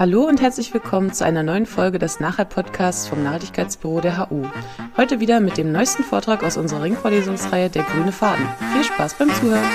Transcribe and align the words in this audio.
Hallo 0.00 0.26
und 0.26 0.40
herzlich 0.40 0.72
willkommen 0.72 1.12
zu 1.12 1.26
einer 1.26 1.42
neuen 1.42 1.66
Folge 1.66 1.98
des 1.98 2.20
Nachhalt-Podcasts 2.20 3.06
vom 3.06 3.22
Nachhaltigkeitsbüro 3.22 4.00
der 4.00 4.30
HU. 4.30 4.46
Heute 4.96 5.20
wieder 5.20 5.40
mit 5.40 5.58
dem 5.58 5.72
neuesten 5.72 6.04
Vortrag 6.04 6.42
aus 6.42 6.56
unserer 6.56 6.84
Ringvorlesungsreihe 6.84 7.68
Der 7.68 7.82
grüne 7.82 8.10
Faden. 8.10 8.48
Viel 8.72 8.82
Spaß 8.82 9.18
beim 9.18 9.28
Zuhören! 9.28 9.68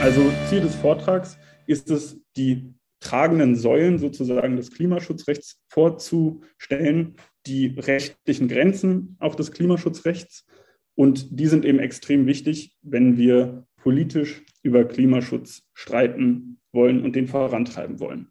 Also 0.00 0.32
Ziel 0.48 0.62
des 0.62 0.74
Vortrags 0.76 1.36
ist 1.66 1.90
es, 1.90 2.18
die 2.34 2.72
tragenden 3.00 3.56
Säulen 3.56 3.98
sozusagen 3.98 4.56
des 4.56 4.70
Klimaschutzrechts 4.70 5.60
vorzustellen 5.68 7.16
die 7.46 7.74
rechtlichen 7.78 8.48
Grenzen 8.48 9.16
auch 9.18 9.34
des 9.34 9.52
Klimaschutzrechts. 9.52 10.46
Und 10.94 11.38
die 11.38 11.46
sind 11.46 11.64
eben 11.64 11.78
extrem 11.78 12.26
wichtig, 12.26 12.76
wenn 12.82 13.16
wir 13.16 13.66
politisch 13.76 14.42
über 14.62 14.84
Klimaschutz 14.84 15.62
streiten 15.72 16.60
wollen 16.72 17.02
und 17.02 17.16
den 17.16 17.26
vorantreiben 17.26 18.00
wollen. 18.00 18.28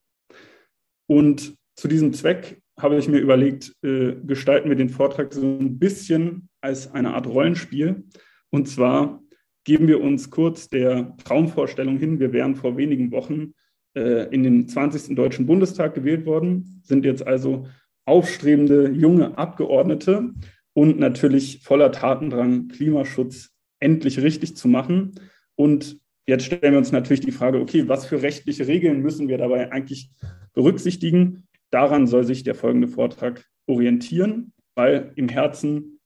Und 1.08 1.56
zu 1.76 1.88
diesem 1.88 2.14
Zweck 2.14 2.62
habe 2.80 2.98
ich 2.98 3.08
mir 3.08 3.20
überlegt, 3.20 3.76
äh, 3.84 4.16
gestalten 4.26 4.70
wir 4.70 4.76
den 4.76 4.90
Vortrag 4.90 5.34
so 5.34 5.42
ein 5.42 5.80
bisschen 5.80 6.50
als 6.62 6.92
eine 6.94 7.14
Art 7.14 7.28
Rollenspiel. 7.28 8.04
Und 8.52 8.68
zwar 8.68 9.22
geben 9.64 9.88
wir 9.88 10.02
uns 10.02 10.30
kurz 10.30 10.70
der 10.70 11.16
Traumvorstellung 11.24 11.98
hin. 11.98 12.20
Wir 12.20 12.32
wären 12.32 12.56
vor 12.56 12.78
wenigen 12.78 13.12
Wochen 13.12 13.54
äh, 13.96 14.34
in 14.34 14.44
den 14.44 14.68
20. 14.68 15.16
Deutschen 15.16 15.46
Bundestag 15.46 15.94
gewählt 15.94 16.26
worden, 16.26 16.82
sind 16.84 17.06
jetzt 17.06 17.26
also 17.26 17.68
aufstrebende 18.10 18.90
junge 18.90 19.38
Abgeordnete 19.38 20.34
und 20.74 21.00
natürlich 21.00 21.62
voller 21.64 21.92
Tatendrang, 21.92 22.68
Klimaschutz 22.68 23.52
endlich 23.80 24.20
richtig 24.20 24.58
zu 24.58 24.68
machen. 24.68 25.12
Und 25.56 26.00
jetzt 26.28 26.46
stellen 26.46 26.74
wir 26.74 26.80
uns 26.80 26.92
natürlich 26.92 27.22
die 27.22 27.32
Frage, 27.32 27.60
okay, 27.60 27.88
was 27.88 28.08
für 28.08 28.22
rechtliche 28.22 28.68
Regeln 28.68 29.02
müssen 29.02 29.28
wir 29.28 29.38
dabei 29.38 29.72
eigentlich 29.72 30.10
berücksichtigen? 30.54 31.48
Daran 31.70 32.08
soll 32.08 32.24
sich 32.24 32.44
der 32.44 32.56
folgende 32.56 32.88
Vortrag 32.88 33.46
orientieren, 33.68 34.54
weil 34.74 35.12
im 35.16 35.30
Herzen 35.30 36.00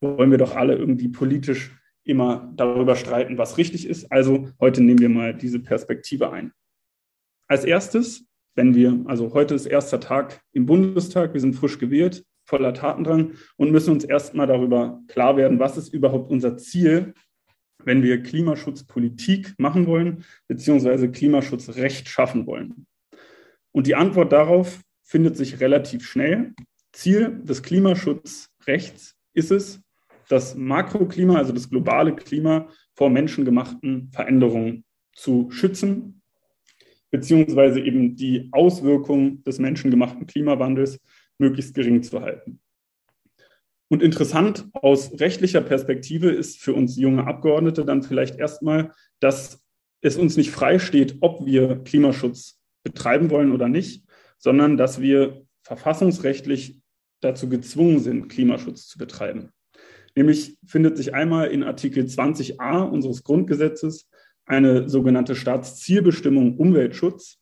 wollen 0.00 0.30
wir 0.30 0.38
doch 0.38 0.56
alle 0.56 0.76
irgendwie 0.76 1.08
politisch 1.08 1.72
immer 2.04 2.50
darüber 2.56 2.96
streiten, 2.96 3.36
was 3.36 3.58
richtig 3.58 3.86
ist. 3.86 4.10
Also 4.10 4.48
heute 4.60 4.80
nehmen 4.80 5.00
wir 5.00 5.10
mal 5.10 5.34
diese 5.34 5.58
Perspektive 5.58 6.32
ein. 6.32 6.52
Als 7.48 7.64
erstes 7.64 8.27
wenn 8.58 8.74
wir, 8.74 9.04
also 9.04 9.34
heute 9.34 9.54
ist 9.54 9.66
erster 9.66 10.00
Tag 10.00 10.40
im 10.52 10.66
Bundestag, 10.66 11.32
wir 11.32 11.40
sind 11.40 11.54
frisch 11.54 11.78
gewählt, 11.78 12.24
voller 12.44 12.74
Tatendrang 12.74 13.34
und 13.56 13.70
müssen 13.70 13.92
uns 13.92 14.02
erstmal 14.02 14.48
darüber 14.48 15.00
klar 15.06 15.36
werden, 15.36 15.60
was 15.60 15.76
ist 15.76 15.94
überhaupt 15.94 16.28
unser 16.28 16.56
Ziel, 16.56 17.14
wenn 17.84 18.02
wir 18.02 18.20
Klimaschutzpolitik 18.20 19.54
machen 19.58 19.86
wollen, 19.86 20.24
beziehungsweise 20.48 21.08
Klimaschutzrecht 21.08 22.08
schaffen 22.08 22.48
wollen. 22.48 22.88
Und 23.70 23.86
die 23.86 23.94
Antwort 23.94 24.32
darauf 24.32 24.80
findet 25.04 25.36
sich 25.36 25.60
relativ 25.60 26.04
schnell. 26.04 26.52
Ziel 26.92 27.40
des 27.44 27.62
Klimaschutzrechts 27.62 29.14
ist 29.34 29.52
es, 29.52 29.80
das 30.28 30.56
Makroklima, 30.56 31.36
also 31.36 31.52
das 31.52 31.70
globale 31.70 32.12
Klima 32.16 32.68
vor 32.96 33.08
menschengemachten 33.08 34.10
Veränderungen 34.10 34.84
zu 35.12 35.48
schützen 35.52 36.17
beziehungsweise 37.10 37.80
eben 37.80 38.16
die 38.16 38.48
Auswirkungen 38.52 39.42
des 39.44 39.58
menschengemachten 39.58 40.26
Klimawandels 40.26 41.00
möglichst 41.38 41.74
gering 41.74 42.02
zu 42.02 42.20
halten. 42.20 42.60
Und 43.90 44.02
interessant 44.02 44.68
aus 44.74 45.18
rechtlicher 45.18 45.62
Perspektive 45.62 46.30
ist 46.30 46.60
für 46.60 46.74
uns 46.74 46.96
junge 46.96 47.26
Abgeordnete 47.26 47.84
dann 47.84 48.02
vielleicht 48.02 48.36
erstmal, 48.36 48.92
dass 49.20 49.64
es 50.02 50.16
uns 50.16 50.36
nicht 50.36 50.50
freisteht, 50.50 51.16
ob 51.20 51.46
wir 51.46 51.82
Klimaschutz 51.84 52.60
betreiben 52.84 53.30
wollen 53.30 53.52
oder 53.52 53.68
nicht, 53.68 54.04
sondern 54.38 54.76
dass 54.76 55.00
wir 55.00 55.42
verfassungsrechtlich 55.62 56.80
dazu 57.20 57.48
gezwungen 57.48 57.98
sind, 57.98 58.28
Klimaschutz 58.28 58.86
zu 58.86 58.98
betreiben. 58.98 59.50
Nämlich 60.14 60.56
findet 60.66 60.96
sich 60.96 61.14
einmal 61.14 61.50
in 61.50 61.62
Artikel 61.62 62.04
20a 62.04 62.82
unseres 62.82 63.24
Grundgesetzes 63.24 64.08
eine 64.48 64.88
sogenannte 64.88 65.34
Staatszielbestimmung 65.34 66.56
Umweltschutz, 66.56 67.38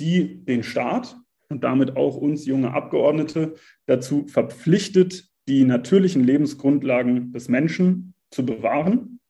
die 0.00 0.44
den 0.44 0.62
Staat 0.62 1.16
und 1.48 1.64
damit 1.64 1.96
auch 1.96 2.16
uns 2.16 2.46
junge 2.46 2.74
Abgeordnete 2.74 3.54
dazu 3.86 4.26
verpflichtet, 4.26 5.28
die 5.48 5.64
natürlichen 5.64 6.24
Lebensgrundlagen 6.24 7.32
des 7.32 7.48
Menschen 7.48 8.14
zu 8.30 8.44
bewahren 8.44 9.20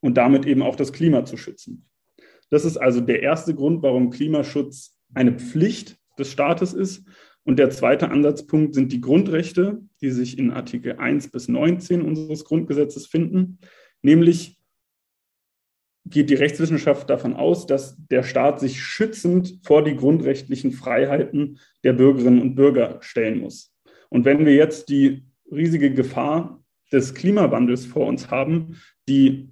und 0.00 0.16
damit 0.16 0.46
eben 0.46 0.62
auch 0.62 0.76
das 0.76 0.92
Klima 0.92 1.24
zu 1.24 1.36
schützen. 1.36 1.86
Das 2.50 2.64
ist 2.64 2.76
also 2.76 3.00
der 3.00 3.22
erste 3.22 3.54
Grund, 3.54 3.82
warum 3.82 4.10
Klimaschutz 4.10 4.96
eine 5.14 5.32
Pflicht 5.32 5.98
des 6.18 6.30
Staates 6.30 6.72
ist. 6.72 7.04
Und 7.44 7.58
der 7.58 7.70
zweite 7.70 8.10
Ansatzpunkt 8.10 8.74
sind 8.74 8.92
die 8.92 9.00
Grundrechte, 9.00 9.80
die 10.00 10.10
sich 10.10 10.38
in 10.38 10.50
Artikel 10.50 10.96
1 10.96 11.30
bis 11.30 11.48
19 11.48 12.02
unseres 12.02 12.44
Grundgesetzes 12.44 13.06
finden, 13.06 13.58
nämlich 14.02 14.55
geht 16.08 16.30
die 16.30 16.34
Rechtswissenschaft 16.34 17.10
davon 17.10 17.34
aus, 17.34 17.66
dass 17.66 17.96
der 18.10 18.22
Staat 18.22 18.60
sich 18.60 18.80
schützend 18.80 19.60
vor 19.62 19.82
die 19.82 19.96
grundrechtlichen 19.96 20.72
Freiheiten 20.72 21.58
der 21.84 21.92
Bürgerinnen 21.92 22.40
und 22.40 22.54
Bürger 22.54 22.98
stellen 23.00 23.40
muss. 23.40 23.74
Und 24.08 24.24
wenn 24.24 24.46
wir 24.46 24.54
jetzt 24.54 24.88
die 24.88 25.24
riesige 25.50 25.92
Gefahr 25.92 26.62
des 26.92 27.14
Klimawandels 27.14 27.86
vor 27.86 28.06
uns 28.06 28.30
haben, 28.30 28.80
die 29.08 29.50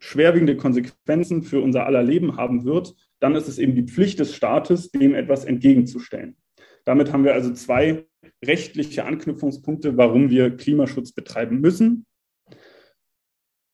schwerwiegende 0.00 0.56
Konsequenzen 0.56 1.42
für 1.42 1.60
unser 1.60 1.86
aller 1.86 2.02
Leben 2.02 2.36
haben 2.36 2.64
wird, 2.64 2.94
dann 3.20 3.36
ist 3.36 3.46
es 3.46 3.58
eben 3.58 3.76
die 3.76 3.84
Pflicht 3.84 4.18
des 4.18 4.34
Staates, 4.34 4.90
dem 4.90 5.14
etwas 5.14 5.44
entgegenzustellen. 5.44 6.36
Damit 6.84 7.12
haben 7.12 7.22
wir 7.22 7.34
also 7.34 7.52
zwei 7.52 8.06
rechtliche 8.44 9.04
Anknüpfungspunkte, 9.04 9.96
warum 9.96 10.30
wir 10.30 10.56
Klimaschutz 10.56 11.12
betreiben 11.12 11.60
müssen. 11.60 12.06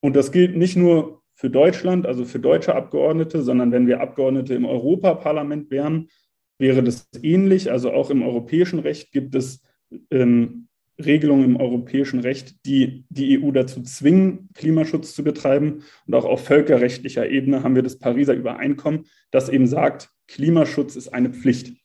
Und 0.01 0.15
das 0.15 0.31
gilt 0.31 0.55
nicht 0.55 0.77
nur 0.77 1.18
für 1.39 1.51
Deutschland, 1.51 2.05
also 2.05 2.25
für 2.25 2.41
deutsche 2.41 2.75
Abgeordnete, 2.75 3.43
sondern 3.43 3.71
wenn 3.71 3.87
wir 3.87 4.01
Abgeordnete 4.01 4.55
im 4.55 4.65
Europaparlament 4.65 5.71
wären, 5.71 6.09
wäre 6.59 6.83
das 6.83 7.09
ähnlich. 7.23 7.71
Also 7.71 7.93
auch 7.93 8.11
im 8.11 8.25
europäischen 8.25 8.81
Recht 8.81 9.13
gibt 9.13 9.37
es 9.37 9.63
ähm, 10.11 10.67
Regelungen 10.99 11.45
im 11.45 11.57
europäischen 11.57 12.19
Recht, 12.19 12.67
die 12.67 13.05
die 13.09 13.41
EU 13.41 13.53
dazu 13.53 13.83
zwingen, 13.83 14.49
Klimaschutz 14.55 15.15
zu 15.15 15.23
betreiben. 15.23 15.85
Und 16.09 16.15
auch 16.17 16.25
auf 16.25 16.45
völkerrechtlicher 16.45 17.31
Ebene 17.31 17.63
haben 17.63 17.77
wir 17.77 17.85
das 17.85 18.01
Pariser 18.01 18.35
Übereinkommen, 18.35 19.07
das 19.31 19.49
eben 19.49 19.69
sagt, 19.69 20.11
Klimaschutz 20.27 20.97
ist 20.97 21.15
eine 21.15 21.31
Pflicht. 21.31 21.77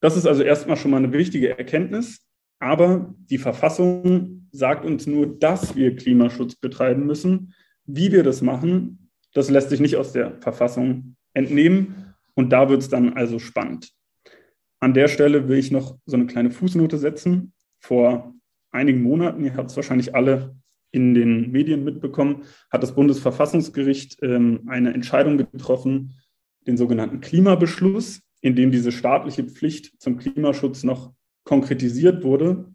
Das 0.00 0.18
ist 0.18 0.26
also 0.26 0.42
erstmal 0.42 0.76
schon 0.76 0.90
mal 0.90 0.98
eine 0.98 1.14
wichtige 1.14 1.56
Erkenntnis. 1.56 2.26
Aber 2.58 3.14
die 3.30 3.38
Verfassung 3.38 4.48
sagt 4.52 4.84
uns 4.84 5.06
nur, 5.06 5.38
dass 5.38 5.76
wir 5.76 5.96
Klimaschutz 5.96 6.56
betreiben 6.56 7.06
müssen. 7.06 7.54
Wie 7.86 8.12
wir 8.12 8.22
das 8.22 8.42
machen, 8.42 9.10
das 9.32 9.50
lässt 9.50 9.70
sich 9.70 9.80
nicht 9.80 9.96
aus 9.96 10.12
der 10.12 10.40
Verfassung 10.40 11.16
entnehmen. 11.34 12.14
Und 12.34 12.50
da 12.50 12.68
wird 12.68 12.82
es 12.82 12.88
dann 12.88 13.14
also 13.14 13.38
spannend. 13.38 13.92
An 14.80 14.94
der 14.94 15.08
Stelle 15.08 15.48
will 15.48 15.58
ich 15.58 15.70
noch 15.70 15.98
so 16.04 16.16
eine 16.16 16.26
kleine 16.26 16.50
Fußnote 16.50 16.98
setzen. 16.98 17.54
Vor 17.78 18.34
einigen 18.70 19.02
Monaten, 19.02 19.44
ihr 19.44 19.56
habt 19.56 19.70
es 19.70 19.76
wahrscheinlich 19.76 20.14
alle 20.14 20.54
in 20.90 21.14
den 21.14 21.50
Medien 21.50 21.84
mitbekommen, 21.84 22.44
hat 22.70 22.82
das 22.82 22.94
Bundesverfassungsgericht 22.94 24.18
ähm, 24.22 24.62
eine 24.66 24.94
Entscheidung 24.94 25.38
getroffen, 25.38 26.14
den 26.66 26.76
sogenannten 26.76 27.20
Klimabeschluss, 27.20 28.22
in 28.40 28.54
dem 28.54 28.70
diese 28.70 28.92
staatliche 28.92 29.44
Pflicht 29.44 30.00
zum 30.00 30.18
Klimaschutz 30.18 30.84
noch 30.84 31.12
konkretisiert 31.44 32.24
wurde. 32.24 32.72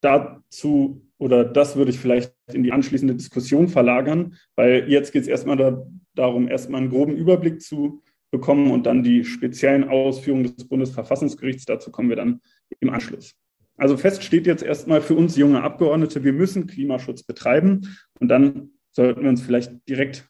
Dazu 0.00 1.06
oder 1.18 1.44
das 1.44 1.76
würde 1.76 1.90
ich 1.90 1.98
vielleicht 1.98 2.34
in 2.54 2.62
die 2.62 2.72
anschließende 2.72 3.14
Diskussion 3.14 3.68
verlagern, 3.68 4.36
weil 4.56 4.88
jetzt 4.88 5.12
geht 5.12 5.22
es 5.22 5.28
erstmal 5.28 5.56
da, 5.56 5.86
darum, 6.14 6.48
erstmal 6.48 6.80
einen 6.80 6.90
groben 6.90 7.16
Überblick 7.16 7.60
zu 7.62 8.02
bekommen 8.30 8.70
und 8.70 8.86
dann 8.86 9.02
die 9.02 9.24
speziellen 9.24 9.88
Ausführungen 9.88 10.44
des 10.44 10.66
Bundesverfassungsgerichts. 10.66 11.66
Dazu 11.66 11.90
kommen 11.90 12.08
wir 12.08 12.16
dann 12.16 12.40
im 12.80 12.90
Anschluss. 12.90 13.34
Also 13.76 13.96
fest 13.96 14.22
steht 14.22 14.46
jetzt 14.46 14.62
erstmal 14.62 15.00
für 15.00 15.14
uns 15.14 15.36
junge 15.36 15.62
Abgeordnete, 15.62 16.24
wir 16.24 16.32
müssen 16.32 16.66
Klimaschutz 16.66 17.22
betreiben 17.22 17.96
und 18.18 18.28
dann 18.28 18.70
sollten 18.90 19.22
wir 19.22 19.28
uns 19.28 19.42
vielleicht 19.42 19.72
direkt 19.88 20.28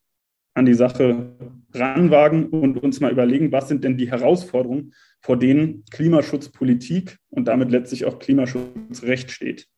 an 0.54 0.66
die 0.66 0.74
Sache 0.74 1.36
ranwagen 1.72 2.46
und 2.46 2.82
uns 2.82 3.00
mal 3.00 3.10
überlegen, 3.10 3.52
was 3.52 3.69
sind 3.69 3.84
denn 3.84 3.96
die 3.96 4.10
Herausforderungen, 4.10 4.94
vor 5.20 5.38
denen 5.38 5.84
Klimaschutzpolitik 5.90 7.19
und 7.30 7.48
damit 7.48 7.70
letztlich 7.70 8.04
auch 8.04 8.19
Klimaschutzrecht 8.19 9.30
steht. 9.30 9.69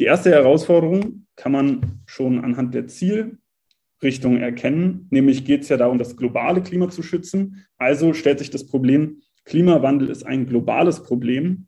Die 0.00 0.06
erste 0.06 0.30
Herausforderung 0.30 1.26
kann 1.36 1.52
man 1.52 2.00
schon 2.06 2.42
anhand 2.42 2.72
der 2.74 2.86
Zielrichtung 2.86 4.38
erkennen, 4.38 5.06
nämlich 5.10 5.44
geht 5.44 5.60
es 5.60 5.68
ja 5.68 5.76
darum, 5.76 5.98
das 5.98 6.16
globale 6.16 6.62
Klima 6.62 6.88
zu 6.88 7.02
schützen. 7.02 7.66
Also 7.76 8.14
stellt 8.14 8.38
sich 8.38 8.48
das 8.48 8.66
Problem, 8.66 9.20
Klimawandel 9.44 10.08
ist 10.08 10.22
ein 10.24 10.46
globales 10.46 11.02
Problem. 11.02 11.66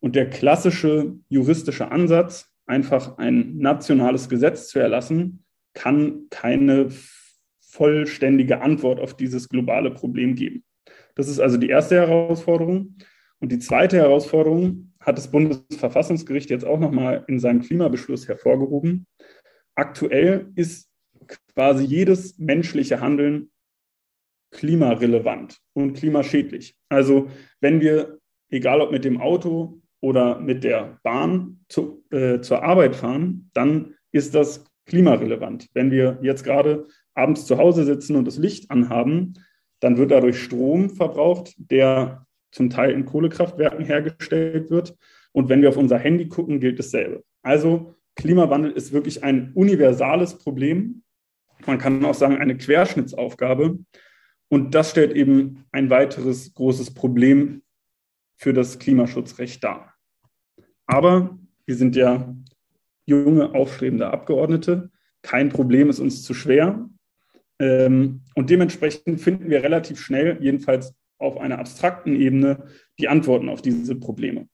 Und 0.00 0.16
der 0.16 0.28
klassische 0.28 1.14
juristische 1.28 1.92
Ansatz, 1.92 2.52
einfach 2.66 3.18
ein 3.18 3.58
nationales 3.58 4.28
Gesetz 4.28 4.66
zu 4.66 4.80
erlassen, 4.80 5.44
kann 5.72 6.26
keine 6.30 6.88
vollständige 7.60 8.60
Antwort 8.60 8.98
auf 8.98 9.14
dieses 9.16 9.48
globale 9.48 9.92
Problem 9.92 10.34
geben. 10.34 10.64
Das 11.14 11.28
ist 11.28 11.38
also 11.38 11.58
die 11.58 11.68
erste 11.68 11.94
Herausforderung. 11.94 12.96
Und 13.38 13.52
die 13.52 13.60
zweite 13.60 13.98
Herausforderung 13.98 14.91
hat 15.02 15.18
das 15.18 15.30
Bundesverfassungsgericht 15.30 16.50
jetzt 16.50 16.64
auch 16.64 16.78
nochmal 16.78 17.24
in 17.28 17.38
seinem 17.38 17.60
Klimabeschluss 17.60 18.28
hervorgehoben. 18.28 19.06
Aktuell 19.74 20.50
ist 20.54 20.88
quasi 21.54 21.84
jedes 21.84 22.38
menschliche 22.38 23.00
Handeln 23.00 23.50
klimarelevant 24.52 25.58
und 25.72 25.94
klimaschädlich. 25.94 26.76
Also 26.88 27.28
wenn 27.60 27.80
wir, 27.80 28.18
egal 28.50 28.80
ob 28.80 28.92
mit 28.92 29.04
dem 29.04 29.20
Auto 29.20 29.80
oder 30.00 30.38
mit 30.38 30.62
der 30.62 30.98
Bahn 31.02 31.64
zu, 31.68 32.04
äh, 32.10 32.40
zur 32.40 32.62
Arbeit 32.62 32.96
fahren, 32.96 33.50
dann 33.54 33.94
ist 34.12 34.34
das 34.34 34.64
klimarelevant. 34.86 35.68
Wenn 35.72 35.90
wir 35.90 36.18
jetzt 36.22 36.44
gerade 36.44 36.86
abends 37.14 37.46
zu 37.46 37.58
Hause 37.58 37.84
sitzen 37.84 38.16
und 38.16 38.26
das 38.26 38.36
Licht 38.36 38.70
anhaben, 38.70 39.34
dann 39.80 39.96
wird 39.96 40.10
dadurch 40.10 40.42
Strom 40.42 40.90
verbraucht, 40.90 41.54
der 41.56 42.26
zum 42.52 42.70
Teil 42.70 42.92
in 42.92 43.04
Kohlekraftwerken 43.04 43.84
hergestellt 43.84 44.70
wird. 44.70 44.96
Und 45.32 45.48
wenn 45.48 45.62
wir 45.62 45.70
auf 45.70 45.76
unser 45.76 45.98
Handy 45.98 46.28
gucken, 46.28 46.60
gilt 46.60 46.78
dasselbe. 46.78 47.24
Also 47.42 47.96
Klimawandel 48.14 48.70
ist 48.70 48.92
wirklich 48.92 49.24
ein 49.24 49.52
universales 49.54 50.38
Problem. 50.38 51.02
Man 51.66 51.78
kann 51.78 52.04
auch 52.04 52.14
sagen, 52.14 52.36
eine 52.36 52.56
Querschnittsaufgabe. 52.56 53.78
Und 54.48 54.74
das 54.74 54.90
stellt 54.90 55.12
eben 55.12 55.64
ein 55.72 55.88
weiteres 55.88 56.52
großes 56.52 56.92
Problem 56.92 57.62
für 58.36 58.52
das 58.52 58.78
Klimaschutzrecht 58.78 59.64
dar. 59.64 59.94
Aber 60.86 61.38
wir 61.64 61.74
sind 61.74 61.96
ja 61.96 62.36
junge, 63.06 63.54
aufstrebende 63.54 64.10
Abgeordnete. 64.10 64.90
Kein 65.22 65.48
Problem 65.48 65.88
ist 65.88 66.00
uns 66.00 66.22
zu 66.22 66.34
schwer. 66.34 66.88
Ähm, 67.58 68.22
und 68.34 68.50
dementsprechend 68.50 69.20
finden 69.20 69.48
wir 69.48 69.62
relativ 69.62 70.00
schnell, 70.00 70.36
jedenfalls 70.40 70.94
auf 71.22 71.38
einer 71.38 71.58
abstrakten 71.58 72.14
Ebene, 72.14 72.64
die 72.98 73.08
Antworten 73.08 73.48
auf 73.48 73.62
diese 73.62 73.94
Probleme. 73.96 74.48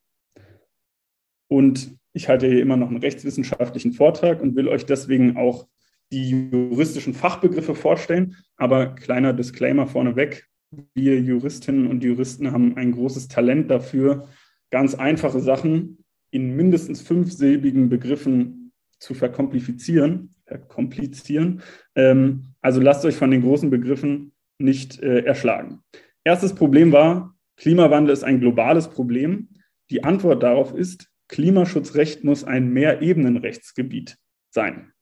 Und 1.49 1.99
ich 2.13 2.29
halte 2.29 2.47
hier 2.47 2.61
immer 2.61 2.77
noch 2.77 2.89
einen 2.89 2.99
rechtswissenschaftlichen 2.99 3.93
Vortrag 3.93 4.41
und 4.43 4.57
will 4.57 4.69
euch 4.69 4.87
deswegen 4.87 5.37
auch 5.37 5.67
die 6.13 6.51
juristischen 6.51 7.15
Fachbegriffe 7.15 7.75
vorstellen. 7.75 8.37
Aber 8.57 8.95
kleiner 8.95 9.33
Disclaimer 9.33 9.87
vorneweg. 9.87 10.47
Wir 10.95 11.19
Juristinnen 11.21 11.87
und 11.87 12.05
Juristen 12.05 12.53
haben 12.53 12.77
ein 12.77 12.93
großes 12.93 13.29
Talent 13.29 13.71
dafür, 13.71 14.29
ganz 14.71 14.95
einfache 14.95 15.41
Sachen 15.41 16.05
in 16.31 16.57
mindestens 16.57 17.01
fünfsilbigen 17.01 17.89
Begriffen 17.89 18.73
zu 18.99 19.15
verkomplizieren. 19.15 20.35
verkomplizieren. 20.45 21.63
Ähm, 21.95 22.55
also 22.61 22.81
lasst 22.81 23.05
euch 23.05 23.17
von 23.17 23.31
den 23.31 23.43
großen 23.43 23.71
Begriffen 23.71 24.33
nicht 24.59 25.01
äh, 25.01 25.21
erschlagen. 25.21 25.81
Erstes 26.25 26.55
Problem 26.55 26.93
war, 26.93 27.35
Klimawandel 27.57 28.13
ist 28.13 28.25
ein 28.25 28.41
globales 28.41 28.89
Problem. 28.89 29.49
Die 29.91 30.05
Antwort 30.05 30.43
darauf 30.43 30.75
ist, 30.75 31.09
Klimaschutzrecht 31.29 32.25
muss 32.25 32.45
ein 32.45 32.73
Mehrebenenrechtsgebiet 32.73 34.17
sein. 34.51 34.93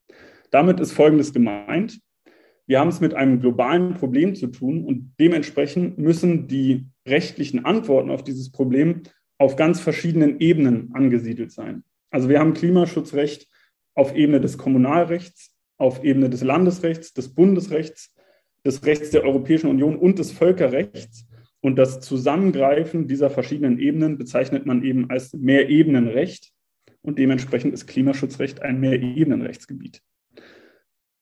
Damit 0.50 0.80
ist 0.80 0.92
Folgendes 0.92 1.32
gemeint. 1.32 2.00
Wir 2.66 2.80
haben 2.80 2.88
es 2.88 3.00
mit 3.00 3.14
einem 3.14 3.40
globalen 3.40 3.94
Problem 3.94 4.34
zu 4.34 4.48
tun 4.48 4.84
und 4.84 5.14
dementsprechend 5.20 5.98
müssen 5.98 6.48
die 6.48 6.86
rechtlichen 7.06 7.64
Antworten 7.64 8.10
auf 8.10 8.24
dieses 8.24 8.50
Problem 8.50 9.02
auf 9.38 9.56
ganz 9.56 9.80
verschiedenen 9.80 10.40
Ebenen 10.40 10.90
angesiedelt 10.94 11.52
sein. 11.52 11.84
Also 12.10 12.28
wir 12.28 12.40
haben 12.40 12.54
Klimaschutzrecht 12.54 13.48
auf 13.94 14.16
Ebene 14.16 14.40
des 14.40 14.58
Kommunalrechts, 14.58 15.54
auf 15.78 16.02
Ebene 16.02 16.30
des 16.30 16.42
Landesrechts, 16.42 17.12
des 17.12 17.34
Bundesrechts, 17.34 18.14
des 18.66 18.84
Rechts 18.84 19.10
der 19.10 19.24
Europäischen 19.24 19.68
Union 19.68 19.96
und 19.96 20.18
des 20.18 20.32
Völkerrechts. 20.32 21.26
Und 21.60 21.76
das 21.76 22.00
Zusammengreifen 22.00 23.08
dieser 23.08 23.30
verschiedenen 23.30 23.78
Ebenen 23.78 24.18
bezeichnet 24.18 24.66
man 24.66 24.82
eben 24.82 25.08
als 25.08 25.32
Mehrebenenrecht. 25.32 26.52
Und 27.00 27.18
dementsprechend 27.18 27.72
ist 27.72 27.86
Klimaschutzrecht 27.86 28.60
ein 28.62 28.80
Mehrebenenrechtsgebiet. 28.80 30.02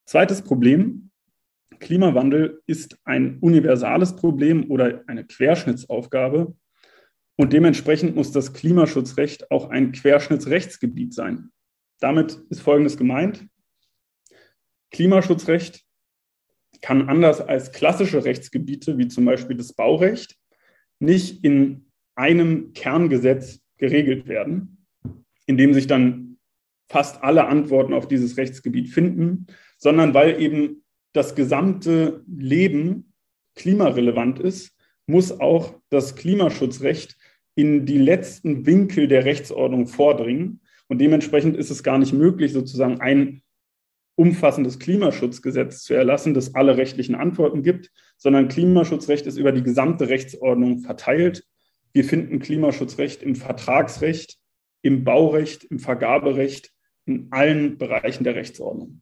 Zweites 0.05 0.41
Problem. 0.41 1.11
Klimawandel 1.79 2.61
ist 2.65 2.97
ein 3.03 3.37
universales 3.39 4.15
Problem 4.15 4.69
oder 4.69 5.03
eine 5.07 5.25
Querschnittsaufgabe 5.25 6.55
und 7.37 7.53
dementsprechend 7.53 8.15
muss 8.15 8.31
das 8.31 8.53
Klimaschutzrecht 8.53 9.51
auch 9.51 9.69
ein 9.69 9.91
Querschnittsrechtsgebiet 9.91 11.13
sein. 11.13 11.51
Damit 11.99 12.39
ist 12.49 12.61
Folgendes 12.61 12.97
gemeint. 12.97 13.45
Klimaschutzrecht 14.91 15.83
kann 16.81 17.09
anders 17.09 17.41
als 17.41 17.71
klassische 17.71 18.25
Rechtsgebiete, 18.25 18.97
wie 18.97 19.07
zum 19.07 19.25
Beispiel 19.25 19.55
das 19.55 19.73
Baurecht, 19.73 20.35
nicht 20.99 21.43
in 21.43 21.85
einem 22.15 22.73
Kerngesetz 22.73 23.61
geregelt 23.77 24.27
werden, 24.27 24.85
in 25.45 25.57
dem 25.57 25.73
sich 25.73 25.87
dann 25.87 26.37
fast 26.89 27.23
alle 27.23 27.47
Antworten 27.47 27.93
auf 27.93 28.07
dieses 28.07 28.37
Rechtsgebiet 28.37 28.89
finden, 28.89 29.47
sondern 29.77 30.13
weil 30.13 30.41
eben 30.41 30.83
das 31.13 31.35
gesamte 31.35 32.23
Leben 32.27 33.13
klimarelevant 33.55 34.39
ist, 34.39 34.75
muss 35.07 35.39
auch 35.39 35.79
das 35.89 36.15
Klimaschutzrecht 36.15 37.17
in 37.55 37.85
die 37.85 37.97
letzten 37.97 38.65
Winkel 38.65 39.07
der 39.07 39.25
Rechtsordnung 39.25 39.87
vordringen. 39.87 40.61
Und 40.87 40.99
dementsprechend 40.99 41.55
ist 41.55 41.69
es 41.69 41.83
gar 41.83 41.97
nicht 41.97 42.13
möglich, 42.13 42.53
sozusagen 42.53 42.99
ein 42.99 43.41
umfassendes 44.15 44.79
Klimaschutzgesetz 44.79 45.83
zu 45.83 45.93
erlassen, 45.93 46.33
das 46.33 46.55
alle 46.55 46.77
rechtlichen 46.77 47.15
Antworten 47.15 47.63
gibt, 47.63 47.91
sondern 48.17 48.47
Klimaschutzrecht 48.47 49.27
ist 49.27 49.37
über 49.37 49.51
die 49.51 49.63
gesamte 49.63 50.09
Rechtsordnung 50.09 50.79
verteilt. 50.79 51.45
Wir 51.93 52.05
finden 52.05 52.39
Klimaschutzrecht 52.39 53.23
im 53.23 53.35
Vertragsrecht, 53.35 54.37
im 54.81 55.03
Baurecht, 55.03 55.65
im 55.65 55.79
Vergaberecht, 55.79 56.71
in 57.05 57.27
allen 57.31 57.77
Bereichen 57.77 58.23
der 58.23 58.35
Rechtsordnung. 58.35 59.01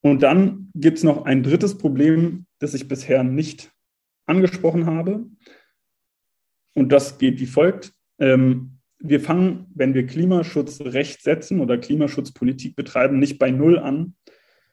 Und 0.00 0.22
dann 0.22 0.70
gibt 0.74 0.98
es 0.98 1.04
noch 1.04 1.24
ein 1.24 1.42
drittes 1.42 1.78
Problem, 1.78 2.46
das 2.58 2.74
ich 2.74 2.88
bisher 2.88 3.24
nicht 3.24 3.72
angesprochen 4.26 4.86
habe. 4.86 5.26
Und 6.74 6.90
das 6.90 7.18
geht 7.18 7.40
wie 7.40 7.46
folgt. 7.46 7.92
Ähm, 8.18 8.73
wir 9.06 9.20
fangen, 9.20 9.66
wenn 9.74 9.92
wir 9.92 10.06
Klimaschutzrecht 10.06 11.22
setzen 11.22 11.60
oder 11.60 11.76
Klimaschutzpolitik 11.76 12.74
betreiben, 12.74 13.18
nicht 13.18 13.38
bei 13.38 13.50
Null 13.50 13.78
an, 13.78 14.14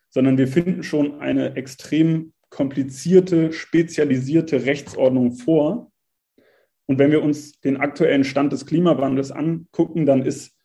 sondern 0.08 0.38
wir 0.38 0.48
finden 0.48 0.82
schon 0.82 1.20
eine 1.20 1.54
extrem 1.56 2.32
komplizierte, 2.48 3.52
spezialisierte 3.52 4.64
Rechtsordnung 4.64 5.32
vor. 5.32 5.92
Und 6.86 6.98
wenn 6.98 7.10
wir 7.10 7.22
uns 7.22 7.60
den 7.60 7.76
aktuellen 7.76 8.24
Stand 8.24 8.54
des 8.54 8.64
Klimawandels 8.64 9.30
angucken, 9.30 10.06
dann 10.06 10.22
ist 10.22 10.56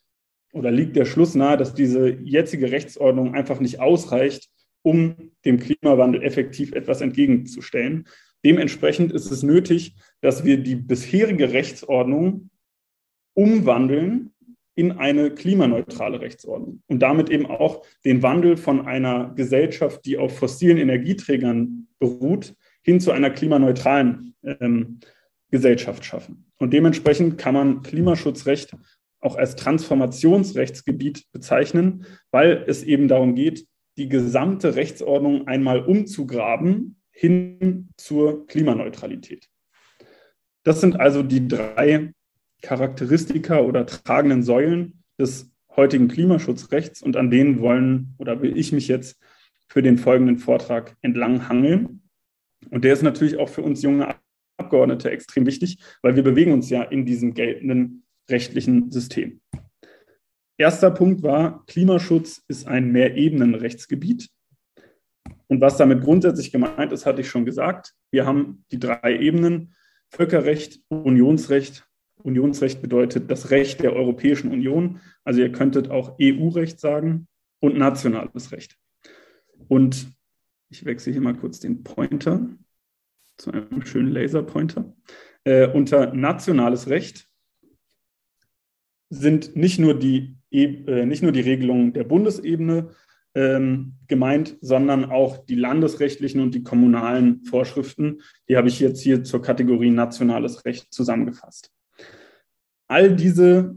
oder 0.54 0.72
liegt 0.72 0.96
der 0.96 1.06
Schluss 1.06 1.36
nahe, 1.36 1.58
dass 1.58 1.74
diese 1.74 2.08
jetzige 2.08 2.72
Rechtsordnung 2.72 3.36
einfach 3.36 3.60
nicht 3.60 3.82
ausreicht, 3.82 4.50
um 4.82 5.32
dem 5.44 5.60
Klimawandel 5.60 6.24
effektiv 6.24 6.72
etwas 6.72 7.02
entgegenzustellen. 7.02 8.08
Dementsprechend 8.46 9.12
ist 9.12 9.30
es 9.30 9.44
nötig, 9.44 9.96
dass 10.22 10.46
wir 10.46 10.58
die 10.58 10.78
bisherige 10.78 11.52
Rechtsordnung 11.52 12.50
umwandeln 13.38 14.32
in 14.74 14.94
eine 14.94 15.32
klimaneutrale 15.32 16.22
Rechtsordnung 16.22 16.82
und 16.88 17.00
damit 17.00 17.30
eben 17.30 17.46
auch 17.46 17.86
den 18.04 18.24
Wandel 18.24 18.58
von 18.58 18.86
einer 18.86 19.34
Gesellschaft, 19.36 20.06
die 20.06 20.18
auf 20.18 20.38
fossilen 20.38 20.78
Energieträgern 20.78 21.88
beruht, 22.00 22.56
hin 22.82 23.00
zu 23.00 23.12
einer 23.12 23.30
klimaneutralen 23.30 24.36
ähm, 24.44 25.00
Gesellschaft 25.52 26.04
schaffen. 26.04 26.46
Und 26.58 26.74
dementsprechend 26.74 27.38
kann 27.38 27.54
man 27.54 27.82
Klimaschutzrecht 27.84 28.76
auch 29.20 29.36
als 29.36 29.56
Transformationsrechtsgebiet 29.56 31.26
bezeichnen, 31.32 32.06
weil 32.32 32.64
es 32.68 32.84
eben 32.84 33.08
darum 33.08 33.36
geht, 33.36 33.68
die 33.98 34.10
gesamte 34.10 34.76
Rechtsordnung 34.76 35.48
einmal 35.48 35.86
umzugraben 35.86 37.02
hin 37.12 37.90
zur 37.98 38.48
Klimaneutralität. 38.48 39.48
Das 40.64 40.82
sind 40.82 41.00
also 41.00 41.24
die 41.24 41.48
drei 41.48 42.14
Charakteristika 42.62 43.60
oder 43.60 43.86
tragenden 43.86 44.44
Säulen 44.44 45.04
des 45.20 45.52
heutigen 45.76 46.08
Klimaschutzrechts 46.08 47.02
und 47.02 47.16
an 47.16 47.30
denen 47.30 47.62
wollen 47.62 48.16
oder 48.18 48.42
will 48.42 48.58
ich 48.58 48.72
mich 48.72 48.88
jetzt 48.88 49.20
für 49.68 49.82
den 49.82 49.98
folgenden 49.98 50.38
Vortrag 50.38 50.96
entlang 51.02 51.48
hangeln. 51.48 52.02
Und 52.72 52.84
der 52.84 52.94
ist 52.94 53.04
natürlich 53.04 53.38
auch 53.38 53.50
für 53.50 53.62
uns 53.62 53.82
junge 53.84 54.16
Abgeordnete 54.58 55.12
extrem 55.12 55.46
wichtig, 55.46 55.78
weil 56.02 56.16
wir 56.16 56.24
bewegen 56.24 56.52
uns 56.52 56.70
ja 56.70 56.82
in 56.84 57.06
diesem 57.06 57.34
geltenden 57.34 58.04
rechtlichen 58.30 58.92
System. 58.92 59.40
Erster 60.58 60.90
Punkt 60.90 61.22
war, 61.22 61.64
Klimaschutz 61.68 62.44
ist 62.48 62.68
ein 62.68 62.92
Mehrebenenrechtsgebiet. 62.92 64.30
Und 65.46 65.62
was 65.62 65.78
damit 65.78 66.02
grundsätzlich 66.04 66.52
gemeint 66.52 66.92
ist, 66.92 67.06
hatte 67.06 67.22
ich 67.22 67.30
schon 67.30 67.46
gesagt. 67.46 67.94
Wir 68.12 68.26
haben 68.26 68.66
die 68.72 68.80
drei 68.80 69.18
Ebenen, 69.20 69.76
Völkerrecht, 70.10 70.82
Unionsrecht 70.90 71.87
Unionsrecht 72.24 72.82
bedeutet 72.82 73.30
das 73.30 73.52
Recht 73.52 73.82
der 73.82 73.94
Europäischen 73.94 74.52
Union. 74.52 75.00
Also 75.24 75.42
ihr 75.42 75.52
könntet 75.52 75.90
auch 75.90 76.18
EU-Recht 76.22 76.80
sagen 76.80 77.28
und 77.60 77.78
nationales 77.78 78.52
Recht. 78.52 78.78
Und 79.68 80.08
ich 80.70 80.86
wechsle 80.86 81.14
hier 81.14 81.22
mal 81.22 81.36
kurz 81.36 81.60
den 81.60 81.84
Pointer 81.84 82.48
zu 83.38 83.52
einem 83.52 83.86
schönen 83.86 84.12
Laserpointer. 84.12 84.96
Äh, 85.44 85.68
unter 85.68 86.14
nationales 86.14 86.90
Recht 86.90 87.28
sind 89.10 89.56
nicht 89.56 89.80
nur 89.80 89.94
die, 89.94 90.38
äh, 90.52 91.06
nicht 91.06 91.24
nur 91.24 91.32
die 91.32 91.42
Regelungen 91.42 91.94
der 91.94 92.04
Bundesebene 92.04 92.90
ähm, 93.36 93.94
gemeint, 94.08 94.58
sondern 94.62 95.06
auch 95.06 95.46
die 95.46 95.56
landesrechtlichen 95.56 96.42
und 96.42 96.56
die 96.56 96.64
kommunalen 96.64 97.44
Vorschriften. 97.44 98.22
Die 98.50 98.58
habe 98.58 98.68
ich 98.68 98.80
jetzt 98.80 99.02
hier 99.02 99.24
zur 99.24 99.42
Kategorie 99.42 99.92
nationales 99.92 100.66
Recht 100.66 100.92
zusammengefasst. 100.94 101.72
All 102.88 103.16
diese 103.16 103.76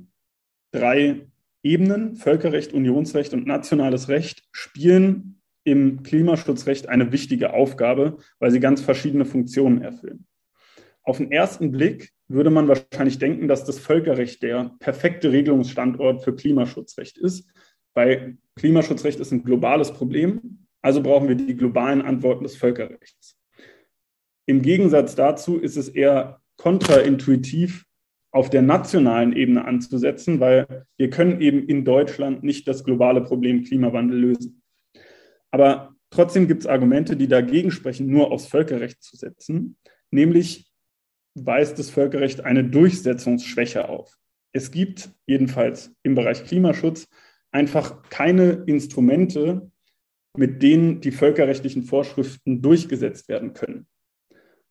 drei 0.73 1.27
Ebenen, 1.63 2.17
Völkerrecht, 2.17 2.73
Unionsrecht 2.73 3.35
und 3.35 3.47
nationales 3.47 4.09
Recht, 4.09 4.49
spielen 4.53 5.41
im 5.65 6.03
Klimaschutzrecht 6.03 6.89
eine 6.89 7.13
wichtige 7.13 7.53
Aufgabe, 7.53 8.19
weil 8.39 8.51
sie 8.51 8.61
ganz 8.61 8.81
verschiedene 8.81 9.25
Funktionen 9.25 9.83
erfüllen. 9.83 10.27
Auf 11.03 11.19
den 11.19 11.33
ersten 11.33 11.71
Blick 11.73 12.13
würde 12.29 12.51
man 12.51 12.69
wahrscheinlich 12.69 13.19
denken, 13.19 13.49
dass 13.49 13.65
das 13.65 13.79
Völkerrecht 13.79 14.43
der 14.43 14.77
perfekte 14.79 15.33
Regelungsstandort 15.33 16.23
für 16.23 16.35
Klimaschutzrecht 16.35 17.19
ist, 17.19 17.51
weil 17.95 18.39
Klimaschutzrecht 18.57 19.19
ist 19.21 19.33
ein 19.33 19.43
globales 19.43 19.93
Problem, 19.93 20.67
also 20.83 21.03
brauchen 21.03 21.29
wir 21.29 21.35
die 21.35 21.57
globalen 21.57 22.03
Antworten 22.03 22.45
des 22.45 22.57
Völkerrechts. 22.57 23.37
Im 24.47 24.63
Gegensatz 24.63 25.15
dazu 25.15 25.59
ist 25.59 25.77
es 25.77 25.89
eher 25.89 26.41
kontraintuitiv, 26.57 27.85
auf 28.33 28.51
der 28.51 28.63
nationalen 28.63 29.35
Ebene 29.35 29.65
anzusetzen, 29.65 30.41
weil 30.41 30.87
wir 30.97 31.11
können 31.11 31.41
eben 31.41 31.67
in 31.67 31.85
Deutschland 31.85 32.43
nicht 32.43 32.69
das 32.69 32.85
globale 32.85 33.23
Problem 33.23 33.65
Klimawandel 33.65 34.19
lösen. 34.19 34.63
Aber 35.51 35.95
trotzdem 36.11 36.47
gibt 36.47 36.63
es 36.63 36.67
Argumente, 36.67 37.17
die 37.17 37.29
dagegen 37.29 37.71
sprechen, 37.71 38.07
nur 38.07 38.31
aufs 38.31 38.47
Völkerrecht 38.47 39.03
zu 39.03 39.17
setzen, 39.17 39.77
nämlich 40.11 40.71
weist 41.35 41.79
das 41.79 41.91
Völkerrecht 41.91 42.45
eine 42.45 42.65
Durchsetzungsschwäche 42.65 43.89
auf. 43.89 44.17
Es 44.53 44.71
gibt 44.71 45.11
jedenfalls 45.27 45.95
im 46.03 46.15
Bereich 46.15 46.45
Klimaschutz 46.45 47.09
einfach 47.53 48.03
keine 48.11 48.65
Instrumente, 48.67 49.71
mit 50.37 50.63
denen 50.63 51.01
die 51.01 51.11
völkerrechtlichen 51.11 51.83
Vorschriften 51.85 52.63
durchgesetzt 52.63 53.29
werden 53.29 53.53
können. 53.53 53.87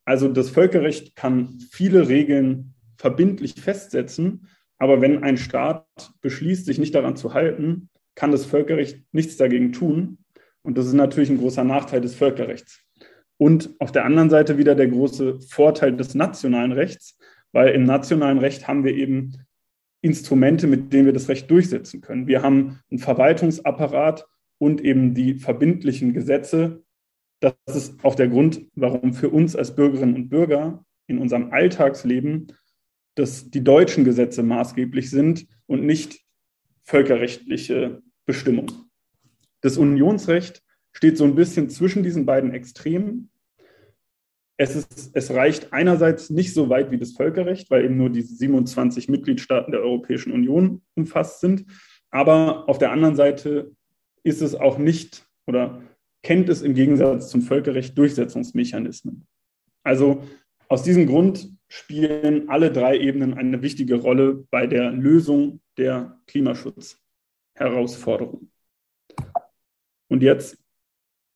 Also 0.06 0.30
das 0.30 0.50
Völkerrecht 0.50 1.16
kann 1.16 1.60
viele 1.72 2.08
Regeln 2.08 2.74
verbindlich 3.00 3.56
festsetzen, 3.56 4.48
aber 4.78 5.02
wenn 5.02 5.24
ein 5.24 5.38
Staat 5.38 5.86
beschließt, 6.22 6.66
sich 6.66 6.78
nicht 6.78 6.94
daran 6.94 7.16
zu 7.16 7.34
halten, 7.34 7.90
kann 8.14 8.32
das 8.32 8.46
Völkerrecht 8.46 9.04
nichts 9.14 9.38
dagegen 9.38 9.72
tun. 9.72 10.20
Und 10.62 10.78
das 10.78 10.86
ist 10.86 10.94
natürlich 10.94 11.30
ein 11.30 11.38
großer 11.38 11.64
Nachteil 11.64 12.02
des 12.02 12.16
Völkerrechts. 12.16 12.82
Und 13.38 13.74
auf 13.80 13.94
der 13.94 14.04
anderen 14.04 14.30
Seite 14.30 14.58
wieder 14.58 14.76
der 14.76 14.90
große 14.90 15.40
Vorteil 15.40 15.96
des 15.96 16.14
nationalen 16.14 16.74
Rechts, 16.74 17.18
weil 17.54 17.74
im 17.74 17.86
nationalen 17.86 18.38
Recht 18.38 18.68
haben 18.68 18.84
wir 18.84 18.94
eben 18.94 19.32
Instrumente, 20.02 20.68
mit 20.68 20.92
denen 20.92 21.06
wir 21.06 21.14
das 21.14 21.30
Recht 21.30 21.50
durchsetzen 21.50 22.02
können. 22.02 22.28
Wir 22.28 22.42
haben 22.42 22.80
einen 22.92 23.00
Verwaltungsapparat 23.00 24.26
und 24.58 24.82
eben 24.82 25.14
die 25.14 25.36
verbindlichen 25.36 26.14
Gesetze. 26.14 26.84
Das 27.40 27.54
ist 27.68 28.04
auch 28.04 28.16
der 28.16 28.28
Grund, 28.28 28.66
warum 28.76 29.14
für 29.14 29.30
uns 29.30 29.56
als 29.56 29.74
Bürgerinnen 29.74 30.16
und 30.16 30.30
Bürger 30.30 30.84
in 31.08 31.18
unserem 31.18 31.52
Alltagsleben 31.52 32.48
dass 33.20 33.50
die 33.50 33.64
deutschen 33.64 34.06
Gesetze 34.06 34.44
maßgeblich 34.44 35.10
sind 35.10 35.46
und 35.68 35.86
nicht 35.86 36.20
völkerrechtliche 36.84 38.02
Bestimmungen. 38.26 38.90
Das 39.62 39.78
Unionsrecht 39.78 40.64
steht 40.94 41.18
so 41.18 41.26
ein 41.26 41.36
bisschen 41.36 41.70
zwischen 41.70 42.02
diesen 42.02 42.26
beiden 42.26 42.52
Extremen. 42.54 43.30
Es, 44.58 44.76
ist, 44.76 45.12
es 45.14 45.32
reicht 45.32 45.74
einerseits 45.74 46.30
nicht 46.30 46.54
so 46.54 46.70
weit 46.70 46.92
wie 46.92 46.98
das 46.98 47.12
Völkerrecht, 47.12 47.70
weil 47.70 47.86
eben 47.86 47.98
nur 47.98 48.10
die 48.10 48.22
27 48.22 49.10
Mitgliedstaaten 49.10 49.72
der 49.72 49.82
Europäischen 49.82 50.32
Union 50.32 50.82
umfasst 50.96 51.42
sind. 51.42 51.66
Aber 52.10 52.68
auf 52.68 52.78
der 52.78 52.92
anderen 52.92 53.16
Seite 53.16 53.72
ist 54.24 54.42
es 54.42 54.56
auch 54.56 54.78
nicht 54.78 55.26
oder 55.46 55.82
kennt 56.24 56.50
es 56.50 56.62
im 56.62 56.74
Gegensatz 56.74 57.30
zum 57.30 57.42
Völkerrecht 57.42 57.98
Durchsetzungsmechanismen. 57.98 59.28
Also 59.84 60.24
aus 60.68 60.84
diesem 60.84 61.06
Grund 61.06 61.59
spielen 61.70 62.50
alle 62.50 62.72
drei 62.72 63.00
Ebenen 63.00 63.36
eine 63.36 63.62
wichtige 63.62 63.96
Rolle 63.96 64.46
bei 64.50 64.68
der 64.68 64.92
Lösung 64.92 65.62
der 65.78 66.20
Klimaschutzherausforderung. 66.28 68.52
Und 70.10 70.22
jetzt 70.24 70.58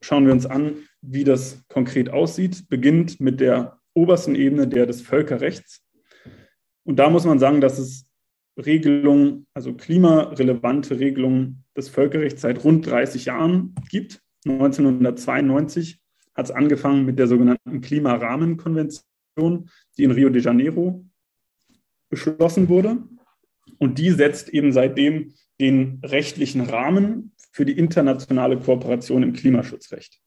schauen 0.02 0.26
wir 0.26 0.34
uns 0.34 0.46
an, 0.46 0.80
wie 1.02 1.24
das 1.24 1.64
konkret 1.70 2.10
aussieht, 2.10 2.68
beginnt 2.68 3.22
mit 3.22 3.40
der 3.40 3.80
obersten 3.94 4.36
Ebene 4.36 4.68
der 4.68 4.88
des 4.88 5.02
Völkerrechts. 5.02 5.82
Und 6.84 6.98
da 6.98 7.10
muss 7.10 7.24
man 7.26 7.40
sagen, 7.40 7.62
dass 7.62 7.78
es 7.78 8.06
Regelungen, 8.58 9.48
also 9.54 9.74
klimarelevante 9.74 11.00
Regelungen 11.00 11.64
des 11.76 11.90
Völkerrechts 11.90 12.42
seit 12.42 12.64
rund 12.64 12.86
30 12.86 13.26
Jahren 13.26 13.74
gibt. 13.90 14.22
1992 14.46 16.00
hat 16.36 16.46
es 16.46 16.52
angefangen 16.52 17.06
mit 17.06 17.20
der 17.20 17.28
sogenannten 17.28 17.82
Klimarahmenkonvention, 17.82 19.06
die 19.38 20.04
in 20.04 20.12
Rio 20.12 20.30
de 20.30 20.42
Janeiro 20.42 21.06
beschlossen 22.10 22.70
wurde. 22.70 23.04
Und 23.80 23.98
die 23.98 24.12
setzt 24.12 24.50
eben 24.50 24.72
seitdem 24.72 25.34
den 25.60 26.00
rechtlichen 26.04 26.62
Rahmen 26.62 27.34
für 27.52 27.66
die 27.66 27.78
internationale 27.78 28.60
Kooperation 28.60 29.24
im 29.24 29.34
Klimaschutzrecht. 29.34 30.20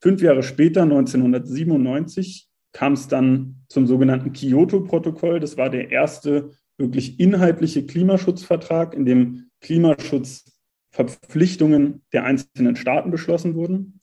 Fünf 0.00 0.20
Jahre 0.22 0.42
später, 0.42 0.82
1997, 0.82 2.48
kam 2.72 2.94
es 2.94 3.06
dann 3.08 3.64
zum 3.68 3.86
sogenannten 3.86 4.32
Kyoto-Protokoll. 4.32 5.38
Das 5.40 5.56
war 5.56 5.70
der 5.70 5.90
erste 5.90 6.50
wirklich 6.78 7.18
inhaltliche 7.20 7.84
Klimaschutzvertrag, 7.86 8.94
in 8.94 9.04
dem 9.04 9.50
Klimaschutzverpflichtungen 9.60 12.02
der 12.12 12.24
einzelnen 12.24 12.76
Staaten 12.76 13.10
beschlossen 13.10 13.54
wurden. 13.54 14.00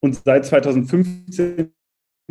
Und 0.00 0.22
seit 0.24 0.46
2015 0.46 1.72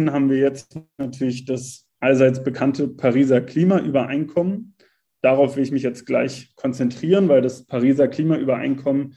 haben 0.06 0.30
wir 0.30 0.38
jetzt 0.38 0.80
natürlich 0.98 1.46
das 1.46 1.88
allseits 2.00 2.44
bekannte 2.44 2.88
Pariser 2.88 3.42
Klimaübereinkommen, 3.42 4.76
darauf 5.22 5.56
will 5.56 5.64
ich 5.64 5.72
mich 5.72 5.84
jetzt 5.84 6.06
gleich 6.06 6.54
konzentrieren, 6.56 7.28
weil 7.28 7.42
das 7.42 7.66
Pariser 7.66 8.08
Klimaübereinkommen 8.08 9.16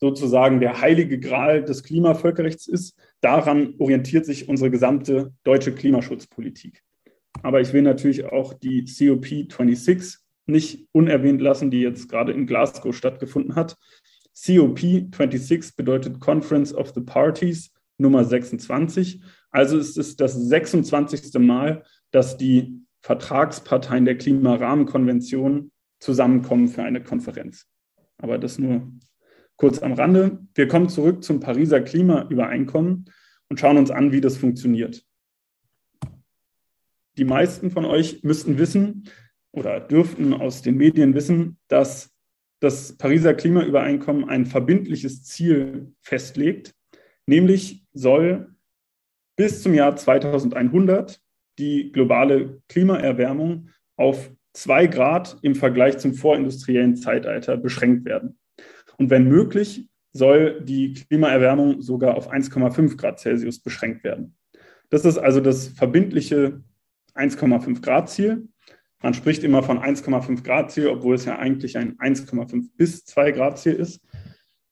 sozusagen 0.00 0.60
der 0.60 0.80
heilige 0.80 1.20
Gral 1.20 1.62
des 1.62 1.82
Klimavölkerrechts 1.82 2.66
ist. 2.66 2.98
Daran 3.20 3.74
orientiert 3.78 4.24
sich 4.24 4.48
unsere 4.48 4.70
gesamte 4.70 5.34
deutsche 5.44 5.72
Klimaschutzpolitik. 5.72 6.82
Aber 7.42 7.60
ich 7.60 7.72
will 7.74 7.82
natürlich 7.82 8.24
auch 8.24 8.54
die 8.54 8.84
COP26 8.84 10.18
nicht 10.46 10.88
unerwähnt 10.92 11.40
lassen, 11.40 11.70
die 11.70 11.82
jetzt 11.82 12.08
gerade 12.08 12.32
in 12.32 12.46
Glasgow 12.46 12.96
stattgefunden 12.96 13.54
hat. 13.54 13.76
COP26 14.34 15.76
bedeutet 15.76 16.18
Conference 16.18 16.74
of 16.74 16.92
the 16.94 17.02
Parties 17.02 17.70
Nummer 17.98 18.24
26. 18.24 19.20
Also 19.50 19.78
ist 19.78 19.98
es 19.98 20.16
das 20.16 20.34
26. 20.34 21.34
Mal, 21.38 21.84
dass 22.10 22.36
die 22.36 22.80
Vertragsparteien 23.02 24.04
der 24.04 24.18
Klimarahmenkonvention 24.18 25.72
zusammenkommen 25.98 26.68
für 26.68 26.82
eine 26.82 27.02
Konferenz. 27.02 27.66
Aber 28.18 28.38
das 28.38 28.58
nur 28.58 28.92
kurz 29.56 29.78
am 29.80 29.92
Rande. 29.92 30.38
Wir 30.54 30.68
kommen 30.68 30.88
zurück 30.88 31.22
zum 31.22 31.40
Pariser 31.40 31.80
Klimaübereinkommen 31.80 33.06
und 33.48 33.60
schauen 33.60 33.76
uns 33.76 33.90
an, 33.90 34.12
wie 34.12 34.20
das 34.20 34.36
funktioniert. 34.36 35.04
Die 37.18 37.24
meisten 37.24 37.70
von 37.70 37.84
euch 37.84 38.22
müssten 38.22 38.58
wissen 38.58 39.08
oder 39.52 39.80
dürften 39.80 40.32
aus 40.32 40.62
den 40.62 40.76
Medien 40.76 41.14
wissen, 41.14 41.58
dass 41.68 42.10
das 42.60 42.96
Pariser 42.96 43.34
Klimaübereinkommen 43.34 44.28
ein 44.28 44.46
verbindliches 44.46 45.24
Ziel 45.24 45.92
festlegt, 46.00 46.74
nämlich 47.26 47.84
soll 47.92 48.54
bis 49.40 49.62
zum 49.62 49.72
Jahr 49.72 49.96
2100 49.96 51.18
die 51.58 51.92
globale 51.92 52.60
Klimaerwärmung 52.68 53.70
auf 53.96 54.30
zwei 54.52 54.86
Grad 54.86 55.38
im 55.40 55.54
Vergleich 55.54 55.96
zum 55.96 56.12
vorindustriellen 56.12 56.94
Zeitalter 56.94 57.56
beschränkt 57.56 58.04
werden. 58.04 58.38
Und 58.98 59.08
wenn 59.08 59.26
möglich, 59.26 59.88
soll 60.12 60.60
die 60.60 60.92
Klimaerwärmung 60.92 61.80
sogar 61.80 62.18
auf 62.18 62.30
1,5 62.30 62.98
Grad 62.98 63.18
Celsius 63.18 63.60
beschränkt 63.60 64.04
werden. 64.04 64.36
Das 64.90 65.06
ist 65.06 65.16
also 65.16 65.40
das 65.40 65.68
verbindliche 65.68 66.60
1,5 67.14 67.80
Grad 67.80 68.10
Ziel. 68.10 68.46
Man 69.02 69.14
spricht 69.14 69.42
immer 69.42 69.62
von 69.62 69.78
1,5 69.78 70.44
Grad 70.44 70.70
Ziel, 70.70 70.88
obwohl 70.88 71.14
es 71.14 71.24
ja 71.24 71.38
eigentlich 71.38 71.78
ein 71.78 71.96
1,5 71.96 72.72
bis 72.76 73.06
2 73.06 73.32
Grad 73.32 73.58
Ziel 73.58 73.72
ist. 73.72 74.02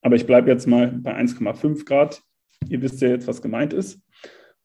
Aber 0.02 0.16
ich 0.16 0.26
bleibe 0.26 0.50
jetzt 0.50 0.66
mal 0.66 0.88
bei 0.88 1.16
1,5 1.16 1.86
Grad. 1.86 2.20
Ihr 2.68 2.82
wisst 2.82 3.00
ja 3.00 3.08
jetzt, 3.08 3.26
was 3.26 3.40
gemeint 3.40 3.72
ist. 3.72 4.02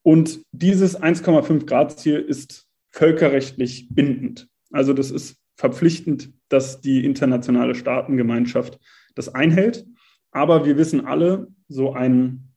Und 0.04 0.42
dieses 0.52 1.02
1,5 1.02 1.66
Grad 1.66 1.98
Ziel 1.98 2.20
ist 2.20 2.68
völkerrechtlich 2.92 3.88
bindend. 3.90 4.48
Also 4.72 4.94
das 4.94 5.12
ist 5.12 5.38
verpflichtend, 5.56 6.34
dass 6.50 6.82
die 6.82 7.06
internationale 7.06 7.74
Staatengemeinschaft 7.74 8.80
das 9.16 9.34
einhält. 9.34 9.86
Aber 10.32 10.66
wir 10.66 10.78
wissen 10.78 11.06
alle, 11.06 11.48
so 11.68 11.94
ein 11.94 12.50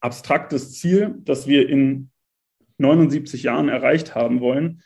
abstraktes 0.00 0.72
Ziel, 0.72 1.16
das 1.24 1.46
wir 1.46 1.68
in 1.68 2.10
79 2.78 3.42
Jahren 3.42 3.68
erreicht 3.68 4.14
haben 4.14 4.40
wollen, 4.40 4.82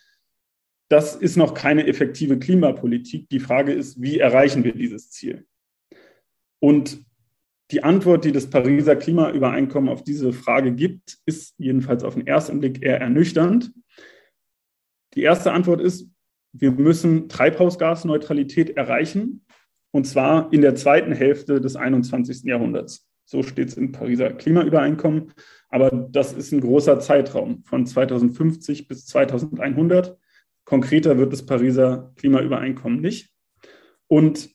das 0.89 1.15
ist 1.15 1.37
noch 1.37 1.55
keine 1.55 1.87
effektive 1.87 2.39
Klimapolitik. 2.39 3.29
Die 3.31 3.41
Frage 3.41 3.73
ist, 3.73 4.03
wie 4.03 4.19
erreichen 4.19 4.65
wir 4.65 4.75
dieses 4.75 5.11
Ziel? 5.11 5.47
Und 6.59 7.05
die 7.73 7.83
Antwort, 7.83 8.25
die 8.25 8.33
das 8.33 8.51
Pariser 8.51 8.97
Klimaübereinkommen 8.97 9.89
auf 9.89 10.05
diese 10.05 10.33
Frage 10.33 10.73
gibt, 10.73 11.19
ist 11.25 11.55
jedenfalls 11.59 12.05
auf 12.05 12.15
den 12.15 12.27
ersten 12.27 12.61
Blick 12.61 12.83
eher 12.83 13.01
ernüchternd. 13.01 13.73
Die 15.15 15.23
erste 15.23 15.53
Antwort 15.53 15.81
ist, 15.81 16.09
wir 16.53 16.73
müssen 16.73 17.29
Treibhausgasneutralität 17.31 18.77
erreichen, 18.77 19.47
und 19.91 20.07
zwar 20.07 20.53
in 20.53 20.61
der 20.61 20.75
zweiten 20.75 21.13
Hälfte 21.13 21.61
des 21.61 21.77
21. 21.77 22.45
Jahrhunderts. 22.45 23.09
So 23.25 23.43
steht 23.43 23.69
es 23.69 23.77
im 23.77 23.93
Pariser 23.93 24.31
Klimaübereinkommen. 24.31 25.33
Aber 25.69 25.91
das 25.91 26.35
ist 26.35 26.53
ein 26.53 26.61
großer 26.61 27.01
Zeitraum 27.01 27.63
von 27.65 27.87
2050 27.87 28.89
bis 28.89 29.07
2100. 29.07 30.19
Konkreter 30.65 31.17
wird 31.17 31.33
das 31.33 31.47
Pariser 31.47 32.13
Klimaübereinkommen 32.17 33.01
nicht. 33.01 33.31
Und 34.09 34.51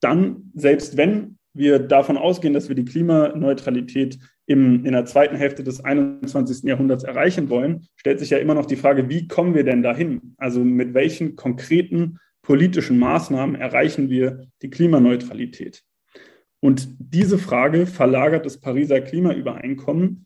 dann, 0.00 0.50
selbst 0.54 0.96
wenn 0.96 1.38
wir 1.52 1.78
davon 1.78 2.16
ausgehen, 2.16 2.54
dass 2.54 2.68
wir 2.68 2.76
die 2.76 2.84
Klimaneutralität 2.84 4.18
im, 4.46 4.84
in 4.84 4.92
der 4.92 5.04
zweiten 5.04 5.36
Hälfte 5.36 5.62
des 5.62 5.84
21. 5.84 6.64
Jahrhunderts 6.64 7.04
erreichen 7.04 7.50
wollen, 7.50 7.86
stellt 7.96 8.20
sich 8.20 8.30
ja 8.30 8.38
immer 8.38 8.54
noch 8.54 8.66
die 8.66 8.76
Frage, 8.76 9.08
wie 9.08 9.28
kommen 9.28 9.54
wir 9.54 9.64
denn 9.64 9.82
dahin? 9.82 10.34
Also 10.38 10.64
mit 10.64 10.94
welchen 10.94 11.36
konkreten 11.36 12.18
politischen 12.42 12.98
Maßnahmen 12.98 13.56
erreichen 13.56 14.10
wir 14.10 14.46
die 14.62 14.70
Klimaneutralität? 14.70 15.82
Und 16.60 16.88
diese 16.98 17.38
Frage 17.38 17.86
verlagert 17.86 18.44
das 18.44 18.60
Pariser 18.60 19.00
Klimaübereinkommen 19.00 20.24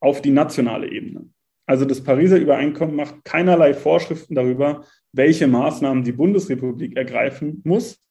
auf 0.00 0.22
die 0.22 0.30
nationale 0.30 0.90
Ebene. 0.90 1.28
Also 1.66 1.84
das 1.84 2.02
Pariser 2.02 2.38
Übereinkommen 2.38 2.96
macht 2.96 3.24
keinerlei 3.24 3.74
Vorschriften 3.74 4.34
darüber, 4.34 4.84
welche 5.12 5.46
Maßnahmen 5.46 6.04
die 6.04 6.12
Bundesrepublik 6.12 6.96
ergreifen 6.96 7.60
muss, 7.64 8.02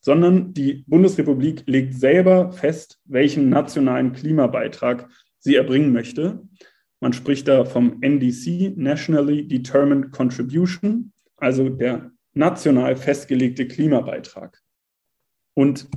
sondern 0.00 0.54
die 0.54 0.84
Bundesrepublik 0.86 1.64
legt 1.66 1.94
selber 1.94 2.52
fest, 2.52 3.00
welchen 3.04 3.48
nationalen 3.48 4.12
Klimabeitrag 4.12 5.08
sie 5.38 5.56
erbringen 5.56 5.92
möchte. 5.92 6.42
Man 7.00 7.12
spricht 7.12 7.48
da 7.48 7.64
vom 7.64 7.98
NDC, 8.00 8.76
Nationally 8.76 9.46
Determined 9.46 10.12
Contribution, 10.12 11.12
also 11.36 11.68
der 11.68 12.10
national 12.34 12.96
festgelegte 12.96 13.66
Klimabeitrag. 13.66 14.60
Und 15.54 15.88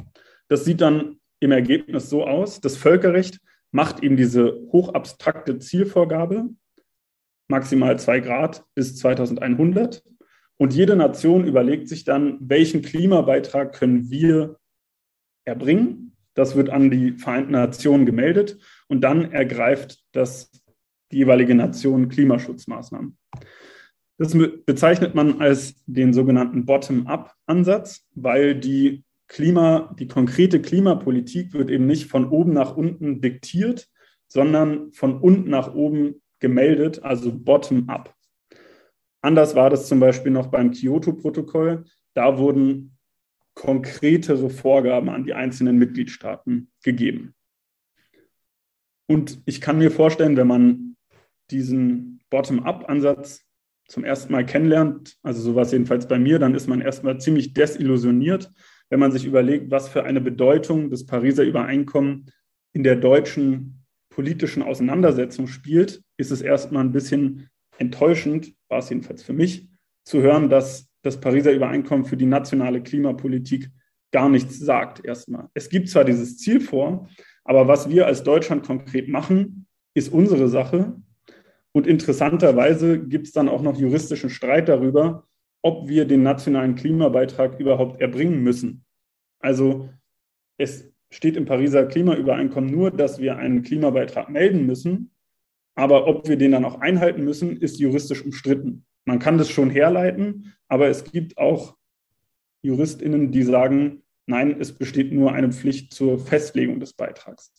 das 0.48 0.65
sieht 0.65 0.82
dann 0.82 1.20
im 1.39 1.51
Ergebnis 1.51 2.10
so 2.10 2.25
aus, 2.25 2.62
das 2.62 2.77
Völkerrecht 2.77 3.39
macht 3.72 4.03
eben 4.03 4.18
diese 4.18 4.60
hochabstrakte 4.72 5.60
Zielvorgabe, 5.60 6.50
maximal 7.48 8.00
zwei 8.00 8.20
Grad 8.20 8.63
bis 8.74 8.98
2100. 8.98 10.03
Und 10.62 10.74
jede 10.74 10.98
Nation 10.98 11.46
überlegt 11.46 11.88
sich 11.88 12.04
dann, 12.04 12.38
welchen 12.42 12.82
Klimabeitrag 12.82 13.74
können 13.74 14.10
wir 14.10 14.58
erbringen. 15.46 16.18
Das 16.34 16.56
wird 16.56 16.70
an 16.70 16.92
die 16.92 17.13
Vereinten 17.13 17.54
Nationen 17.54 18.06
gemeldet 18.06 18.60
und 18.88 19.01
dann 19.01 19.32
ergreift 19.32 20.04
das 20.12 20.51
die 21.12 21.18
jeweilige 21.18 21.56
Nation 21.56 22.10
Klimaschutzmaßnahmen. 22.10 23.18
Das 24.18 24.38
bezeichnet 24.66 25.16
man 25.16 25.39
als 25.39 25.82
den 25.86 26.12
sogenannten 26.13 26.66
Bottom-up-Ansatz, 26.66 28.06
weil 28.13 28.54
die 28.54 29.06
Klima, 29.30 29.96
die 29.98 30.07
konkrete 30.07 30.62
Klimapolitik 30.62 31.53
wird 31.53 31.70
eben 31.70 31.86
nicht 31.86 32.07
von 32.07 32.27
oben 32.29 32.51
nach 32.51 32.75
unten 32.75 33.22
diktiert, 33.22 33.88
sondern 34.27 34.92
von 34.92 35.20
unten 35.22 35.50
nach 35.50 35.74
oben 35.74 36.22
gemeldet, 36.40 37.01
also 37.03 37.31
bottom-up. 37.31 38.14
Anders 39.22 39.55
war 39.55 39.70
das 39.70 39.88
zum 39.88 40.00
Beispiel 40.00 40.32
noch 40.32 40.48
beim 40.48 40.72
Kyoto-Protokoll. 40.72 41.86
Da 42.14 42.38
wurden 42.38 42.98
konkretere 43.53 44.50
Vorgaben 44.50 45.10
an 45.10 45.25
die 45.25 45.34
einzelnen 45.34 45.77
Mitgliedstaaten 45.77 46.72
gegeben. 46.84 47.34
Und 49.08 49.42
ich 49.46 49.60
kann 49.60 49.79
mir 49.79 49.92
vorstellen, 49.92 50.38
wenn 50.38 50.48
man 50.48 50.96
diesen 51.51 52.22
Bottom-up-Ansatz 52.29 53.44
zum 53.88 54.03
ersten 54.03 54.32
Mal 54.32 54.46
kennenlernt, 54.46 55.18
also 55.24 55.42
sowas 55.42 55.72
jedenfalls 55.72 56.08
bei 56.08 56.20
mir, 56.20 56.40
dann 56.40 56.53
ist 56.53 56.68
man 56.68 56.79
erstmal 56.79 57.20
ziemlich 57.20 57.53
desillusioniert, 57.53 58.51
wenn 58.90 59.00
man 59.00 59.12
sich 59.12 59.25
überlegt, 59.25 59.72
was 59.72 59.90
für 59.90 60.03
eine 60.03 60.22
Bedeutung 60.22 60.90
das 60.90 61.05
Pariser 61.05 61.44
Übereinkommen 61.44 62.32
in 62.72 62.84
der 62.84 62.96
deutschen 62.96 63.84
politischen 64.10 64.64
Auseinandersetzung 64.64 65.48
spielt, 65.48 66.03
ist 66.18 66.32
es 66.32 66.42
erstmal 66.42 66.84
ein 66.84 66.92
bisschen 66.92 67.50
enttäuschend, 67.79 68.53
war 68.68 68.79
es 68.79 68.89
jedenfalls 68.89 69.24
für 69.24 69.33
mich, 69.33 69.70
zu 70.03 70.22
hören, 70.22 70.50
dass 70.50 70.89
das 71.01 71.20
Pariser 71.20 71.51
Übereinkommen 71.51 72.05
für 72.05 72.18
die 72.18 72.25
nationale 72.25 72.81
Klimapolitik 72.81 73.70
gar 74.11 74.29
nichts 74.29 74.59
sagt 74.59 75.05
erstmal. 75.05 75.50
Es 75.53 75.70
gibt 75.70 75.89
zwar 75.89 76.03
dieses 76.03 76.37
Ziel 76.37 76.61
vor, 76.61 77.07
aber 77.44 77.68
was 77.68 77.89
wir 77.89 78.05
als 78.05 78.24
Deutschland 78.24 78.65
konkret 78.65 79.07
machen, 79.07 79.68
ist 79.94 80.11
unsere 80.11 80.50
Sache. 80.50 80.96
Und 81.72 81.87
interessanterweise 81.87 83.00
gibt 83.00 83.27
es 83.27 83.33
dann 83.33 83.50
auch 83.50 83.61
noch 83.61 83.77
juristischen 83.77 84.29
Streit 84.29 84.68
darüber, 84.68 85.27
ob 85.61 85.87
wir 85.87 86.05
den 86.05 86.24
nationalen 86.24 86.75
Klimabeitrag 86.75 87.59
überhaupt 87.59 88.01
erbringen 88.01 88.44
müssen. 88.44 88.85
Also 89.39 89.89
es 90.57 90.92
steht 91.11 91.37
im 91.37 91.46
Pariser 91.46 91.85
Klimaübereinkommen 91.85 92.70
nur, 92.70 92.92
dass 92.92 93.20
wir 93.20 93.37
einen 93.37 93.63
Klimabeitrag 93.63 94.29
melden 94.29 94.65
müssen, 94.65 95.11
aber 95.79 96.07
ob 96.07 96.27
wir 96.27 96.37
den 96.37 96.51
dann 96.51 96.65
auch 96.65 96.81
einhalten 96.81 97.24
müssen, 97.24 97.57
ist 97.57 97.79
juristisch 97.79 98.24
umstritten. 98.24 98.85
Man 99.05 99.20
kann 99.20 99.37
das 99.37 99.50
schon 99.50 99.70
herleiten, 99.70 100.53
aber 100.68 100.87
es 100.87 101.03
gibt 101.03 101.37
auch 101.37 101.75
Juristinnen, 102.61 103.31
die 103.31 103.44
sagen, 103.44 104.03
nein, 104.27 104.59
es 104.59 104.74
besteht 104.74 105.11
nur 105.11 105.33
eine 105.33 105.51
Pflicht 105.51 105.94
zur 105.94 106.20
Festlegung 106.20 106.79
des 106.79 106.94
Beitrags. 106.94 107.53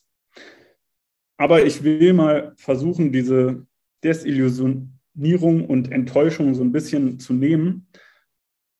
Aber 1.36 1.64
ich 1.64 1.82
will 1.82 2.12
mal 2.12 2.52
versuchen, 2.56 3.12
diese 3.12 3.66
Desillusion 4.04 5.00
Diskriminierung 5.20 5.66
und 5.66 5.92
Enttäuschung 5.92 6.54
so 6.54 6.62
ein 6.62 6.72
bisschen 6.72 7.18
zu 7.18 7.32
nehmen 7.32 7.88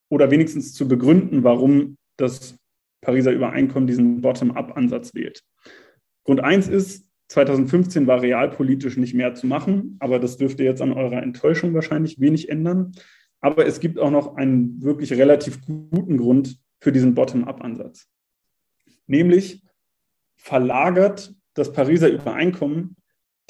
oder 0.08 0.30
wenigstens 0.30 0.74
zu 0.74 0.88
begründen, 0.88 1.44
warum 1.44 1.96
das 2.16 2.56
Pariser 3.02 3.32
Übereinkommen 3.32 3.86
diesen 3.86 4.20
Bottom-up-Ansatz 4.20 5.14
wählt. 5.14 5.42
Grund 6.24 6.40
eins 6.40 6.68
ist, 6.68 7.06
2015 7.30 8.08
war 8.08 8.22
realpolitisch 8.22 8.96
nicht 8.96 9.14
mehr 9.14 9.34
zu 9.34 9.46
machen, 9.46 9.96
aber 10.00 10.18
das 10.18 10.36
dürfte 10.36 10.64
jetzt 10.64 10.82
an 10.82 10.92
eurer 10.92 11.22
Enttäuschung 11.22 11.72
wahrscheinlich 11.74 12.18
wenig 12.18 12.48
ändern. 12.48 12.90
Aber 13.40 13.66
es 13.66 13.78
gibt 13.78 14.00
auch 14.00 14.10
noch 14.10 14.36
einen 14.36 14.82
wirklich 14.82 15.12
relativ 15.12 15.64
guten 15.64 16.18
Grund 16.18 16.58
für 16.80 16.90
diesen 16.90 17.14
Bottom-up-Ansatz. 17.14 18.08
Nämlich 19.06 19.62
verlagert 20.34 21.32
das 21.54 21.72
Pariser 21.72 22.08
Übereinkommen 22.08 22.96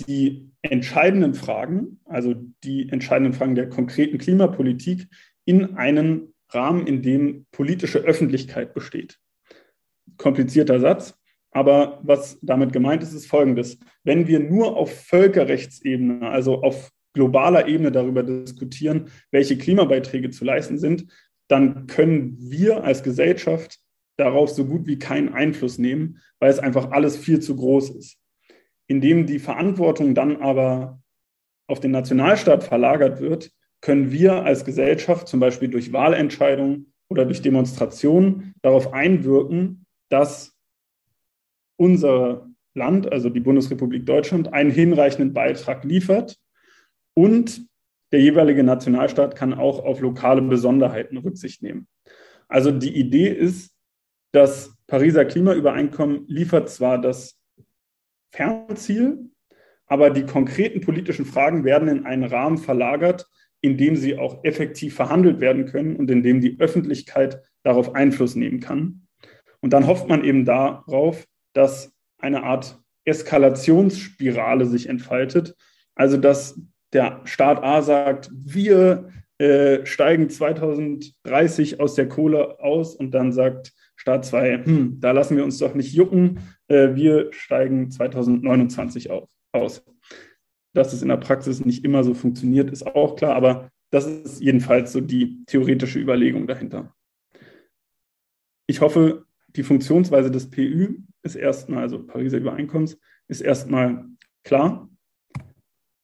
die 0.06 0.50
entscheidenden 0.60 1.32
Fragen, 1.32 2.00
also 2.04 2.34
die 2.62 2.90
entscheidenden 2.90 3.32
Fragen 3.32 3.54
der 3.54 3.70
konkreten 3.70 4.18
Klimapolitik, 4.18 5.08
in 5.46 5.76
einen 5.76 6.34
Rahmen, 6.50 6.86
in 6.86 7.00
dem 7.00 7.46
politische 7.50 8.00
Öffentlichkeit 8.00 8.74
besteht. 8.74 9.18
Komplizierter 10.18 10.80
Satz, 10.80 11.19
aber 11.50 12.00
was 12.02 12.38
damit 12.42 12.72
gemeint 12.72 13.02
ist, 13.02 13.12
ist 13.12 13.26
Folgendes. 13.26 13.78
Wenn 14.04 14.26
wir 14.26 14.40
nur 14.40 14.76
auf 14.76 14.92
Völkerrechtsebene, 15.06 16.28
also 16.28 16.62
auf 16.62 16.90
globaler 17.12 17.66
Ebene 17.66 17.90
darüber 17.90 18.22
diskutieren, 18.22 19.10
welche 19.30 19.58
Klimabeiträge 19.58 20.30
zu 20.30 20.44
leisten 20.44 20.78
sind, 20.78 21.06
dann 21.48 21.86
können 21.86 22.36
wir 22.38 22.84
als 22.84 23.02
Gesellschaft 23.02 23.80
darauf 24.16 24.50
so 24.50 24.64
gut 24.64 24.86
wie 24.86 24.98
keinen 24.98 25.30
Einfluss 25.30 25.78
nehmen, 25.78 26.18
weil 26.38 26.50
es 26.50 26.58
einfach 26.58 26.92
alles 26.92 27.16
viel 27.16 27.40
zu 27.40 27.56
groß 27.56 27.90
ist 27.90 28.20
indem 28.90 29.24
die 29.24 29.38
Verantwortung 29.38 30.16
dann 30.16 30.38
aber 30.38 31.00
auf 31.68 31.78
den 31.78 31.92
Nationalstaat 31.92 32.64
verlagert 32.64 33.20
wird, 33.20 33.52
können 33.80 34.10
wir 34.10 34.42
als 34.42 34.64
Gesellschaft 34.64 35.28
zum 35.28 35.38
Beispiel 35.38 35.68
durch 35.68 35.92
Wahlentscheidungen 35.92 36.92
oder 37.08 37.24
durch 37.24 37.40
Demonstrationen 37.40 38.52
darauf 38.62 38.92
einwirken, 38.92 39.86
dass 40.08 40.58
unser 41.80 42.46
Land, 42.74 43.10
also 43.10 43.30
die 43.30 43.40
Bundesrepublik 43.40 44.04
Deutschland, 44.04 44.52
einen 44.52 44.70
hinreichenden 44.70 45.32
Beitrag 45.32 45.82
liefert 45.82 46.36
und 47.14 47.66
der 48.12 48.20
jeweilige 48.20 48.62
Nationalstaat 48.62 49.34
kann 49.34 49.54
auch 49.54 49.82
auf 49.82 50.00
lokale 50.00 50.42
Besonderheiten 50.42 51.16
Rücksicht 51.16 51.62
nehmen. 51.62 51.88
Also 52.48 52.70
die 52.70 52.94
Idee 52.94 53.28
ist, 53.28 53.72
das 54.32 54.76
Pariser 54.86 55.24
Klimaübereinkommen 55.24 56.26
liefert 56.26 56.68
zwar 56.68 57.00
das 57.00 57.40
Fernziel, 58.30 59.30
aber 59.86 60.10
die 60.10 60.26
konkreten 60.26 60.82
politischen 60.82 61.24
Fragen 61.24 61.64
werden 61.64 61.88
in 61.88 62.04
einen 62.04 62.24
Rahmen 62.24 62.58
verlagert, 62.58 63.26
in 63.62 63.76
dem 63.76 63.96
sie 63.96 64.18
auch 64.18 64.44
effektiv 64.44 64.94
verhandelt 64.94 65.40
werden 65.40 65.64
können 65.64 65.96
und 65.96 66.10
in 66.10 66.22
dem 66.22 66.40
die 66.40 66.58
Öffentlichkeit 66.60 67.40
darauf 67.62 67.94
Einfluss 67.94 68.34
nehmen 68.36 68.60
kann. 68.60 69.06
Und 69.60 69.72
dann 69.72 69.86
hofft 69.86 70.08
man 70.08 70.24
eben 70.24 70.44
darauf, 70.44 71.26
dass 71.52 71.92
eine 72.18 72.42
Art 72.42 72.78
Eskalationsspirale 73.04 74.66
sich 74.66 74.88
entfaltet. 74.88 75.56
Also 75.94 76.16
dass 76.16 76.60
der 76.92 77.20
Staat 77.24 77.62
A 77.62 77.82
sagt, 77.82 78.30
wir 78.32 79.10
äh, 79.38 79.86
steigen 79.86 80.28
2030 80.28 81.80
aus 81.80 81.94
der 81.94 82.08
Kohle 82.08 82.60
aus 82.60 82.94
und 82.94 83.12
dann 83.12 83.32
sagt 83.32 83.72
Staat 83.96 84.24
2, 84.24 84.64
hm, 84.64 85.00
da 85.00 85.12
lassen 85.12 85.36
wir 85.36 85.44
uns 85.44 85.58
doch 85.58 85.74
nicht 85.74 85.92
jucken, 85.92 86.40
äh, 86.68 86.94
wir 86.94 87.32
steigen 87.32 87.90
2029 87.90 89.10
auf, 89.10 89.30
aus. 89.52 89.84
Dass 90.72 90.92
es 90.92 91.02
in 91.02 91.08
der 91.08 91.16
Praxis 91.16 91.64
nicht 91.64 91.84
immer 91.84 92.04
so 92.04 92.14
funktioniert, 92.14 92.70
ist 92.70 92.86
auch 92.86 93.16
klar, 93.16 93.34
aber 93.34 93.70
das 93.90 94.06
ist 94.06 94.40
jedenfalls 94.40 94.92
so 94.92 95.00
die 95.00 95.44
theoretische 95.46 95.98
Überlegung 95.98 96.46
dahinter. 96.46 96.94
Ich 98.66 98.80
hoffe, 98.80 99.26
die 99.56 99.62
Funktionsweise 99.62 100.30
des 100.30 100.50
PÜ 100.50 100.96
ist 101.22 101.36
erstmal, 101.36 101.82
also 101.82 102.04
Pariser 102.04 102.38
Übereinkommens, 102.38 102.98
ist 103.28 103.40
erstmal 103.40 104.04
klar. 104.44 104.88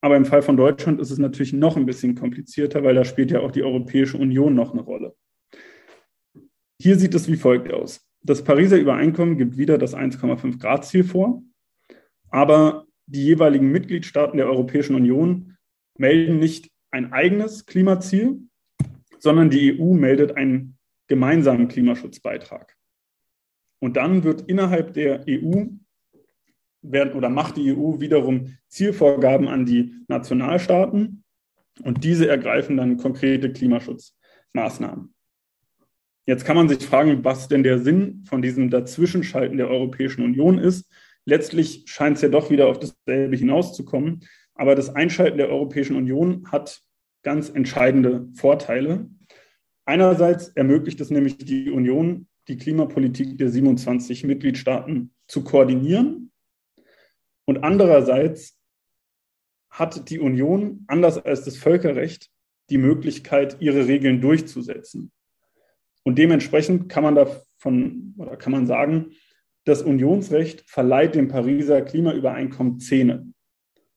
Aber 0.01 0.15
im 0.15 0.25
Fall 0.25 0.41
von 0.41 0.57
Deutschland 0.57 1.01
ist 1.01 1.11
es 1.11 1.17
natürlich 1.17 1.53
noch 1.53 1.75
ein 1.75 1.85
bisschen 1.85 2.15
komplizierter, 2.15 2.83
weil 2.83 2.95
da 2.95 3.03
spielt 3.03 3.31
ja 3.31 3.39
auch 3.39 3.51
die 3.51 3.63
Europäische 3.63 4.17
Union 4.17 4.53
noch 4.53 4.73
eine 4.73 4.81
Rolle. 4.81 5.15
Hier 6.79 6.97
sieht 6.97 7.15
es 7.15 7.27
wie 7.27 7.35
folgt 7.35 7.73
aus. 7.73 8.07
Das 8.21 8.43
Pariser 8.43 8.77
Übereinkommen 8.77 9.37
gibt 9.37 9.57
wieder 9.57 9.77
das 9.77 9.95
1,5 9.95 10.59
Grad 10.59 10.85
Ziel 10.85 11.03
vor, 11.03 11.41
aber 12.29 12.85
die 13.07 13.23
jeweiligen 13.23 13.71
Mitgliedstaaten 13.71 14.37
der 14.37 14.47
Europäischen 14.47 14.95
Union 14.95 15.57
melden 15.97 16.37
nicht 16.37 16.69
ein 16.91 17.13
eigenes 17.13 17.65
Klimaziel, 17.65 18.41
sondern 19.17 19.49
die 19.49 19.79
EU 19.79 19.93
meldet 19.93 20.37
einen 20.37 20.77
gemeinsamen 21.07 21.67
Klimaschutzbeitrag. 21.67 22.76
Und 23.79 23.97
dann 23.97 24.23
wird 24.23 24.41
innerhalb 24.41 24.93
der 24.93 25.23
EU 25.27 25.65
werden 26.81 27.13
oder 27.13 27.29
macht 27.29 27.57
die 27.57 27.73
EU 27.75 27.99
wiederum 27.99 28.57
Zielvorgaben 28.67 29.47
an 29.47 29.65
die 29.65 29.93
Nationalstaaten 30.07 31.23
und 31.83 32.03
diese 32.03 32.27
ergreifen 32.27 32.77
dann 32.77 32.97
konkrete 32.97 33.51
Klimaschutzmaßnahmen. 33.51 35.13
Jetzt 36.25 36.43
kann 36.43 36.57
man 36.57 36.67
sich 36.67 36.85
fragen, 36.85 37.23
was 37.23 37.47
denn 37.47 37.63
der 37.63 37.79
Sinn 37.79 38.25
von 38.27 38.41
diesem 38.41 38.69
Dazwischenschalten 38.69 39.57
der 39.57 39.69
Europäischen 39.69 40.23
Union 40.23 40.57
ist. 40.57 40.91
Letztlich 41.25 41.83
scheint 41.87 42.17
es 42.17 42.21
ja 42.21 42.29
doch 42.29 42.49
wieder 42.49 42.67
auf 42.67 42.79
dasselbe 42.79 43.37
hinauszukommen. 43.37 44.25
Aber 44.53 44.75
das 44.75 44.93
Einschalten 44.93 45.37
der 45.37 45.49
Europäischen 45.49 45.95
Union 45.95 46.45
hat 46.51 46.81
ganz 47.23 47.49
entscheidende 47.49 48.27
Vorteile. 48.33 49.09
Einerseits 49.85 50.49
ermöglicht 50.49 50.99
es 50.99 51.11
nämlich 51.11 51.37
die 51.37 51.71
Union, 51.71 52.27
die 52.47 52.57
Klimapolitik 52.57 53.37
der 53.37 53.49
27 53.49 54.23
Mitgliedstaaten 54.23 55.13
zu 55.27 55.43
koordinieren. 55.43 56.31
Und 57.45 57.63
andererseits 57.63 58.57
hat 59.69 60.09
die 60.09 60.19
Union, 60.19 60.85
anders 60.87 61.17
als 61.17 61.43
das 61.43 61.57
Völkerrecht, 61.57 62.29
die 62.69 62.77
Möglichkeit, 62.77 63.57
ihre 63.59 63.87
Regeln 63.87 64.21
durchzusetzen. 64.21 65.11
Und 66.03 66.17
dementsprechend 66.17 66.89
kann 66.89 67.03
man 67.03 67.15
davon 67.15 68.13
oder 68.17 68.37
kann 68.37 68.51
man 68.51 68.65
sagen, 68.65 69.11
das 69.65 69.81
Unionsrecht 69.81 70.61
verleiht 70.69 71.15
dem 71.15 71.27
Pariser 71.27 71.81
Klimaübereinkommen 71.81 72.79
Zähne. 72.79 73.33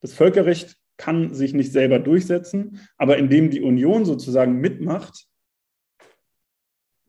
Das 0.00 0.12
Völkerrecht 0.12 0.76
kann 0.96 1.32
sich 1.32 1.54
nicht 1.54 1.72
selber 1.72 1.98
durchsetzen, 1.98 2.80
aber 2.98 3.16
indem 3.18 3.50
die 3.50 3.62
Union 3.62 4.04
sozusagen 4.04 4.60
mitmacht 4.60 5.26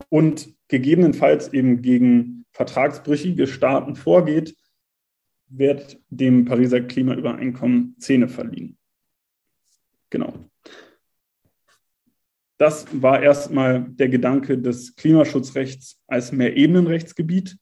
und 0.08 0.54
gegebenenfalls 0.72 1.52
eben 1.52 1.82
gegen 1.82 2.46
vertragsbrüchige 2.52 3.46
Staaten 3.46 3.94
vorgeht, 3.94 4.56
wird 5.48 6.00
dem 6.08 6.46
Pariser 6.46 6.80
Klimaübereinkommen 6.80 7.94
Zähne 7.98 8.28
verliehen. 8.28 8.78
Genau. 10.08 10.32
Das 12.56 12.86
war 12.90 13.22
erstmal 13.22 13.82
der 13.82 14.08
Gedanke 14.08 14.56
des 14.56 14.96
Klimaschutzrechts 14.96 16.00
als 16.06 16.32
Mehrebenenrechtsgebiet. 16.32 17.58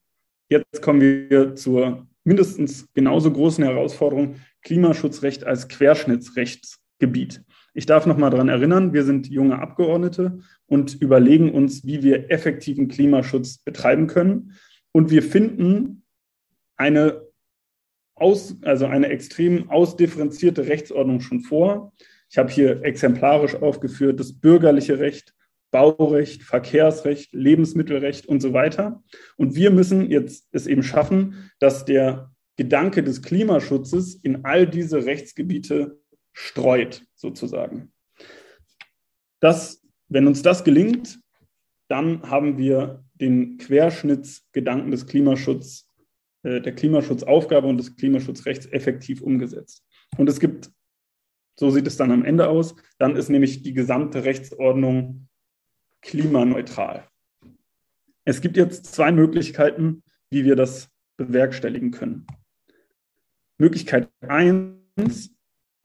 Jetzt 0.49 0.81
kommen 0.81 1.01
wir 1.01 1.57
zur 1.57 2.07
mindestens 2.23 2.93
genauso 2.93 3.33
großen 3.33 3.65
Herausforderung 3.65 4.37
Klimaschutzrecht 4.63 5.43
als 5.43 5.67
Querschnittsrechtsgebiet. 5.69 7.43
Ich 7.75 7.87
darf 7.87 8.07
noch 8.07 8.19
mal 8.19 8.31
daran 8.31 8.49
erinnern, 8.49 8.93
wir 8.93 9.05
sind 9.05 9.29
junge 9.29 9.59
Abgeordnete 9.59 10.41
und 10.71 11.03
überlegen 11.03 11.53
uns, 11.53 11.85
wie 11.85 12.03
wir 12.05 12.31
effektiven 12.31 12.87
Klimaschutz 12.87 13.59
betreiben 13.59 14.07
können. 14.07 14.57
Und 14.93 15.11
wir 15.11 15.23
finden 15.23 16.05
eine, 16.77 17.27
aus, 18.15 18.57
also 18.63 18.87
eine 18.87 19.09
extrem 19.09 19.69
ausdifferenzierte 19.69 20.69
Rechtsordnung 20.69 21.21
schon 21.21 21.41
vor. 21.41 21.93
Ich 22.31 22.39
habe 22.39 22.53
hier 22.53 22.85
exemplarisch 22.85 23.57
aufgeführt 23.57 24.21
das 24.21 24.33
bürgerliche 24.33 25.01
Recht, 25.01 25.35
Baurecht, 25.73 26.45
Verkehrsrecht, 26.45 27.33
Lebensmittelrecht 27.33 28.27
und 28.27 28.41
so 28.41 28.53
weiter. 28.53 29.03
Und 29.37 29.57
wir 29.57 29.73
müssen 29.73 30.09
jetzt 30.09 30.47
es 30.53 30.69
eben 30.69 30.85
schaffen, 30.85 31.51
dass 31.59 31.85
der 31.85 32.31
Gedanke 32.57 33.03
des 33.03 33.23
Klimaschutzes 33.23 34.15
in 34.15 34.45
all 34.45 34.69
diese 34.69 35.05
Rechtsgebiete 35.05 35.99
streut, 36.33 37.03
sozusagen. 37.17 37.93
Das, 39.41 39.80
wenn 40.11 40.27
uns 40.27 40.43
das 40.43 40.65
gelingt, 40.65 41.19
dann 41.89 42.29
haben 42.29 42.59
wir 42.59 43.05
den 43.15 43.59
Querschnittsgedanken 43.59 44.91
des 44.91 45.07
Klimaschutzes, 45.07 45.89
äh, 46.43 46.61
der 46.61 46.75
Klimaschutzaufgabe 46.75 47.67
und 47.67 47.79
des 47.79 47.97
Klimaschutzrechts 47.97 48.67
effektiv 48.67 49.23
umgesetzt. 49.23 49.85
Und 50.19 50.29
es 50.29 50.41
gibt, 50.41 50.71
so 51.59 51.71
sieht 51.71 51.87
es 51.87 51.97
dann 51.97 52.11
am 52.11 52.25
Ende 52.25 52.49
aus, 52.49 52.75
dann 52.99 53.17
ist 53.17 53.29
nämlich 53.29 53.63
die 53.63 53.73
gesamte 53.73 54.25
Rechtsordnung 54.25 55.29
klimaneutral. 56.03 57.09
Es 58.25 58.41
gibt 58.41 58.57
jetzt 58.57 58.87
zwei 58.87 59.13
Möglichkeiten, 59.13 60.03
wie 60.31 60.45
wir 60.45 60.57
das 60.57 60.91
bewerkstelligen 61.17 61.91
können. 61.91 62.27
Möglichkeit 63.59 64.09
1 64.21 65.35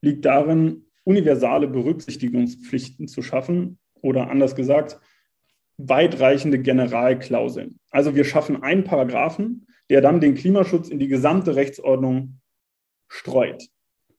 liegt 0.01 0.25
darin, 0.25 0.85
universale 1.03 1.67
Berücksichtigungspflichten 1.67 3.07
zu 3.07 3.21
schaffen 3.21 3.79
oder 4.05 4.29
anders 4.29 4.55
gesagt, 4.55 4.99
weitreichende 5.77 6.59
Generalklauseln. 6.59 7.79
Also 7.89 8.15
wir 8.15 8.23
schaffen 8.23 8.63
einen 8.63 8.83
Paragraphen, 8.83 9.67
der 9.89 10.01
dann 10.01 10.21
den 10.21 10.35
Klimaschutz 10.35 10.89
in 10.89 10.99
die 10.99 11.07
gesamte 11.07 11.55
Rechtsordnung 11.55 12.39
streut. 13.07 13.67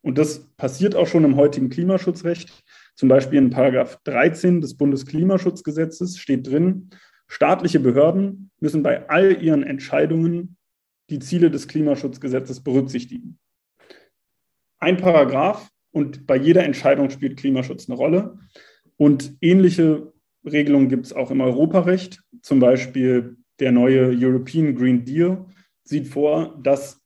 Und 0.03 0.19
das 0.19 0.49
passiert 0.57 0.95
auch 0.95 1.07
schon 1.07 1.25
im 1.25 1.37
heutigen 1.37 1.71
Klimaschutzrecht. 1.71 2.65
Zum 2.95 3.09
Beispiel 3.09 3.39
in 3.39 3.51
Paragraph 3.51 3.99
13 4.05 4.61
des 4.61 4.77
Bundesklimaschutzgesetzes 4.77 6.19
steht 6.19 6.47
drin, 6.47 6.91
staatliche 7.29 7.81
Behörden 7.81 8.51
müssen 8.61 8.83
bei 8.83 9.09
all 9.09 9.43
ihren 9.43 9.63
Entscheidungen 9.63 10.57
die 11.11 11.19
Ziele 11.19 11.51
des 11.51 11.69
Klimaschutzgesetzes 11.69 12.63
berücksichtigen. 12.63 13.39
Ein 14.79 14.97
Paragraph 14.97 15.71
und 15.93 16.27
bei 16.27 16.37
jeder 16.37 16.65
Entscheidung 16.65 17.11
spielt 17.11 17.39
Klimaschutz 17.39 17.89
eine 17.89 17.97
Rolle. 17.97 18.39
Und 18.97 19.37
ähnliche 19.41 20.13
Regelungen 20.45 20.89
gibt 20.89 21.07
es 21.07 21.13
auch 21.13 21.31
im 21.31 21.41
Europarecht. 21.41 22.23
Zum 22.43 22.61
Beispiel 22.61 23.37
der 23.59 23.73
neue 23.73 24.09
European 24.09 24.75
Green 24.75 25.05
Deal 25.05 25.45
sieht 25.85 26.09
vor, 26.09 26.59
dass 26.63 27.01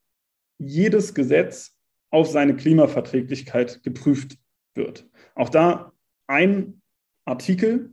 jedes 0.59 1.14
Gesetz 1.14 1.76
auf 2.11 2.29
seine 2.29 2.57
Klimaverträglichkeit 2.57 3.83
geprüft 3.83 4.37
wird. 4.74 5.09
Auch 5.35 5.48
da 5.48 5.92
ein 6.26 6.83
Artikel 7.24 7.90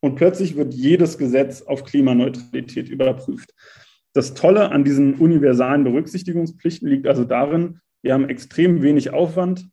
und 0.00 0.16
plötzlich 0.16 0.56
wird 0.56 0.74
jedes 0.74 1.18
Gesetz 1.18 1.62
auf 1.62 1.84
Klimaneutralität 1.84 2.88
überprüft. 2.88 3.54
Das 4.12 4.34
Tolle 4.34 4.70
an 4.70 4.84
diesen 4.84 5.14
universalen 5.14 5.84
Berücksichtigungspflichten 5.84 6.88
liegt 6.88 7.06
also 7.06 7.24
darin, 7.24 7.80
wir 8.02 8.14
haben 8.14 8.28
extrem 8.28 8.82
wenig 8.82 9.12
Aufwand, 9.12 9.68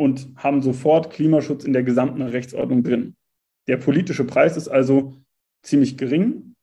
und 0.00 0.32
haben 0.36 0.62
sofort 0.62 1.12
Klimaschutz 1.12 1.62
in 1.62 1.74
der 1.74 1.82
gesamten 1.82 2.22
Rechtsordnung 2.22 2.82
drin. 2.82 3.16
Der 3.68 3.76
politische 3.76 4.24
Preis 4.24 4.56
ist 4.56 4.68
also 4.68 5.14
ziemlich 5.60 5.98
gering, 5.98 6.54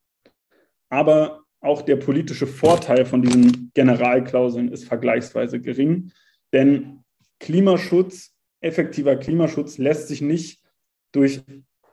aber 0.90 1.44
auch 1.60 1.84
der 1.84 1.98
politische 1.98 2.48
Vorteil 2.48 3.06
von 3.06 3.22
diesen 3.22 3.70
Generalklauseln 3.76 4.72
ist 4.72 4.86
vergleichsweise 4.86 5.60
gering, 5.60 6.12
denn 6.52 7.04
Klimaschutz, 7.40 8.34
effektiver 8.60 9.16
Klimaschutz 9.18 9.78
lässt 9.78 10.08
sich 10.08 10.22
nicht 10.22 10.64
durch 11.12 11.44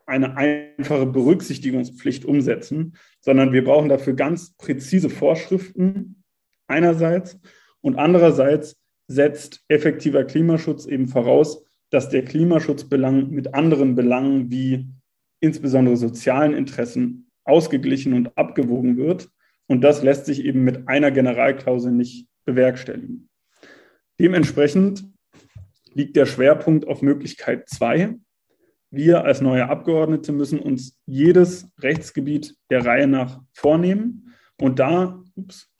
eine 0.07 0.39
einfache 0.39 1.05
Berücksichtigungspflicht 1.05 2.25
umsetzen, 2.25 2.97
sondern 3.21 3.53
wir 3.53 3.65
brauchen 3.65 3.91
dafür 3.91 4.15
ganz 4.15 4.55
präzise 4.57 5.11
Vorschriften 5.11 6.25
einerseits 6.69 7.39
und 7.83 7.97
andererseits 7.97 8.79
setzt 9.07 9.65
effektiver 9.69 10.25
Klimaschutz 10.25 10.87
eben 10.87 11.09
voraus, 11.09 11.65
dass 11.91 12.09
der 12.09 12.25
Klimaschutzbelang 12.25 13.31
mit 13.31 13.55
anderen 13.55 13.95
Belangen 13.95 14.51
wie 14.51 14.89
insbesondere 15.41 15.97
sozialen 15.97 16.55
Interessen 16.55 17.31
ausgeglichen 17.45 18.15
und 18.15 18.37
abgewogen 18.37 18.97
wird. 18.97 19.29
Und 19.67 19.83
das 19.83 20.03
lässt 20.03 20.27
sich 20.27 20.45
eben 20.45 20.65
mit 20.65 20.89
einer 20.89 21.11
Generalklausel 21.11 21.93
nicht 21.93 22.29
bewerkstelligen. 22.45 23.29
Dementsprechend 24.19 25.05
liegt 25.93 26.17
der 26.17 26.27
Schwerpunkt 26.27 26.87
auf 26.87 27.03
Möglichkeit 27.03 27.69
2. 27.69 28.17
Wir 28.91 29.25
als 29.25 29.41
neue 29.41 29.69
Abgeordnete 29.69 30.33
müssen 30.33 30.61
uns 30.61 31.01
jedes 31.05 31.69
Rechtsgebiet 31.81 32.57
der 32.71 32.85
Reihe 32.87 33.09
nach 33.09 33.41
vornehmen 33.53 34.35
und 34.61 34.79
da, 34.79 35.21
ups, 35.35 35.73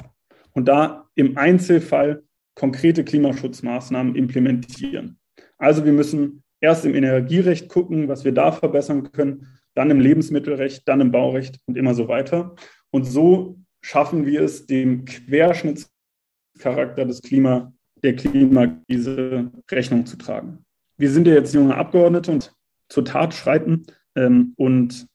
und 0.53 0.67
da 0.67 1.09
im 1.15 1.39
Einzelfall 1.39 2.24
konkrete 2.55 3.05
Klimaschutzmaßnahmen 3.05 4.15
implementieren. 4.15 5.19
Also 5.59 5.85
wir 5.85 5.93
müssen 5.93 6.43
erst 6.61 6.85
im 6.85 6.95
Energierecht 6.95 7.69
gucken, 7.69 8.09
was 8.09 8.25
wir 8.25 8.33
da 8.33 8.53
verbessern 8.53 9.13
können, 9.13 9.49
dann 9.75 9.91
im 9.91 10.01
Lebensmittelrecht, 10.01 10.89
dann 10.89 11.01
im 11.01 11.11
Baurecht 11.11 11.59
und 11.67 11.77
immer 11.77 11.95
so 11.95 12.09
weiter. 12.09 12.55
Und 12.91 13.05
so 13.05 13.59
schaffen 13.83 14.25
wir 14.25 14.43
es, 14.43 14.67
dem 14.67 15.05
Querschnittscharakter 15.05 17.05
des 17.05 17.23
Klima, 17.23 17.73
der 18.03 18.17
Klimakrise 18.17 19.51
Rechnung 19.71 20.07
zu 20.07 20.17
tragen. 20.17 20.65
Wir 20.97 21.11
sind 21.11 21.27
ja 21.27 21.35
jetzt 21.35 21.55
junge 21.55 21.75
Abgeordnete 21.75 22.31
und 22.31 22.55
zur 22.89 23.05
Tat 23.05 23.35
schreiten 23.35 23.85
ähm, 24.15 24.55
und 24.57 25.07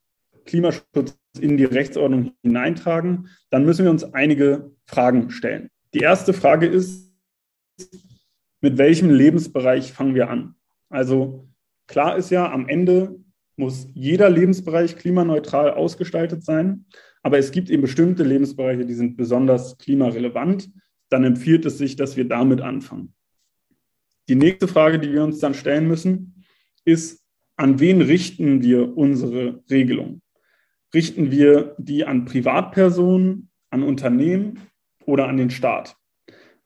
Klimaschutz 0.46 1.18
in 1.40 1.58
die 1.58 1.66
Rechtsordnung 1.66 2.34
hineintragen, 2.44 3.30
dann 3.50 3.66
müssen 3.66 3.86
wir 3.86 3.92
uns 3.92 4.04
einige 4.04 4.72
Fragen 4.86 5.30
stellen. 5.30 5.70
Die 5.94 6.00
erste 6.00 6.34
Frage 6.34 6.66
ist, 6.66 7.09
mit 8.62 8.78
welchem 8.78 9.10
Lebensbereich 9.10 9.94
fangen 9.94 10.16
wir 10.16 10.30
an? 10.30 10.56
Also 10.90 11.48
klar 11.88 12.18
ist 12.18 12.30
ja, 12.30 12.52
am 12.52 12.68
Ende 12.68 13.20
muss 13.56 13.88
jeder 13.94 14.30
Lebensbereich 14.30 14.96
klimaneutral 14.96 15.72
ausgestaltet 15.72 16.44
sein, 16.44 16.86
aber 17.22 17.38
es 17.38 17.52
gibt 17.52 17.70
eben 17.70 17.82
bestimmte 17.82 18.24
Lebensbereiche, 18.24 18.86
die 18.86 18.94
sind 18.94 19.18
besonders 19.18 19.78
klimarelevant. 19.78 20.72
Dann 21.10 21.24
empfiehlt 21.24 21.66
es 21.66 21.78
sich, 21.78 21.96
dass 21.96 22.16
wir 22.16 22.28
damit 22.28 22.62
anfangen. 22.62 23.14
Die 24.30 24.36
nächste 24.36 24.68
Frage, 24.68 25.00
die 25.00 25.12
wir 25.12 25.24
uns 25.24 25.40
dann 25.40 25.54
stellen 25.54 25.88
müssen, 25.88 26.46
ist, 26.86 27.24
an 27.58 27.80
wen 27.80 28.02
richten 28.02 28.64
wir 28.64 28.96
unsere 28.98 29.64
Regelung? 29.70 30.22
Richten 30.94 31.32
wir 31.32 31.76
die 31.78 32.06
an 32.06 32.26
Privatpersonen, 32.26 33.50
an 33.70 33.84
Unternehmen 33.84 34.60
oder 35.06 35.28
an 35.28 35.38
den 35.38 35.50
Staat? 35.50 35.98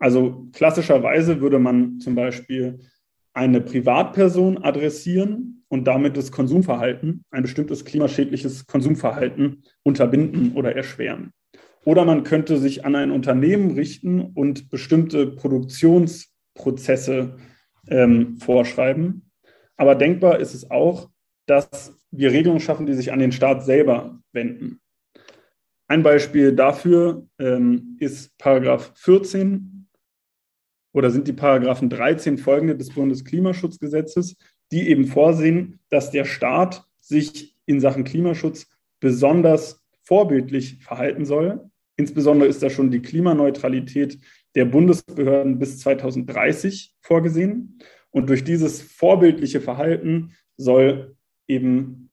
Also 0.03 0.49
klassischerweise 0.51 1.39
würde 1.39 1.59
man 1.59 2.01
zum 2.01 2.13
Beispiel 2.13 2.81
eine 3.33 3.61
Privatperson 3.61 4.61
adressieren 4.61 5.63
und 5.69 5.85
damit 5.85 6.17
das 6.17 6.33
Konsumverhalten, 6.33 7.23
ein 7.31 7.43
bestimmtes 7.43 7.85
klimaschädliches 7.85 8.67
Konsumverhalten 8.67 9.63
unterbinden 9.81 10.55
oder 10.55 10.75
erschweren. 10.75 11.31
Oder 11.85 12.03
man 12.03 12.25
könnte 12.25 12.57
sich 12.57 12.83
an 12.83 12.97
ein 12.97 13.11
Unternehmen 13.11 13.75
richten 13.75 14.19
und 14.19 14.69
bestimmte 14.69 15.25
Produktionsprozesse 15.25 17.37
ähm, 17.87 18.35
vorschreiben. 18.39 19.31
Aber 19.77 19.95
denkbar 19.95 20.41
ist 20.41 20.53
es 20.53 20.69
auch, 20.69 21.07
dass 21.45 21.97
wir 22.11 22.33
Regelungen 22.33 22.59
schaffen, 22.59 22.87
die 22.87 22.93
sich 22.93 23.13
an 23.13 23.19
den 23.19 23.31
Staat 23.31 23.63
selber 23.63 24.19
wenden. 24.33 24.81
Ein 25.87 26.03
Beispiel 26.03 26.53
dafür 26.53 27.25
ähm, 27.39 27.95
ist 28.01 28.37
Paragraph 28.37 28.91
14 28.95 29.72
oder 30.93 31.11
sind 31.11 31.27
die 31.27 31.33
Paragraphen 31.33 31.89
13 31.89 32.37
folgende 32.37 32.77
des 32.77 32.91
Bundesklimaschutzgesetzes, 32.91 34.37
die 34.71 34.89
eben 34.89 35.05
vorsehen, 35.05 35.79
dass 35.89 36.11
der 36.11 36.25
Staat 36.25 36.85
sich 36.99 37.55
in 37.65 37.79
Sachen 37.79 38.03
Klimaschutz 38.03 38.67
besonders 38.99 39.83
vorbildlich 40.03 40.77
verhalten 40.83 41.25
soll. 41.25 41.69
Insbesondere 41.95 42.47
ist 42.49 42.63
da 42.63 42.69
schon 42.69 42.91
die 42.91 43.01
Klimaneutralität 43.01 44.19
der 44.55 44.65
Bundesbehörden 44.65 45.59
bis 45.59 45.79
2030 45.79 46.95
vorgesehen. 47.01 47.79
Und 48.11 48.29
durch 48.29 48.43
dieses 48.43 48.81
vorbildliche 48.81 49.61
Verhalten 49.61 50.33
soll 50.57 51.15
eben 51.47 52.11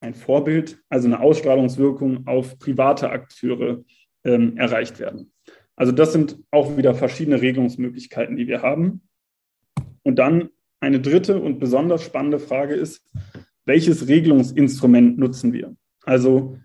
ein 0.00 0.14
Vorbild, 0.14 0.82
also 0.88 1.06
eine 1.06 1.20
Ausstrahlungswirkung 1.20 2.26
auf 2.26 2.58
private 2.58 3.10
Akteure 3.10 3.84
ähm, 4.24 4.56
erreicht 4.56 4.98
werden. 4.98 5.32
Also 5.78 5.92
das 5.92 6.12
sind 6.12 6.42
auch 6.50 6.76
wieder 6.76 6.92
verschiedene 6.92 7.40
Regelungsmöglichkeiten, 7.40 8.34
die 8.34 8.48
wir 8.48 8.62
haben. 8.62 9.02
Und 10.02 10.18
dann 10.18 10.50
eine 10.80 11.00
dritte 11.00 11.40
und 11.40 11.60
besonders 11.60 12.02
spannende 12.02 12.40
Frage 12.40 12.74
ist, 12.74 13.08
welches 13.64 14.08
Regelungsinstrument 14.08 15.18
nutzen 15.18 15.52
wir? 15.52 15.76
Also 16.02 16.58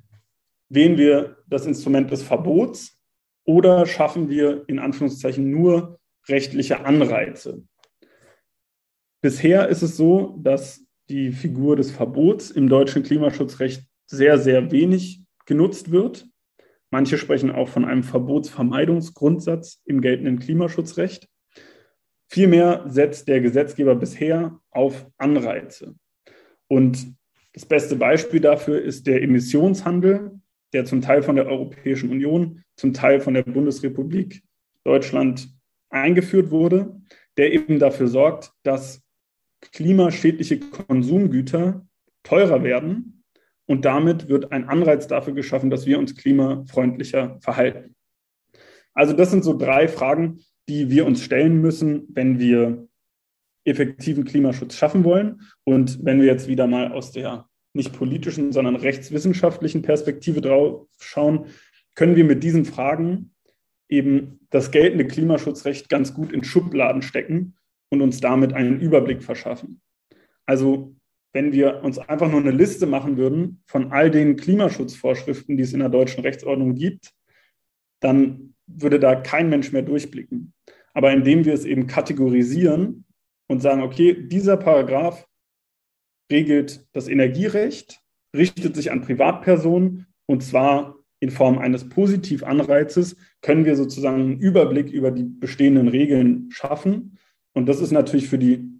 wählen 0.69 0.97
wir 0.97 1.37
das 1.47 1.67
Instrument 1.67 2.09
des 2.09 2.23
Verbots 2.23 2.99
oder 3.45 3.85
schaffen 3.85 4.29
wir 4.29 4.63
in 4.67 4.79
Anführungszeichen 4.79 5.47
nur 5.47 5.99
rechtliche 6.27 6.83
Anreize? 6.83 7.63
Bisher 9.21 9.69
ist 9.69 9.83
es 9.83 9.95
so, 9.95 10.39
dass 10.41 10.87
die 11.09 11.31
Figur 11.31 11.75
des 11.75 11.91
Verbots 11.91 12.49
im 12.49 12.67
deutschen 12.67 13.03
Klimaschutzrecht 13.03 13.83
sehr, 14.07 14.39
sehr 14.39 14.71
wenig 14.71 15.21
genutzt 15.45 15.91
wird. 15.91 16.27
Manche 16.93 17.17
sprechen 17.17 17.49
auch 17.49 17.69
von 17.69 17.85
einem 17.85 18.03
Verbotsvermeidungsgrundsatz 18.03 19.81
im 19.85 19.99
geltenden 19.99 20.37
Klimaschutzrecht. 20.37 21.27
Vielmehr 22.27 22.83
setzt 22.85 23.27
der 23.27 23.41
Gesetzgeber 23.41 23.95
bisher 23.95 24.59
auf 24.69 25.07
Anreize. 25.17 25.95
Und 26.67 27.15
das 27.53 27.65
beste 27.65 27.95
Beispiel 27.95 28.41
dafür 28.41 28.79
ist 28.79 29.07
der 29.07 29.23
Emissionshandel, 29.23 30.39
der 30.71 30.85
zum 30.85 31.01
Teil 31.01 31.23
von 31.23 31.35
der 31.35 31.47
Europäischen 31.47 32.11
Union, 32.11 32.61
zum 32.75 32.93
Teil 32.93 33.19
von 33.21 33.33
der 33.33 33.41
Bundesrepublik 33.41 34.43
Deutschland 34.83 35.49
eingeführt 35.89 36.51
wurde, 36.51 37.01
der 37.37 37.53
eben 37.53 37.79
dafür 37.79 38.07
sorgt, 38.07 38.51
dass 38.61 39.01
klimaschädliche 39.61 40.59
Konsumgüter 40.59 41.87
teurer 42.21 42.63
werden 42.63 43.22
und 43.65 43.85
damit 43.85 44.27
wird 44.27 44.51
ein 44.51 44.67
Anreiz 44.67 45.07
dafür 45.07 45.33
geschaffen, 45.33 45.69
dass 45.69 45.85
wir 45.85 45.99
uns 45.99 46.15
klimafreundlicher 46.15 47.37
verhalten. 47.41 47.95
Also 48.93 49.13
das 49.13 49.31
sind 49.31 49.43
so 49.43 49.57
drei 49.57 49.87
Fragen, 49.87 50.39
die 50.67 50.89
wir 50.89 51.05
uns 51.05 51.21
stellen 51.21 51.61
müssen, 51.61 52.07
wenn 52.09 52.39
wir 52.39 52.87
effektiven 53.65 54.25
Klimaschutz 54.25 54.75
schaffen 54.75 55.03
wollen. 55.03 55.41
Und 55.63 56.03
wenn 56.03 56.19
wir 56.19 56.27
jetzt 56.27 56.47
wieder 56.47 56.67
mal 56.67 56.91
aus 56.91 57.11
der 57.11 57.47
nicht 57.73 57.93
politischen, 57.93 58.51
sondern 58.51 58.75
rechtswissenschaftlichen 58.75 59.81
Perspektive 59.81 60.41
drauf 60.41 60.87
schauen, 60.99 61.47
können 61.95 62.15
wir 62.15 62.23
mit 62.23 62.43
diesen 62.43 62.65
Fragen 62.65 63.33
eben 63.89 64.39
das 64.49 64.71
geltende 64.71 65.07
Klimaschutzrecht 65.07 65.89
ganz 65.89 66.13
gut 66.13 66.31
in 66.31 66.43
Schubladen 66.43 67.01
stecken 67.01 67.55
und 67.89 68.01
uns 68.01 68.19
damit 68.19 68.53
einen 68.53 68.79
Überblick 68.79 69.23
verschaffen. 69.23 69.81
Also 70.45 70.95
wenn 71.33 71.51
wir 71.51 71.83
uns 71.83 71.97
einfach 71.97 72.29
nur 72.29 72.39
eine 72.39 72.51
Liste 72.51 72.85
machen 72.85 73.17
würden 73.17 73.61
von 73.65 73.91
all 73.91 74.11
den 74.11 74.35
Klimaschutzvorschriften, 74.37 75.57
die 75.57 75.63
es 75.63 75.73
in 75.73 75.79
der 75.79 75.89
deutschen 75.89 76.21
Rechtsordnung 76.21 76.75
gibt, 76.75 77.11
dann 77.99 78.53
würde 78.67 78.99
da 78.99 79.15
kein 79.15 79.49
Mensch 79.49 79.71
mehr 79.71 79.81
durchblicken. 79.81 80.53
Aber 80.93 81.11
indem 81.11 81.43
wir 81.43 81.53
es 81.53 81.65
eben 81.65 81.87
kategorisieren 81.87 83.05
und 83.47 83.61
sagen, 83.61 83.81
okay, 83.81 84.27
dieser 84.27 84.57
Paragraph 84.57 85.27
regelt 86.31 86.87
das 86.93 87.07
Energierecht, 87.07 87.99
richtet 88.35 88.75
sich 88.75 88.91
an 88.91 89.01
Privatpersonen 89.01 90.07
und 90.27 90.43
zwar 90.43 90.97
in 91.19 91.31
Form 91.31 91.57
eines 91.57 91.89
Positivanreizes, 91.89 93.15
können 93.41 93.65
wir 93.65 93.75
sozusagen 93.75 94.21
einen 94.21 94.39
Überblick 94.39 94.91
über 94.91 95.09
die 95.11 95.23
bestehenden 95.23 95.87
Regeln 95.87 96.49
schaffen 96.51 97.17
und 97.53 97.67
das 97.67 97.79
ist 97.79 97.91
natürlich 97.91 98.27
für, 98.27 98.37
die, 98.37 98.72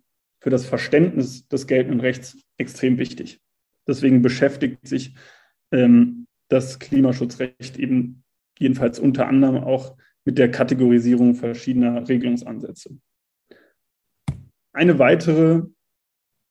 für 0.44 0.50
das 0.50 0.66
Verständnis 0.66 1.48
des 1.48 1.68
geltenden 1.68 2.02
Rechts 2.02 2.38
extrem 2.58 2.98
wichtig. 2.98 3.40
Deswegen 3.88 4.22
beschäftigt 4.22 4.86
sich 4.86 5.16
ähm, 5.72 6.28
das 6.50 6.80
Klimaschutzrecht 6.80 7.80
eben 7.80 8.26
jedenfalls 8.60 9.00
unter 9.00 9.28
anderem 9.28 9.64
auch 9.64 9.96
mit 10.26 10.38
der 10.38 10.52
Kategorisierung 10.52 11.36
verschiedener 11.36 12.10
Regelungsansätze. 12.10 12.98
Eine 14.74 15.00
weitere 15.00 15.64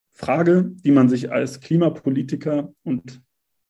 Frage, 0.09 0.71
die 0.83 0.91
man 0.91 1.07
sich 1.07 1.31
als 1.31 1.59
Klimapolitiker 1.59 2.73
und 2.81 3.21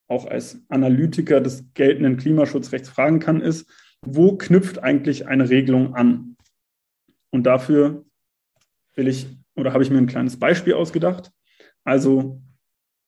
auch 0.08 0.26
als 0.26 0.62
Analytiker 0.70 1.42
des 1.42 1.66
geltenden 1.74 2.16
Klimaschutzrechts 2.16 2.88
fragen 2.88 3.20
kann, 3.20 3.42
ist, 3.42 3.70
wo 4.06 4.38
knüpft 4.38 4.80
eigentlich 4.80 5.28
eine 5.28 5.50
Regelung 5.50 5.96
an? 5.96 6.38
Und 7.30 7.44
dafür 7.44 8.06
will 8.96 9.10
ich 9.10 9.28
oder 9.56 9.74
habe 9.74 9.84
ich 9.84 9.90
mir 9.90 9.98
ein 9.98 10.08
kleines 10.08 10.38
Beispiel 10.38 10.74
ausgedacht. 10.74 11.32
Also 11.84 12.42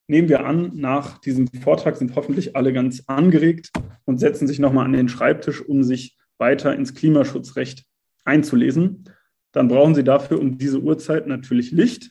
nehmen 0.08 0.28
wir 0.28 0.44
an, 0.44 0.72
nach 0.74 1.18
diesem 1.18 1.48
Vortrag 1.48 1.96
sind 1.96 2.14
hoffentlich 2.14 2.56
alle 2.56 2.72
ganz 2.72 3.04
angeregt 3.06 3.70
und 4.04 4.18
setzen 4.18 4.46
sich 4.46 4.58
nochmal 4.58 4.84
an 4.84 4.92
den 4.92 5.08
Schreibtisch, 5.08 5.62
um 5.62 5.82
sich 5.82 6.16
weiter 6.38 6.74
ins 6.74 6.94
Klimaschutzrecht 6.94 7.84
einzulesen. 8.24 9.04
dann 9.52 9.68
brauchen 9.68 9.94
Sie 9.94 10.04
dafür 10.04 10.38
um 10.38 10.58
diese 10.58 10.80
Uhrzeit 10.80 11.26
natürlich 11.26 11.70
Licht. 11.70 12.10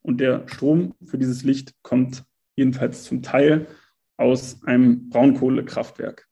Und 0.00 0.18
der 0.18 0.48
Strom 0.48 0.94
für 1.04 1.16
dieses 1.16 1.44
Licht 1.44 1.74
kommt 1.82 2.24
jedenfalls 2.56 3.04
zum 3.04 3.22
Teil 3.22 3.68
aus 4.16 4.64
einem 4.64 5.08
Braunkohlekraftwerk. 5.08 6.26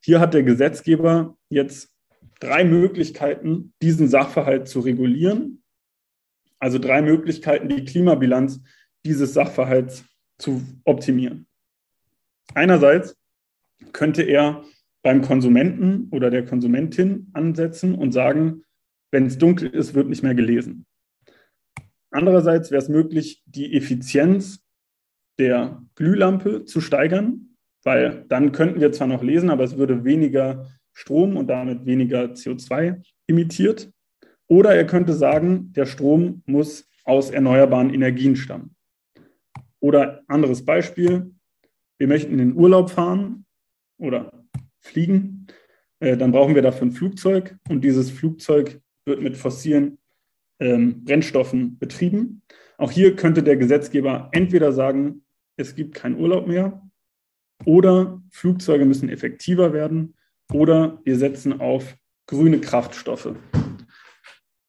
Hier 0.00 0.18
hat 0.18 0.34
der 0.34 0.42
Gesetzgeber 0.42 1.36
jetzt 1.48 1.94
drei 2.40 2.64
Möglichkeiten, 2.64 3.74
diesen 3.80 4.08
Sachverhalt 4.08 4.68
zu 4.68 4.80
regulieren. 4.80 5.62
Also 6.58 6.78
drei 6.78 7.02
Möglichkeiten, 7.02 7.68
die 7.68 7.84
Klimabilanz 7.84 8.60
dieses 9.04 9.34
Sachverhalts 9.34 10.04
zu 10.38 10.62
optimieren. 10.84 11.46
Einerseits 12.54 13.16
könnte 13.92 14.22
er 14.22 14.64
beim 15.02 15.22
Konsumenten 15.22 16.08
oder 16.10 16.30
der 16.30 16.44
Konsumentin 16.44 17.30
ansetzen 17.32 17.94
und 17.94 18.12
sagen, 18.12 18.62
wenn 19.12 19.26
es 19.26 19.38
dunkel 19.38 19.68
ist, 19.68 19.94
wird 19.94 20.08
nicht 20.08 20.22
mehr 20.22 20.34
gelesen. 20.34 20.86
Andererseits 22.10 22.70
wäre 22.70 22.82
es 22.82 22.88
möglich, 22.88 23.42
die 23.46 23.74
Effizienz 23.76 24.64
der 25.38 25.82
Glühlampe 25.94 26.64
zu 26.64 26.80
steigern, 26.80 27.56
weil 27.84 28.24
dann 28.28 28.52
könnten 28.52 28.80
wir 28.80 28.92
zwar 28.92 29.06
noch 29.06 29.22
lesen, 29.22 29.50
aber 29.50 29.64
es 29.64 29.76
würde 29.76 30.04
weniger 30.04 30.66
Strom 30.92 31.36
und 31.36 31.48
damit 31.48 31.84
weniger 31.84 32.24
CO2 32.32 33.02
emittiert. 33.26 33.92
Oder 34.48 34.74
er 34.74 34.86
könnte 34.86 35.12
sagen, 35.12 35.72
der 35.72 35.86
Strom 35.86 36.42
muss 36.46 36.88
aus 37.04 37.30
erneuerbaren 37.30 37.92
Energien 37.92 38.36
stammen. 38.36 38.74
Oder 39.80 40.22
anderes 40.28 40.64
Beispiel, 40.64 41.32
wir 41.98 42.08
möchten 42.08 42.32
in 42.32 42.38
den 42.38 42.56
Urlaub 42.56 42.90
fahren 42.90 43.44
oder 43.98 44.44
fliegen, 44.80 45.46
äh, 46.00 46.16
dann 46.16 46.32
brauchen 46.32 46.54
wir 46.54 46.62
dafür 46.62 46.88
ein 46.88 46.92
Flugzeug 46.92 47.56
und 47.68 47.82
dieses 47.82 48.10
Flugzeug 48.10 48.80
wird 49.04 49.22
mit 49.22 49.36
fossilen 49.36 49.98
ähm, 50.58 51.04
Brennstoffen 51.04 51.78
betrieben. 51.78 52.42
Auch 52.78 52.90
hier 52.90 53.16
könnte 53.16 53.42
der 53.42 53.56
Gesetzgeber 53.56 54.28
entweder 54.32 54.72
sagen, 54.72 55.22
es 55.56 55.74
gibt 55.74 55.94
keinen 55.94 56.18
Urlaub 56.18 56.46
mehr 56.46 56.82
oder 57.64 58.20
Flugzeuge 58.30 58.84
müssen 58.84 59.08
effektiver 59.08 59.72
werden 59.72 60.14
oder 60.52 61.00
wir 61.04 61.16
setzen 61.16 61.60
auf 61.60 61.96
grüne 62.26 62.60
Kraftstoffe. 62.60 63.34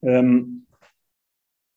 Ähm, 0.01 0.67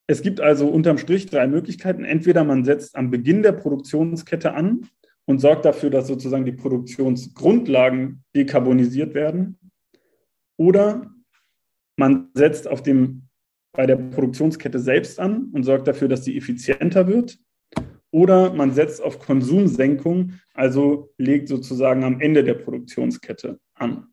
es 0.07 0.21
gibt 0.21 0.41
also 0.41 0.67
unterm 0.67 0.97
Strich 0.97 1.27
drei 1.27 1.47
Möglichkeiten. 1.47 2.03
Entweder 2.03 2.43
man 2.43 2.65
setzt 2.65 2.95
am 2.95 3.11
Beginn 3.11 3.43
der 3.43 3.53
Produktionskette 3.53 4.53
an 4.53 4.89
und 5.25 5.39
sorgt 5.39 5.63
dafür, 5.65 5.89
dass 5.89 6.07
sozusagen 6.07 6.45
die 6.45 6.51
Produktionsgrundlagen 6.51 8.23
dekarbonisiert 8.35 9.13
werden. 9.13 9.57
Oder 10.57 11.09
man 11.95 12.29
setzt 12.33 12.67
auf 12.67 12.83
dem, 12.83 13.23
bei 13.71 13.85
der 13.85 13.95
Produktionskette 13.95 14.79
selbst 14.79 15.19
an 15.19 15.49
und 15.53 15.63
sorgt 15.63 15.87
dafür, 15.87 16.07
dass 16.07 16.25
sie 16.25 16.37
effizienter 16.37 17.07
wird. 17.07 17.39
Oder 18.11 18.53
man 18.53 18.73
setzt 18.73 19.01
auf 19.01 19.19
Konsumsenkung, 19.19 20.33
also 20.53 21.13
legt 21.17 21.47
sozusagen 21.47 22.03
am 22.03 22.19
Ende 22.19 22.43
der 22.43 22.55
Produktionskette 22.55 23.59
an. 23.75 24.07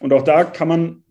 Und 0.00 0.12
auch 0.12 0.22
da 0.22 0.44
kann 0.44 0.68
man 0.68 1.04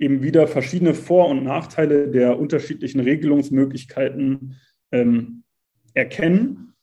eben 0.00 0.22
wieder 0.22 0.48
verschiedene 0.48 0.94
Vor- 0.94 1.28
und 1.28 1.44
Nachteile 1.44 2.08
der 2.08 2.38
unterschiedlichen 2.38 3.00
Regelungsmöglichkeiten 3.00 4.56
ähm, 4.90 5.44
erkennen. 5.94 6.74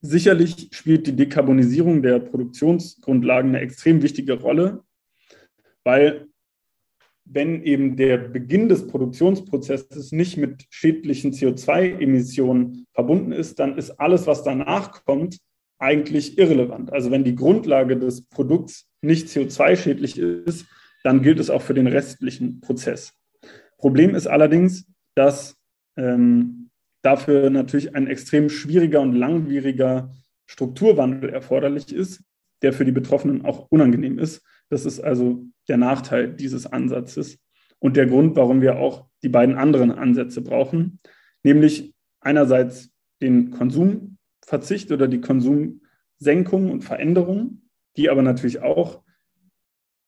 Sicherlich 0.00 0.70
spielt 0.72 1.06
die 1.06 1.14
Dekarbonisierung 1.14 2.02
der 2.02 2.18
Produktionsgrundlagen 2.18 3.50
eine 3.50 3.60
extrem 3.60 4.02
wichtige 4.02 4.40
Rolle, 4.40 4.82
weil 5.84 6.26
wenn 7.26 7.62
eben 7.62 7.96
der 7.96 8.16
Beginn 8.16 8.68
des 8.68 8.86
Produktionsprozesses 8.86 10.10
nicht 10.10 10.38
mit 10.38 10.64
schädlichen 10.70 11.32
CO2-Emissionen 11.32 12.86
verbunden 12.94 13.32
ist, 13.32 13.60
dann 13.60 13.76
ist 13.76 13.90
alles, 14.00 14.26
was 14.26 14.42
danach 14.42 15.04
kommt, 15.04 15.38
eigentlich 15.78 16.38
irrelevant. 16.38 16.92
Also 16.92 17.10
wenn 17.10 17.24
die 17.24 17.36
Grundlage 17.36 17.98
des 17.98 18.22
Produkts 18.22 18.86
nicht 19.02 19.28
CO2-schädlich 19.28 20.18
ist, 20.18 20.66
dann 21.02 21.22
gilt 21.22 21.40
es 21.40 21.50
auch 21.50 21.62
für 21.62 21.74
den 21.74 21.86
restlichen 21.86 22.60
Prozess. 22.60 23.14
Problem 23.78 24.14
ist 24.14 24.26
allerdings, 24.26 24.86
dass 25.14 25.56
ähm, 25.96 26.70
dafür 27.02 27.50
natürlich 27.50 27.94
ein 27.94 28.06
extrem 28.06 28.48
schwieriger 28.48 29.00
und 29.00 29.14
langwieriger 29.14 30.12
Strukturwandel 30.46 31.30
erforderlich 31.30 31.92
ist, 31.94 32.22
der 32.62 32.72
für 32.72 32.84
die 32.84 32.92
Betroffenen 32.92 33.44
auch 33.44 33.68
unangenehm 33.70 34.18
ist. 34.18 34.42
Das 34.68 34.84
ist 34.84 35.00
also 35.00 35.44
der 35.68 35.78
Nachteil 35.78 36.32
dieses 36.32 36.66
Ansatzes 36.66 37.38
und 37.78 37.96
der 37.96 38.06
Grund, 38.06 38.36
warum 38.36 38.60
wir 38.60 38.78
auch 38.78 39.06
die 39.22 39.28
beiden 39.28 39.54
anderen 39.56 39.90
Ansätze 39.90 40.42
brauchen, 40.42 41.00
nämlich 41.42 41.94
einerseits 42.20 42.90
den 43.22 43.50
Konsumverzicht 43.50 44.92
oder 44.92 45.08
die 45.08 45.20
Konsumsenkung 45.20 46.70
und 46.70 46.82
Veränderung, 46.82 47.62
die 47.96 48.10
aber 48.10 48.22
natürlich 48.22 48.60
auch 48.60 48.99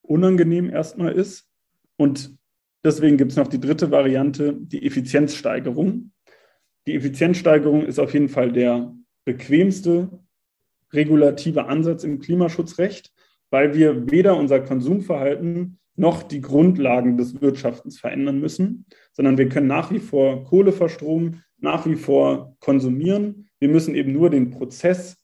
unangenehm 0.03 0.69
erstmal 0.69 1.13
ist. 1.13 1.49
Und 1.97 2.37
deswegen 2.83 3.17
gibt 3.17 3.31
es 3.31 3.37
noch 3.37 3.47
die 3.47 3.59
dritte 3.59 3.91
Variante, 3.91 4.53
die 4.53 4.85
Effizienzsteigerung. 4.85 6.11
Die 6.85 6.95
Effizienzsteigerung 6.95 7.85
ist 7.85 7.99
auf 7.99 8.13
jeden 8.13 8.29
Fall 8.29 8.51
der 8.51 8.93
bequemste 9.25 10.19
regulative 10.91 11.65
Ansatz 11.65 12.03
im 12.03 12.19
Klimaschutzrecht, 12.19 13.11
weil 13.49 13.73
wir 13.73 14.11
weder 14.11 14.37
unser 14.37 14.59
Konsumverhalten 14.59 15.79
noch 15.95 16.23
die 16.23 16.41
Grundlagen 16.41 17.17
des 17.17 17.41
Wirtschaftens 17.41 17.99
verändern 17.99 18.39
müssen, 18.39 18.85
sondern 19.11 19.37
wir 19.37 19.47
können 19.47 19.67
nach 19.67 19.91
wie 19.91 19.99
vor 19.99 20.43
Kohle 20.43 20.71
verstromen, 20.71 21.43
nach 21.59 21.85
wie 21.85 21.95
vor 21.95 22.55
konsumieren. 22.59 23.47
Wir 23.59 23.69
müssen 23.69 23.95
eben 23.95 24.11
nur 24.11 24.29
den 24.29 24.49
Prozess 24.49 25.22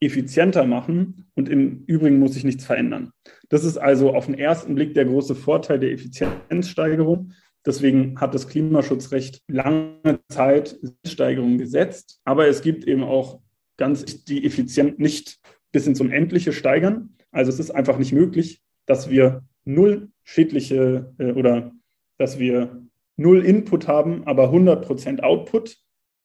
effizienter 0.00 0.66
machen 0.66 1.26
und 1.34 1.48
im 1.48 1.84
Übrigen 1.86 2.18
muss 2.18 2.34
sich 2.34 2.44
nichts 2.44 2.64
verändern. 2.64 3.12
Das 3.48 3.64
ist 3.64 3.78
also 3.78 4.14
auf 4.14 4.26
den 4.26 4.38
ersten 4.38 4.74
Blick 4.74 4.94
der 4.94 5.06
große 5.06 5.34
Vorteil 5.34 5.78
der 5.78 5.92
Effizienzsteigerung. 5.92 7.32
Deswegen 7.64 8.20
hat 8.20 8.34
das 8.34 8.46
Klimaschutzrecht 8.46 9.42
lange 9.48 10.20
Zeit 10.28 10.78
Steigerung 11.06 11.58
gesetzt, 11.58 12.20
aber 12.24 12.46
es 12.46 12.62
gibt 12.62 12.84
eben 12.84 13.02
auch 13.02 13.40
ganz 13.76 14.24
die 14.24 14.44
effizient 14.44 14.98
nicht 14.98 15.38
bis 15.72 15.86
ins 15.86 16.00
Unendliche 16.00 16.52
steigern. 16.52 17.16
Also 17.32 17.50
es 17.50 17.58
ist 17.58 17.70
einfach 17.70 17.98
nicht 17.98 18.12
möglich, 18.12 18.62
dass 18.86 19.10
wir 19.10 19.44
null 19.64 20.10
schädliche 20.24 21.12
äh, 21.18 21.32
oder 21.32 21.72
dass 22.18 22.38
wir 22.38 22.82
null 23.16 23.44
Input 23.44 23.88
haben, 23.88 24.26
aber 24.26 24.44
100 24.44 24.84
Prozent 24.86 25.22
Output. 25.22 25.76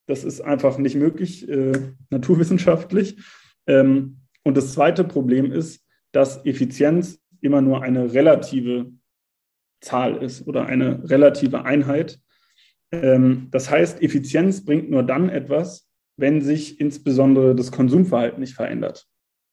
Das 0.08 0.24
ist 0.24 0.42
einfach 0.42 0.78
nicht 0.78 0.96
möglich, 0.96 1.48
äh, 1.50 1.74
naturwissenschaftlich. 2.10 3.18
Ähm, 3.68 4.22
und 4.44 4.58
das 4.58 4.74
zweite 4.74 5.04
Problem 5.04 5.52
ist, 5.52 5.86
dass 6.12 6.46
Effizienz 6.46 7.20
immer 7.42 7.62
nur 7.62 7.82
eine 7.82 8.14
relative 8.14 8.92
Zahl 9.82 10.22
ist 10.22 10.48
oder 10.48 10.66
eine 10.66 11.10
relative 11.10 11.66
Einheit. 11.66 12.20
Ähm, 12.92 13.48
das 13.52 13.70
heißt, 13.70 14.02
Effizienz 14.02 14.64
bringt 14.64 14.90
nur 14.90 15.04
dann 15.04 15.30
etwas, 15.30 15.90
wenn 16.18 16.42
sich 16.42 16.80
insbesondere 16.80 17.56
das 17.56 17.72
Konsumverhalten 17.72 18.40
nicht 18.40 18.54
verändert. 18.54 19.08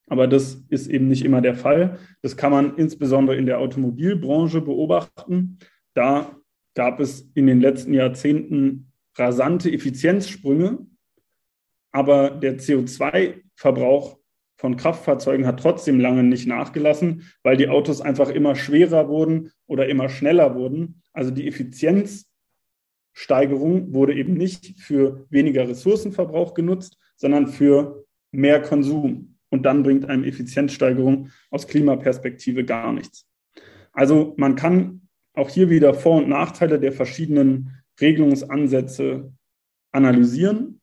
Aber 0.07 0.27
das 0.27 0.63
ist 0.69 0.87
eben 0.87 1.07
nicht 1.07 1.23
immer 1.23 1.41
der 1.41 1.55
Fall. 1.55 1.99
Das 2.21 2.35
kann 2.35 2.51
man 2.51 2.77
insbesondere 2.77 3.37
in 3.37 3.45
der 3.45 3.59
Automobilbranche 3.59 4.61
beobachten. 4.61 5.59
Da 5.93 6.35
gab 6.75 6.99
es 6.99 7.29
in 7.35 7.47
den 7.47 7.61
letzten 7.61 7.93
Jahrzehnten 7.93 8.91
rasante 9.15 9.71
Effizienzsprünge, 9.71 10.79
aber 11.91 12.31
der 12.31 12.57
CO2-Verbrauch 13.59 14.17
von 14.57 14.75
Kraftfahrzeugen 14.75 15.47
hat 15.47 15.61
trotzdem 15.61 15.99
lange 15.99 16.23
nicht 16.23 16.47
nachgelassen, 16.47 17.29
weil 17.43 17.55
die 17.55 17.69
Autos 17.69 18.01
einfach 18.01 18.29
immer 18.29 18.55
schwerer 18.55 19.07
wurden 19.07 19.51
oder 19.67 19.87
immer 19.87 20.09
schneller 20.09 20.55
wurden. 20.55 21.01
Also 21.13 21.31
die 21.31 21.47
Effizienzsteigerung 21.47 23.93
wurde 23.93 24.15
eben 24.15 24.33
nicht 24.33 24.77
für 24.79 25.25
weniger 25.29 25.69
Ressourcenverbrauch 25.69 26.53
genutzt, 26.53 26.97
sondern 27.15 27.47
für 27.47 28.05
mehr 28.31 28.61
Konsum. 28.61 29.37
Und 29.49 29.63
dann 29.63 29.83
bringt 29.83 30.09
einem 30.09 30.25
Effizienzsteigerung 30.25 31.29
aus 31.51 31.67
Klimaperspektive 31.67 32.65
gar 32.65 32.91
nichts. 32.91 33.25
Also 33.93 34.33
man 34.37 34.55
kann 34.55 35.07
auch 35.33 35.49
hier 35.49 35.69
wieder 35.69 35.93
Vor- 35.93 36.17
und 36.17 36.27
Nachteile 36.27 36.79
der 36.79 36.91
verschiedenen 36.91 37.81
Regelungsansätze 37.99 39.31
analysieren 39.91 40.81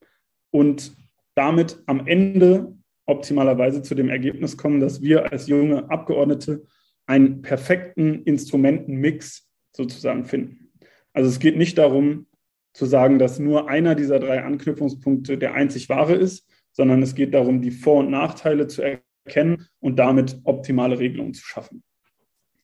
und 0.49 0.96
damit 1.37 1.83
am 1.85 2.07
Ende 2.07 2.75
optimalerweise 3.05 3.81
zu 3.81 3.95
dem 3.95 4.09
Ergebnis 4.09 4.57
kommen, 4.57 4.79
dass 4.79 5.01
wir 5.01 5.31
als 5.31 5.47
junge 5.47 5.89
Abgeordnete 5.89 6.65
einen 7.05 7.41
perfekten 7.41 8.23
Instrumentenmix 8.23 9.47
sozusagen 9.75 10.25
finden. 10.25 10.71
Also 11.13 11.29
es 11.29 11.39
geht 11.39 11.57
nicht 11.57 11.77
darum 11.77 12.27
zu 12.73 12.85
sagen, 12.85 13.17
dass 13.17 13.39
nur 13.39 13.69
einer 13.69 13.95
dieser 13.95 14.19
drei 14.19 14.43
Anknüpfungspunkte 14.43 15.37
der 15.37 15.53
einzig 15.53 15.89
wahre 15.89 16.15
ist, 16.15 16.47
sondern 16.71 17.01
es 17.01 17.15
geht 17.15 17.33
darum, 17.33 17.61
die 17.61 17.71
Vor- 17.71 17.99
und 17.99 18.11
Nachteile 18.11 18.67
zu 18.67 18.81
erkennen 18.81 19.67
und 19.79 19.97
damit 19.97 20.39
optimale 20.43 20.99
Regelungen 20.99 21.33
zu 21.33 21.45
schaffen. 21.45 21.83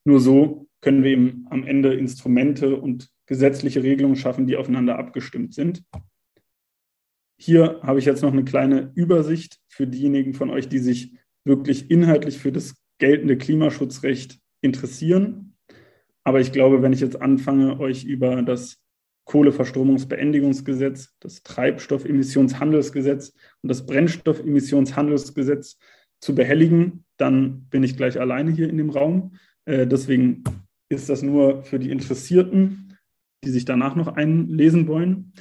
Nur 0.04 0.20
so 0.20 0.68
können 0.82 1.04
wir 1.04 1.12
eben 1.12 1.48
am 1.50 1.66
Ende 1.66 1.94
Instrumente 1.94 2.76
und 2.76 3.10
gesetzliche 3.26 3.82
Regelungen 3.82 4.18
schaffen, 4.18 4.46
die 4.46 4.58
aufeinander 4.58 5.00
abgestimmt 5.00 5.54
sind. 5.54 5.84
Hier 7.46 7.82
habe 7.84 8.00
ich 8.00 8.06
jetzt 8.06 8.22
noch 8.22 8.32
eine 8.32 8.46
kleine 8.46 8.94
Übersicht 8.96 9.60
für 9.68 9.86
diejenigen 9.86 10.34
von 10.34 10.50
euch, 10.50 10.70
die 10.70 10.80
sich 10.80 11.12
wirklich 11.44 11.92
inhaltlich 11.92 12.38
für 12.38 12.54
das 12.54 12.76
geltende 13.00 13.38
Klimaschutzrecht 13.38 14.40
interessieren. 14.62 15.58
Aber 16.24 16.40
ich 16.40 16.54
glaube, 16.54 16.82
wenn 16.82 16.94
ich 16.94 17.02
jetzt 17.02 17.22
anfange, 17.22 17.82
euch 17.82 18.06
über 18.06 18.44
das 18.44 18.78
Kohleverstromungsbeendigungsgesetz, 19.26 21.18
das 21.20 21.44
Treibstoffemissionshandelsgesetz 21.44 23.34
und 23.62 23.68
das 23.68 23.86
Brennstoffemissionshandelsgesetz 23.88 25.78
zu 26.22 26.36
behelligen, 26.36 27.04
dann 27.18 27.66
bin 27.66 27.84
ich 27.84 27.98
gleich 27.98 28.22
alleine 28.22 28.52
hier 28.52 28.70
in 28.70 28.78
dem 28.78 28.90
Raum. 28.90 29.36
Äh, 29.66 29.86
deswegen 29.86 30.46
ist 30.88 31.10
das 31.10 31.22
nur 31.22 31.64
für 31.64 31.80
die 31.80 31.92
Interessierten, 31.92 32.98
die 33.44 33.50
sich 33.50 33.66
danach 33.66 33.98
noch 33.98 34.08
einlesen 34.08 34.88
wollen. 34.88 35.34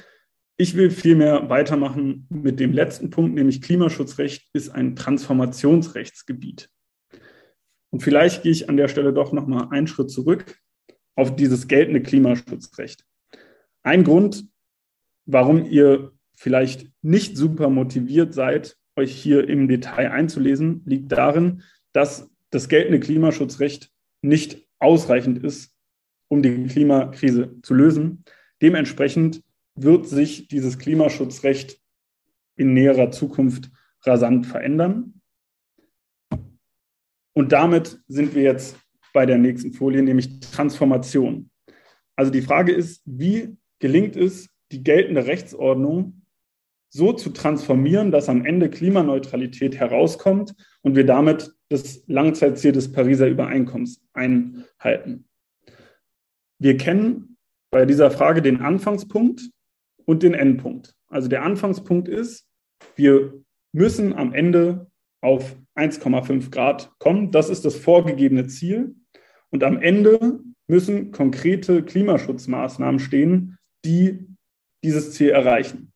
Ich 0.55 0.75
will 0.75 0.91
vielmehr 0.91 1.49
weitermachen 1.49 2.27
mit 2.29 2.59
dem 2.59 2.73
letzten 2.73 3.09
Punkt, 3.09 3.33
nämlich 3.33 3.61
Klimaschutzrecht 3.61 4.49
ist 4.53 4.69
ein 4.69 4.95
Transformationsrechtsgebiet. 4.95 6.69
Und 7.89 8.01
vielleicht 8.01 8.43
gehe 8.43 8.51
ich 8.51 8.69
an 8.69 8.77
der 8.77 8.87
Stelle 8.87 9.13
doch 9.13 9.33
noch 9.33 9.47
mal 9.47 9.69
einen 9.71 9.87
Schritt 9.87 10.11
zurück 10.11 10.59
auf 11.15 11.35
dieses 11.35 11.67
geltende 11.67 12.01
Klimaschutzrecht. 12.01 13.05
Ein 13.81 14.03
Grund, 14.03 14.45
warum 15.25 15.65
ihr 15.65 16.11
vielleicht 16.35 16.91
nicht 17.01 17.35
super 17.37 17.69
motiviert 17.69 18.33
seid, 18.33 18.77
euch 18.95 19.13
hier 19.13 19.47
im 19.49 19.67
Detail 19.67 20.11
einzulesen, 20.11 20.83
liegt 20.85 21.11
darin, 21.11 21.63
dass 21.93 22.29
das 22.51 22.69
geltende 22.69 22.99
Klimaschutzrecht 22.99 23.91
nicht 24.21 24.67
ausreichend 24.79 25.43
ist, 25.43 25.75
um 26.27 26.43
die 26.43 26.65
Klimakrise 26.67 27.55
zu 27.63 27.73
lösen. 27.73 28.23
Dementsprechend 28.61 29.43
wird 29.75 30.07
sich 30.07 30.47
dieses 30.47 30.79
Klimaschutzrecht 30.79 31.79
in 32.55 32.73
näherer 32.73 33.11
Zukunft 33.11 33.71
rasant 34.01 34.45
verändern. 34.45 35.21
Und 37.33 37.51
damit 37.51 37.99
sind 38.07 38.35
wir 38.35 38.43
jetzt 38.43 38.77
bei 39.13 39.25
der 39.25 39.37
nächsten 39.37 39.73
Folie, 39.73 40.03
nämlich 40.03 40.39
Transformation. 40.39 41.49
Also 42.15 42.31
die 42.31 42.41
Frage 42.41 42.73
ist, 42.73 43.01
wie 43.05 43.57
gelingt 43.79 44.15
es, 44.15 44.49
die 44.71 44.83
geltende 44.83 45.25
Rechtsordnung 45.25 46.21
so 46.89 47.11
zu 47.11 47.31
transformieren, 47.31 48.11
dass 48.11 48.29
am 48.29 48.45
Ende 48.45 48.69
Klimaneutralität 48.69 49.75
herauskommt 49.75 50.53
und 50.81 50.95
wir 50.95 51.05
damit 51.05 51.51
das 51.69 52.03
Langzeitziel 52.05 52.71
des 52.71 52.91
Pariser 52.91 53.27
Übereinkommens 53.27 54.05
einhalten. 54.13 55.27
Wir 56.59 56.77
kennen 56.77 57.37
bei 57.71 57.85
dieser 57.85 58.11
Frage 58.11 58.43
den 58.43 58.61
Anfangspunkt 58.61 59.49
und 60.05 60.23
den 60.23 60.33
Endpunkt. 60.33 60.95
Also 61.07 61.27
der 61.27 61.43
Anfangspunkt 61.43 62.07
ist, 62.07 62.47
wir 62.95 63.33
müssen 63.71 64.13
am 64.13 64.33
Ende 64.33 64.87
auf 65.21 65.55
1,5 65.75 66.51
Grad 66.51 66.91
kommen. 66.99 67.31
Das 67.31 67.49
ist 67.49 67.65
das 67.65 67.75
vorgegebene 67.75 68.47
Ziel. 68.47 68.95
Und 69.49 69.63
am 69.63 69.81
Ende 69.81 70.39
müssen 70.67 71.11
konkrete 71.11 71.83
Klimaschutzmaßnahmen 71.83 72.99
stehen, 72.99 73.57
die 73.85 74.27
dieses 74.83 75.13
Ziel 75.13 75.29
erreichen. 75.29 75.93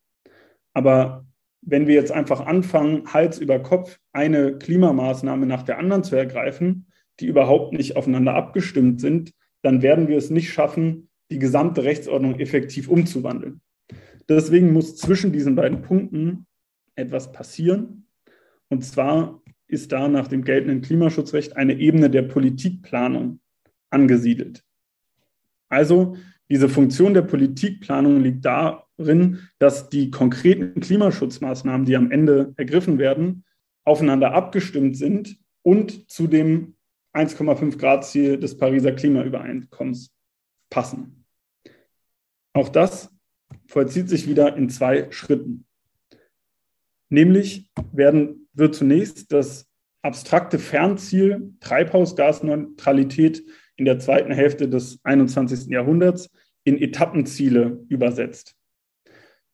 Aber 0.74 1.26
wenn 1.62 1.88
wir 1.88 1.96
jetzt 1.96 2.12
einfach 2.12 2.46
anfangen, 2.46 3.12
Hals 3.14 3.40
über 3.40 3.60
Kopf 3.60 4.00
eine 4.14 4.58
Klimamaßnahme 4.58 5.46
nach 5.46 5.64
der 5.64 5.80
anderen 5.80 6.04
zu 6.04 6.16
ergreifen, 6.16 6.88
die 7.20 7.28
überhaupt 7.28 7.74
nicht 7.74 7.96
aufeinander 7.96 8.36
abgestimmt 8.36 9.02
sind, 9.02 9.34
dann 9.64 9.82
werden 9.82 10.08
wir 10.08 10.18
es 10.18 10.30
nicht 10.30 10.52
schaffen, 10.52 11.10
die 11.32 11.40
gesamte 11.40 11.84
Rechtsordnung 11.84 12.40
effektiv 12.40 12.88
umzuwandeln. 12.88 13.62
Deswegen 14.30 14.74
muss 14.74 14.98
zwischen 14.98 15.32
diesen 15.32 15.56
beiden 15.56 15.82
Punkten 15.82 16.46
etwas 16.96 17.32
passieren. 17.32 18.08
Und 18.70 18.84
zwar 18.84 19.42
ist 19.68 19.92
da 19.92 20.08
nach 20.08 20.28
dem 20.28 20.44
geltenden 20.44 20.82
Klimaschutzrecht 20.82 21.56
eine 21.56 21.78
Ebene 21.78 22.10
der 22.10 22.24
Politikplanung 22.24 23.40
angesiedelt. 23.90 24.64
Also 25.70 26.18
diese 26.50 26.70
Funktion 26.70 27.14
der 27.14 27.24
Politikplanung 27.24 28.22
liegt 28.22 28.46
darin, 28.46 29.40
dass 29.60 29.90
die 29.90 30.12
konkreten 30.12 30.80
Klimaschutzmaßnahmen, 30.80 31.86
die 31.86 31.96
am 31.96 32.12
Ende 32.12 32.54
ergriffen 32.58 32.98
werden, 33.00 33.44
aufeinander 33.84 34.34
abgestimmt 34.34 34.98
sind 34.98 35.38
und 35.62 36.10
zu 36.10 36.28
dem 36.28 36.76
1,5 37.14 37.78
Grad 37.78 38.06
Ziel 38.06 38.38
des 38.40 38.58
Pariser 38.58 38.92
Klimaübereinkommens 38.94 40.14
passen. 40.70 41.26
Auch 42.54 42.70
das 42.70 43.17
vollzieht 43.68 44.10
sich 44.10 44.28
wieder 44.28 44.56
in 44.56 44.70
zwei 44.70 45.12
Schritten. 45.12 45.66
Nämlich 47.10 47.70
werden, 47.92 48.48
wird 48.54 48.76
zunächst 48.76 49.32
das 49.32 49.68
abstrakte 50.02 50.60
Fernziel 50.60 51.54
Treibhausgasneutralität 51.60 53.44
in 53.76 53.86
der 53.86 54.00
zweiten 54.00 54.32
Hälfte 54.32 54.68
des 54.68 55.00
21. 55.04 55.68
Jahrhunderts 55.68 56.30
in 56.64 56.78
Etappenziele 56.78 57.86
übersetzt. 57.90 58.56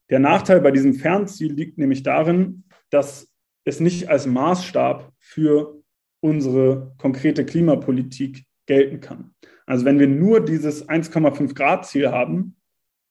Der 0.10 0.20
Nachteil 0.20 0.62
bei 0.62 0.72
diesem 0.72 0.94
Fernziel 0.94 1.54
liegt 1.54 1.78
nämlich 1.78 2.04
darin, 2.04 2.64
dass 2.90 3.32
es 3.66 3.80
nicht 3.80 4.10
als 4.10 4.26
Maßstab 4.26 5.12
für 5.20 5.82
unsere 6.20 6.94
konkrete 6.98 7.46
Klimapolitik 7.46 8.46
gelten 8.66 9.00
kann. 9.00 9.34
Also 9.66 9.86
wenn 9.86 10.00
wir 10.00 10.08
nur 10.08 10.44
dieses 10.44 10.88
1,5 10.88 11.54
Grad 11.54 11.86
Ziel 11.86 12.12
haben, 12.12 12.56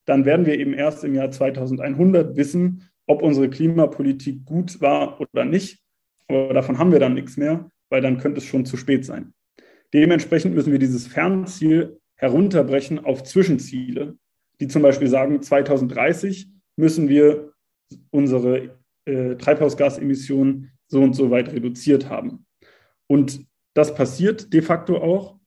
dann 0.05 0.25
werden 0.25 0.45
wir 0.45 0.59
eben 0.59 0.73
erst 0.73 1.03
im 1.03 1.15
Jahr 1.15 1.31
2100 1.31 2.35
wissen, 2.35 2.89
ob 3.07 3.21
unsere 3.21 3.49
Klimapolitik 3.49 4.45
gut 4.45 4.81
war 4.81 5.19
oder 5.19 5.45
nicht. 5.45 5.83
Aber 6.27 6.53
davon 6.53 6.77
haben 6.77 6.91
wir 6.91 6.99
dann 6.99 7.13
nichts 7.13 7.37
mehr, 7.37 7.69
weil 7.89 8.01
dann 8.01 8.17
könnte 8.17 8.39
es 8.39 8.45
schon 8.45 8.65
zu 8.65 8.77
spät 8.77 9.05
sein. 9.05 9.33
Dementsprechend 9.93 10.55
müssen 10.55 10.71
wir 10.71 10.79
dieses 10.79 11.07
Fernziel 11.07 11.99
herunterbrechen 12.15 13.03
auf 13.03 13.23
Zwischenziele, 13.23 14.17
die 14.59 14.67
zum 14.67 14.81
Beispiel 14.81 15.07
sagen, 15.07 15.41
2030 15.41 16.47
müssen 16.75 17.09
wir 17.09 17.53
unsere 18.09 18.79
äh, 19.05 19.35
Treibhausgasemissionen 19.35 20.71
so 20.87 21.01
und 21.01 21.13
so 21.13 21.31
weit 21.31 21.51
reduziert 21.51 22.09
haben. 22.09 22.45
Und 23.07 23.45
das 23.73 23.93
passiert 23.93 24.53
de 24.53 24.61
facto 24.61 24.97
auch, 24.97 25.37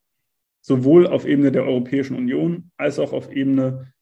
sowohl 0.61 1.07
auf 1.07 1.27
Ebene 1.27 1.53
der 1.53 1.65
Europäischen 1.65 2.17
Union 2.17 2.71
als 2.77 2.99
auch 2.99 3.13
auf 3.13 3.31
Ebene 3.33 3.93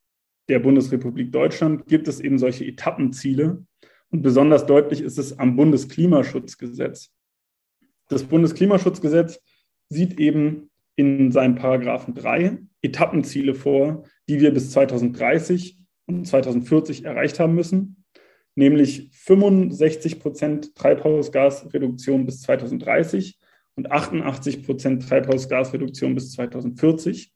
der 0.49 0.59
Bundesrepublik 0.59 1.32
Deutschland 1.32 1.86
gibt 1.86 2.09
es 2.09 2.20
eben 2.20 2.38
solche 2.38 2.64
Etappenziele. 2.64 3.64
Und 4.11 4.22
besonders 4.22 4.66
deutlich 4.66 5.01
ist 5.01 5.18
es 5.18 5.38
am 5.38 5.57
Bundesklimaschutzgesetz. 5.57 7.12
Das 8.09 8.24
Bundesklimaschutzgesetz 8.24 9.40
sieht 9.88 10.20
eben 10.20 10.70
in 10.97 11.32
seinem 11.32 11.57
Paragraphen 11.57 12.14
3 12.14 12.59
Etappenziele 12.82 13.55
vor, 13.55 14.05
die 14.28 14.40
wir 14.40 14.53
bis 14.53 14.70
2030 14.70 15.78
und 16.07 16.26
2040 16.26 17.05
erreicht 17.05 17.40
haben 17.40 17.55
müssen, 17.55 18.05
nämlich 18.55 19.11
65 19.12 20.20
Prozent 20.20 20.74
Treibhausgasreduktion 20.74 22.26
bis 22.26 22.42
2030 22.42 23.38
und 23.74 23.90
88 23.90 24.64
Prozent 24.64 25.09
Treibhausgasreduktion 25.09 26.14
bis 26.14 26.32
2040. 26.32 27.34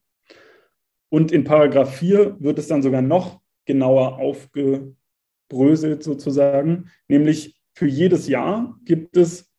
Und 1.11 1.33
in 1.33 1.45
Paragraph 1.45 1.97
4 1.97 2.37
wird 2.41 2.59
es 2.59 2.69
dann 2.69 2.83
sogar 2.83 3.03
noch 3.03 3.41
genauer 3.65 4.19
aufgebröselt 4.19 6.03
sozusagen, 6.03 6.91
nämlich 7.07 7.61
für 7.75 7.87
jedes 7.87 8.27
Jahr 8.27 8.77
gibt 8.85 9.17
es 9.17 9.53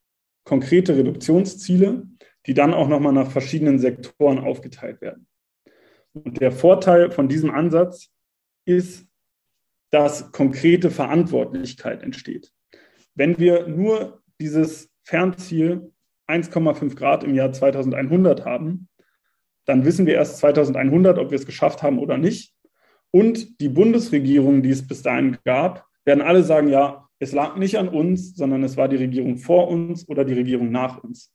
konkrete 0.43 0.97
Reduktionsziele, 0.97 2.07
die 2.45 2.53
dann 2.53 2.73
auch 2.73 2.89
nochmal 2.89 3.13
nach 3.13 3.31
verschiedenen 3.31 3.79
Sektoren 3.79 4.39
aufgeteilt 4.39 4.99
werden. 4.99 5.27
Und 6.11 6.41
der 6.41 6.51
Vorteil 6.51 7.11
von 7.11 7.29
diesem 7.29 7.51
Ansatz 7.51 8.09
ist, 8.65 9.07
dass 9.91 10.31
konkrete 10.31 10.91
Verantwortlichkeit 10.91 12.03
entsteht. 12.03 12.51
Wenn 13.15 13.39
wir 13.39 13.67
nur 13.67 14.21
dieses 14.41 14.89
Fernziel 15.03 15.93
1,5 16.27 16.95
Grad 16.95 17.23
im 17.23 17.35
Jahr 17.35 17.53
2100 17.53 18.43
haben, 18.43 18.88
dann 19.69 19.85
wissen 19.85 20.05
wir 20.05 20.15
erst 20.15 20.37
2100, 20.39 21.17
ob 21.17 21.31
wir 21.31 21.37
es 21.37 21.45
geschafft 21.45 21.83
haben 21.83 21.99
oder 21.99 22.17
nicht. 22.17 22.53
Und 23.11 23.59
die 23.61 23.69
Bundesregierungen, 23.69 24.61
die 24.61 24.71
es 24.71 24.85
bis 24.85 25.01
dahin 25.01 25.37
gab, 25.45 25.85
werden 26.05 26.21
alle 26.21 26.43
sagen, 26.43 26.67
ja, 26.67 27.07
es 27.19 27.33
lag 27.33 27.55
nicht 27.55 27.77
an 27.77 27.89
uns, 27.89 28.35
sondern 28.35 28.63
es 28.63 28.77
war 28.77 28.87
die 28.87 28.95
Regierung 28.97 29.37
vor 29.37 29.67
uns 29.69 30.07
oder 30.07 30.25
die 30.25 30.33
Regierung 30.33 30.71
nach 30.71 31.03
uns 31.03 31.31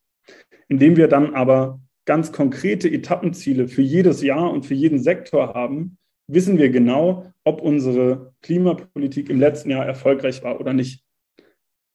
indem 0.68 0.96
wir 0.96 1.08
dann 1.08 1.34
aber 1.34 1.80
ganz 2.04 2.32
konkrete 2.32 2.88
Etappenziele 2.88 3.68
für 3.68 3.82
jedes 3.82 4.22
Jahr 4.22 4.50
und 4.50 4.66
für 4.66 4.74
jeden 4.74 4.98
Sektor 4.98 5.54
haben, 5.54 5.98
wissen 6.26 6.58
wir 6.58 6.70
genau, 6.70 7.32
ob 7.44 7.60
unsere 7.60 8.34
Klimapolitik 8.42 9.30
im 9.30 9.38
letzten 9.38 9.70
Jahr 9.70 9.86
erfolgreich 9.86 10.42
war 10.42 10.60
oder 10.60 10.72
nicht. 10.72 11.04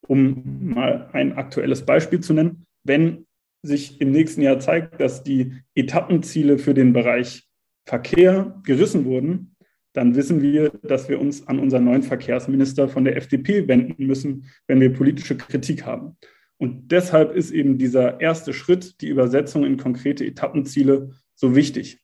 Um 0.08 0.74
mal 0.74 1.10
ein 1.14 1.34
aktuelles 1.34 1.86
Beispiel 1.86 2.20
zu 2.20 2.34
nennen, 2.34 2.66
wenn 2.84 3.28
sich 3.62 4.00
im 4.02 4.12
nächsten 4.12 4.42
Jahr 4.42 4.60
zeigt, 4.60 5.00
dass 5.02 5.24
die 5.24 5.54
Etappenziele 5.76 6.58
für 6.58 6.74
den 6.74 6.94
Bereich 6.94 7.48
Verkehr 7.86 8.62
gerissen 8.64 9.06
wurden, 9.06 9.56
dann 9.94 10.16
wissen 10.16 10.42
wir, 10.42 10.70
dass 10.84 11.10
wir 11.10 11.20
uns 11.20 11.48
an 11.48 11.60
unseren 11.60 11.86
neuen 11.86 12.04
Verkehrsminister 12.04 12.88
von 12.88 13.04
der 13.04 13.18
FDP 13.18 13.68
wenden 13.68 14.06
müssen, 14.06 14.46
wenn 14.68 14.80
wir 14.80 14.94
politische 14.94 15.36
Kritik 15.36 15.86
haben. 15.86 16.16
Und 16.58 16.92
deshalb 16.92 17.36
ist 17.36 17.52
eben 17.52 17.78
dieser 17.78 18.20
erste 18.22 18.54
Schritt, 18.54 19.02
die 19.02 19.08
Übersetzung 19.08 19.66
in 19.66 19.78
konkrete 19.78 20.26
Etappenziele, 20.26 21.16
so 21.36 21.56
wichtig. 21.56 22.00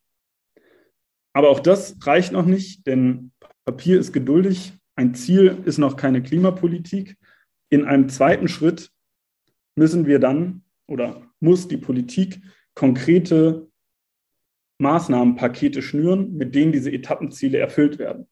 Aber 1.33 1.49
auch 1.49 1.59
das 1.59 1.97
reicht 2.01 2.31
noch 2.31 2.45
nicht, 2.45 2.87
denn 2.87 3.31
Papier 3.65 3.99
ist 3.99 4.13
geduldig. 4.13 4.73
Ein 4.95 5.13
Ziel 5.13 5.61
ist 5.65 5.77
noch 5.77 5.97
keine 5.97 6.23
Klimapolitik. 6.23 7.17
In 7.69 7.83
einem 7.83 8.07
zweiten 8.07 8.47
Schritt 8.47 8.91
müssen 9.75 10.07
wir 10.07 10.19
dann 10.19 10.63
oder 10.87 11.24
muss 11.39 11.67
die 11.67 11.77
Politik 11.77 12.41
konkrete 12.73 13.67
Maßnahmenpakete 14.79 15.81
schnüren, 15.81 16.35
mit 16.35 16.53
denen 16.55 16.71
diese 16.71 16.91
Etappenziele 16.91 17.57
erfüllt 17.57 17.97
werden. 17.97 18.27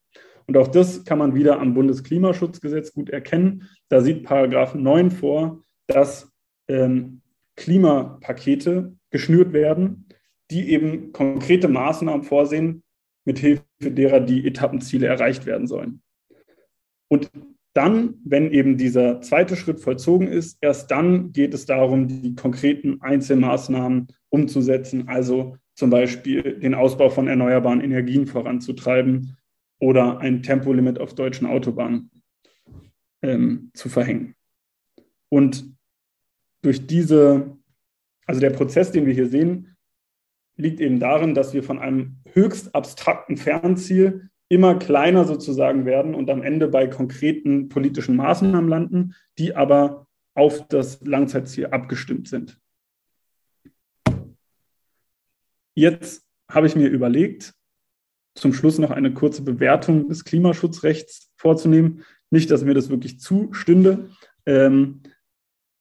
Und 0.46 0.56
auch 0.56 0.68
das 0.68 1.04
kann 1.04 1.18
man 1.18 1.34
wieder 1.34 1.58
am 1.58 1.74
Bundesklimaschutzgesetz 1.74 2.92
gut 2.92 3.08
erkennen. 3.08 3.68
Da 3.88 4.02
sieht 4.02 4.24
Paragraph 4.24 4.74
9 4.74 5.10
vor, 5.10 5.62
dass 5.86 6.30
ähm, 6.68 7.22
Klimapakete 7.56 8.94
geschnürt 9.10 9.52
werden, 9.52 10.08
die 10.50 10.70
eben 10.70 11.12
konkrete 11.12 11.68
Maßnahmen 11.68 12.24
vorsehen, 12.24 12.82
mithilfe 13.24 13.62
derer 13.80 14.20
die 14.20 14.46
Etappenziele 14.46 15.06
erreicht 15.06 15.46
werden 15.46 15.66
sollen. 15.66 16.02
Und 17.08 17.30
dann, 17.74 18.14
wenn 18.24 18.52
eben 18.52 18.78
dieser 18.78 19.20
zweite 19.20 19.56
Schritt 19.56 19.80
vollzogen 19.80 20.28
ist, 20.28 20.58
erst 20.60 20.90
dann 20.90 21.32
geht 21.32 21.54
es 21.54 21.66
darum, 21.66 22.06
die 22.06 22.34
konkreten 22.36 23.02
Einzelmaßnahmen 23.02 24.08
umzusetzen, 24.28 25.08
also 25.08 25.56
zum 25.74 25.90
Beispiel 25.90 26.60
den 26.60 26.74
Ausbau 26.74 27.10
von 27.10 27.26
erneuerbaren 27.26 27.80
Energien 27.80 28.26
voranzutreiben 28.26 29.36
oder 29.80 30.18
ein 30.18 30.42
Tempolimit 30.42 31.00
auf 31.00 31.14
deutschen 31.14 31.48
Autobahnen 31.48 32.10
ähm, 33.22 33.70
zu 33.74 33.88
verhängen. 33.88 34.36
Und 35.28 35.74
durch 36.62 36.86
diese, 36.86 37.56
also 38.24 38.40
der 38.40 38.50
Prozess, 38.50 38.92
den 38.92 39.04
wir 39.04 39.14
hier 39.14 39.28
sehen, 39.28 39.76
liegt 40.56 40.80
eben 40.80 41.00
darin, 41.00 41.34
dass 41.34 41.52
wir 41.52 41.64
von 41.64 41.80
einem 41.80 42.18
höchst 42.32 42.72
abstrakten 42.72 43.36
Fernziel 43.36 44.30
immer 44.48 44.76
kleiner 44.78 45.24
sozusagen 45.24 45.86
werden 45.86 46.14
und 46.14 46.30
am 46.30 46.42
Ende 46.42 46.68
bei 46.68 46.86
konkreten 46.86 47.68
politischen 47.68 48.16
Maßnahmen 48.16 48.68
landen, 48.68 49.14
die 49.38 49.54
aber 49.56 50.06
auf 50.34 50.66
das 50.68 51.00
Langzeitziel 51.02 51.66
abgestimmt 51.66 52.28
sind. 52.28 52.58
Jetzt 55.74 56.26
habe 56.48 56.66
ich 56.66 56.76
mir 56.76 56.88
überlegt, 56.88 57.54
zum 58.36 58.52
Schluss 58.52 58.78
noch 58.78 58.90
eine 58.90 59.14
kurze 59.14 59.42
Bewertung 59.42 60.08
des 60.08 60.24
Klimaschutzrechts 60.24 61.32
vorzunehmen. 61.36 62.04
Nicht, 62.30 62.50
dass 62.50 62.64
mir 62.64 62.74
das 62.74 62.90
wirklich 62.90 63.20
zustünde. 63.20 64.10
Ähm, 64.44 65.02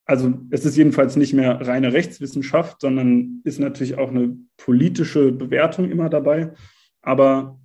also 0.06 0.34
es 0.52 0.66
ist 0.66 0.76
jedenfalls 0.76 1.16
nicht 1.16 1.34
mehr 1.34 1.66
reine 1.66 1.94
Rechtswissenschaft, 1.94 2.82
sondern 2.82 3.42
ist 3.44 3.60
natürlich 3.60 3.98
auch 3.98 4.10
eine 4.10 4.38
politische 4.58 5.32
Bewertung 5.32 5.90
immer 5.90 6.10
dabei. 6.10 6.54
Aber 7.02 7.60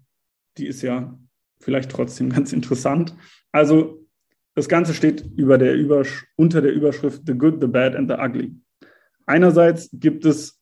die 0.59 0.67
ist 0.67 0.83
ja 0.83 1.19
vielleicht 1.61 1.91
trotzdem 1.91 2.31
ganz 2.35 2.53
interessant. 2.53 3.15
Also 3.53 4.07
das 4.55 4.69
Ganze 4.69 4.93
steht 4.93 5.25
über 5.37 5.57
der 5.57 5.77
unter 6.37 6.61
der 6.61 6.73
Überschrift 6.73 7.23
The 7.27 7.35
Good, 7.35 7.61
the 7.61 7.69
Bad 7.69 7.95
and 7.95 8.11
the 8.11 8.17
Ugly. 8.19 8.57
Einerseits 9.27 9.89
gibt 9.93 10.25
es 10.25 10.61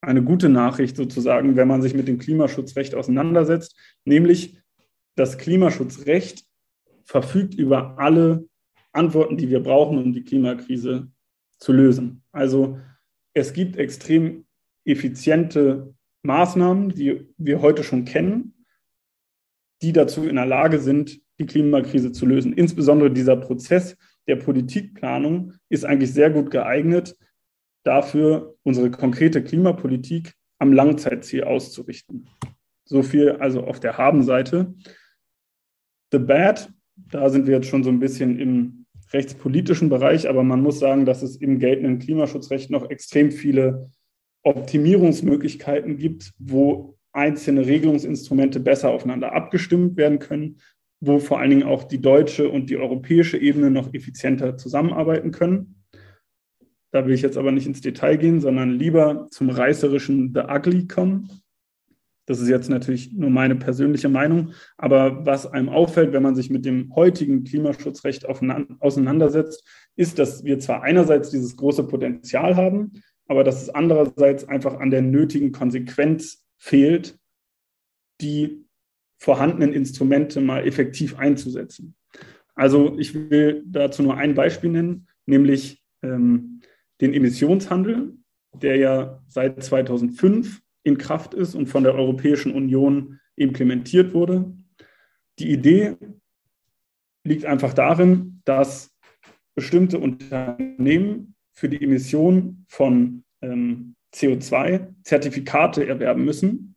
eine 0.00 0.22
gute 0.22 0.48
Nachricht 0.48 0.96
sozusagen, 0.96 1.56
wenn 1.56 1.68
man 1.68 1.82
sich 1.82 1.94
mit 1.94 2.08
dem 2.08 2.18
Klimaschutzrecht 2.18 2.94
auseinandersetzt, 2.94 3.76
nämlich 4.04 4.58
das 5.14 5.38
Klimaschutzrecht 5.38 6.44
verfügt 7.04 7.54
über 7.54 7.98
alle 7.98 8.48
Antworten, 8.92 9.36
die 9.36 9.50
wir 9.50 9.60
brauchen, 9.62 9.98
um 9.98 10.12
die 10.12 10.24
Klimakrise 10.24 11.08
zu 11.58 11.72
lösen. 11.72 12.22
Also 12.32 12.78
es 13.32 13.52
gibt 13.52 13.76
extrem 13.76 14.46
effiziente 14.84 15.94
Maßnahmen, 16.22 16.90
die 16.90 17.28
wir 17.36 17.60
heute 17.62 17.84
schon 17.84 18.04
kennen, 18.04 18.54
die 19.82 19.92
dazu 19.92 20.24
in 20.24 20.36
der 20.36 20.46
Lage 20.46 20.78
sind, 20.78 21.20
die 21.38 21.46
Klimakrise 21.46 22.12
zu 22.12 22.26
lösen. 22.26 22.52
Insbesondere 22.52 23.10
dieser 23.10 23.36
Prozess 23.36 23.96
der 24.26 24.36
Politikplanung 24.36 25.52
ist 25.68 25.84
eigentlich 25.84 26.12
sehr 26.12 26.30
gut 26.30 26.50
geeignet, 26.50 27.16
dafür 27.84 28.56
unsere 28.62 28.90
konkrete 28.90 29.42
Klimapolitik 29.42 30.34
am 30.58 30.72
Langzeitziel 30.72 31.44
auszurichten. 31.44 32.28
So 32.84 33.02
viel 33.02 33.32
also 33.32 33.64
auf 33.64 33.80
der 33.80 33.98
Habenseite. 33.98 34.74
The 36.12 36.18
Bad, 36.18 36.72
da 36.96 37.28
sind 37.28 37.46
wir 37.46 37.56
jetzt 37.56 37.68
schon 37.68 37.84
so 37.84 37.90
ein 37.90 38.00
bisschen 38.00 38.38
im 38.38 38.86
rechtspolitischen 39.12 39.88
Bereich, 39.88 40.28
aber 40.28 40.42
man 40.42 40.62
muss 40.62 40.78
sagen, 40.78 41.04
dass 41.04 41.22
es 41.22 41.36
im 41.36 41.58
geltenden 41.58 41.98
Klimaschutzrecht 41.98 42.70
noch 42.70 42.90
extrem 42.90 43.30
viele 43.30 43.90
Optimierungsmöglichkeiten 44.42 45.96
gibt, 45.96 46.32
wo 46.38 46.95
einzelne 47.16 47.66
Regelungsinstrumente 47.66 48.60
besser 48.60 48.90
aufeinander 48.90 49.32
abgestimmt 49.32 49.96
werden 49.96 50.18
können, 50.18 50.60
wo 51.00 51.18
vor 51.18 51.40
allen 51.40 51.50
Dingen 51.50 51.62
auch 51.62 51.84
die 51.84 52.00
deutsche 52.00 52.48
und 52.48 52.70
die 52.70 52.76
europäische 52.76 53.38
Ebene 53.38 53.70
noch 53.70 53.92
effizienter 53.94 54.56
zusammenarbeiten 54.56 55.30
können. 55.30 55.82
Da 56.92 57.04
will 57.04 57.14
ich 57.14 57.22
jetzt 57.22 57.36
aber 57.36 57.52
nicht 57.52 57.66
ins 57.66 57.80
Detail 57.80 58.16
gehen, 58.16 58.40
sondern 58.40 58.70
lieber 58.70 59.26
zum 59.30 59.50
reißerischen 59.50 60.32
The 60.34 60.42
Ugly 60.48 60.86
kommen. 60.86 61.30
Das 62.26 62.40
ist 62.40 62.48
jetzt 62.48 62.70
natürlich 62.70 63.12
nur 63.12 63.30
meine 63.30 63.54
persönliche 63.54 64.08
Meinung, 64.08 64.52
aber 64.76 65.24
was 65.24 65.46
einem 65.46 65.68
auffällt, 65.68 66.12
wenn 66.12 66.22
man 66.22 66.34
sich 66.34 66.50
mit 66.50 66.64
dem 66.64 66.92
heutigen 66.94 67.44
Klimaschutzrecht 67.44 68.26
auseinandersetzt, 68.26 69.64
ist, 69.94 70.18
dass 70.18 70.42
wir 70.42 70.58
zwar 70.58 70.82
einerseits 70.82 71.30
dieses 71.30 71.56
große 71.56 71.84
Potenzial 71.84 72.56
haben, 72.56 72.94
aber 73.28 73.44
dass 73.44 73.62
es 73.62 73.70
andererseits 73.70 74.48
einfach 74.48 74.80
an 74.80 74.90
der 74.90 75.02
nötigen 75.02 75.52
Konsequenz 75.52 76.45
fehlt, 76.58 77.18
die 78.20 78.64
vorhandenen 79.18 79.72
Instrumente 79.72 80.40
mal 80.40 80.66
effektiv 80.66 81.18
einzusetzen. 81.18 81.94
Also 82.54 82.98
ich 82.98 83.14
will 83.14 83.62
dazu 83.66 84.02
nur 84.02 84.16
ein 84.16 84.34
Beispiel 84.34 84.70
nennen, 84.70 85.08
nämlich 85.26 85.82
ähm, 86.02 86.60
den 87.00 87.12
Emissionshandel, 87.12 88.16
der 88.54 88.76
ja 88.76 89.22
seit 89.28 89.62
2005 89.62 90.62
in 90.82 90.98
Kraft 90.98 91.34
ist 91.34 91.54
und 91.54 91.66
von 91.66 91.82
der 91.82 91.94
Europäischen 91.94 92.52
Union 92.52 93.20
implementiert 93.36 94.14
wurde. 94.14 94.56
Die 95.38 95.50
Idee 95.50 95.96
liegt 97.24 97.44
einfach 97.44 97.74
darin, 97.74 98.40
dass 98.44 98.96
bestimmte 99.54 99.98
Unternehmen 99.98 101.34
für 101.52 101.68
die 101.68 101.82
Emission 101.82 102.64
von 102.68 103.24
ähm, 103.42 103.95
CO2 104.16 104.94
Zertifikate 105.02 105.86
erwerben 105.86 106.24
müssen. 106.24 106.76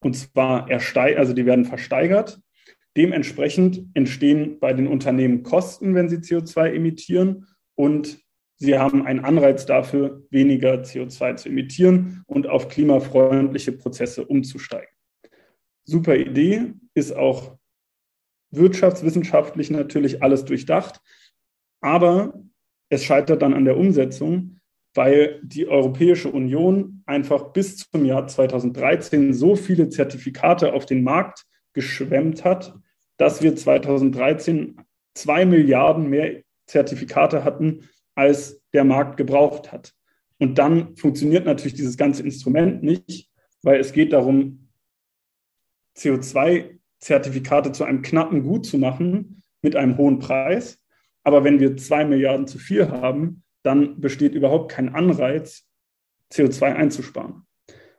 Und 0.00 0.14
zwar 0.14 0.70
ersteig 0.70 1.16
also 1.16 1.32
die 1.32 1.46
werden 1.46 1.64
versteigert. 1.64 2.40
Dementsprechend 2.96 3.86
entstehen 3.94 4.58
bei 4.60 4.72
den 4.72 4.86
Unternehmen 4.86 5.42
Kosten, 5.42 5.94
wenn 5.94 6.08
sie 6.08 6.16
CO2 6.16 6.74
emittieren. 6.74 7.46
Und 7.74 8.20
sie 8.56 8.78
haben 8.78 9.06
einen 9.06 9.24
Anreiz 9.24 9.66
dafür, 9.66 10.22
weniger 10.30 10.82
CO2 10.82 11.36
zu 11.36 11.48
emittieren 11.48 12.22
und 12.26 12.46
auf 12.46 12.68
klimafreundliche 12.68 13.72
Prozesse 13.72 14.24
umzusteigen. 14.24 14.88
Super 15.84 16.16
Idee, 16.16 16.74
ist 16.94 17.12
auch 17.12 17.56
wirtschaftswissenschaftlich 18.50 19.70
natürlich 19.70 20.22
alles 20.22 20.44
durchdacht. 20.44 21.00
Aber 21.80 22.42
es 22.90 23.04
scheitert 23.04 23.42
dann 23.42 23.54
an 23.54 23.64
der 23.64 23.76
Umsetzung, 23.76 24.57
weil 24.98 25.38
die 25.44 25.68
Europäische 25.68 26.28
Union 26.28 27.04
einfach 27.06 27.52
bis 27.52 27.76
zum 27.76 28.04
Jahr 28.04 28.26
2013 28.26 29.32
so 29.32 29.54
viele 29.54 29.90
Zertifikate 29.90 30.72
auf 30.72 30.86
den 30.86 31.04
Markt 31.04 31.46
geschwemmt 31.72 32.44
hat, 32.44 32.74
dass 33.16 33.40
wir 33.40 33.54
2013 33.54 34.80
zwei 35.14 35.46
Milliarden 35.46 36.10
mehr 36.10 36.42
Zertifikate 36.66 37.44
hatten, 37.44 37.88
als 38.16 38.60
der 38.72 38.82
Markt 38.82 39.16
gebraucht 39.16 39.70
hat. 39.70 39.94
Und 40.40 40.58
dann 40.58 40.96
funktioniert 40.96 41.44
natürlich 41.44 41.74
dieses 41.74 41.96
ganze 41.96 42.24
Instrument 42.24 42.82
nicht, 42.82 43.30
weil 43.62 43.78
es 43.78 43.92
geht 43.92 44.12
darum, 44.12 44.68
CO2-Zertifikate 45.96 47.70
zu 47.70 47.84
einem 47.84 48.02
knappen 48.02 48.42
Gut 48.42 48.66
zu 48.66 48.78
machen 48.78 49.44
mit 49.62 49.76
einem 49.76 49.96
hohen 49.96 50.18
Preis. 50.18 50.82
Aber 51.22 51.44
wenn 51.44 51.60
wir 51.60 51.76
zwei 51.76 52.04
Milliarden 52.04 52.48
zu 52.48 52.58
viel 52.58 52.90
haben, 52.90 53.44
dann 53.62 54.00
besteht 54.00 54.34
überhaupt 54.34 54.70
kein 54.70 54.94
Anreiz, 54.94 55.66
CO2 56.32 56.74
einzusparen. 56.74 57.46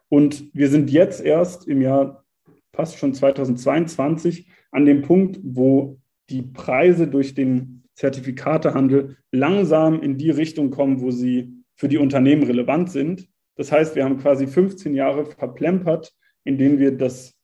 Und 0.10 0.54
wir 0.54 0.70
sind 0.70 0.90
jetzt 0.90 1.22
erst 1.22 1.68
im 1.68 1.82
Jahr 1.82 2.26
fast 2.74 2.98
schon 2.98 3.14
2022 3.14 4.48
an 4.72 4.86
dem 4.86 5.02
Punkt, 5.02 5.40
wo 5.44 6.00
die 6.30 6.42
Preise 6.42 7.08
durch 7.08 7.34
den 7.34 7.84
Zertifikatehandel 7.96 9.18
langsam 9.32 10.02
in 10.02 10.18
die 10.18 10.30
Richtung 10.30 10.72
kommen, 10.72 11.02
wo 11.02 11.12
sie 11.12 11.54
für 11.76 11.88
die 11.88 11.98
Unternehmen 11.98 12.44
relevant 12.44 12.92
sind. 12.92 13.28
Das 13.56 13.72
heißt, 13.72 13.96
wir 13.96 14.06
haben 14.06 14.20
quasi 14.20 14.48
15 14.48 14.96
Jahre 14.96 15.26
verplempert, 15.26 16.14
in 16.44 16.58
denen 16.58 16.80
wir 16.80 16.96
das 16.96 17.36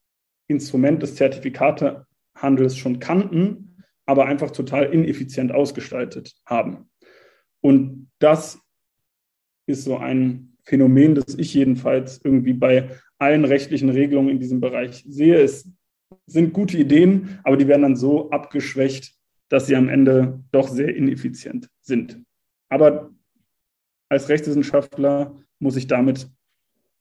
Instrument 0.48 1.02
des 1.02 1.16
Zertifikatehandels 1.16 2.78
schon 2.78 3.00
kannten, 3.00 3.84
aber 4.06 4.26
einfach 4.26 4.52
total 4.52 4.94
ineffizient 4.94 5.52
ausgestaltet 5.52 6.34
haben. 6.46 6.90
Und 7.66 8.12
das 8.20 8.62
ist 9.66 9.86
so 9.86 9.98
ein 9.98 10.56
Phänomen, 10.66 11.16
das 11.16 11.34
ich 11.34 11.52
jedenfalls 11.56 12.22
irgendwie 12.24 12.54
bei 12.54 12.92
allen 13.18 13.44
rechtlichen 13.44 13.90
Regelungen 13.90 14.30
in 14.30 14.40
diesem 14.40 14.62
Bereich 14.62 15.04
sehe. 15.08 15.42
Es 15.42 15.68
sind 16.28 16.54
gute 16.54 16.78
Ideen, 16.78 17.40
aber 17.44 17.58
die 17.58 17.68
werden 17.68 17.82
dann 17.82 17.96
so 17.96 18.30
abgeschwächt, 18.30 19.16
dass 19.50 19.66
sie 19.66 19.76
am 19.76 19.90
Ende 19.90 20.44
doch 20.52 20.68
sehr 20.68 20.96
ineffizient 20.96 21.72
sind. 21.82 22.22
Aber 22.70 23.10
als 24.10 24.30
Rechtswissenschaftler 24.30 25.36
muss 25.58 25.76
ich 25.76 25.88
damit 25.88 26.30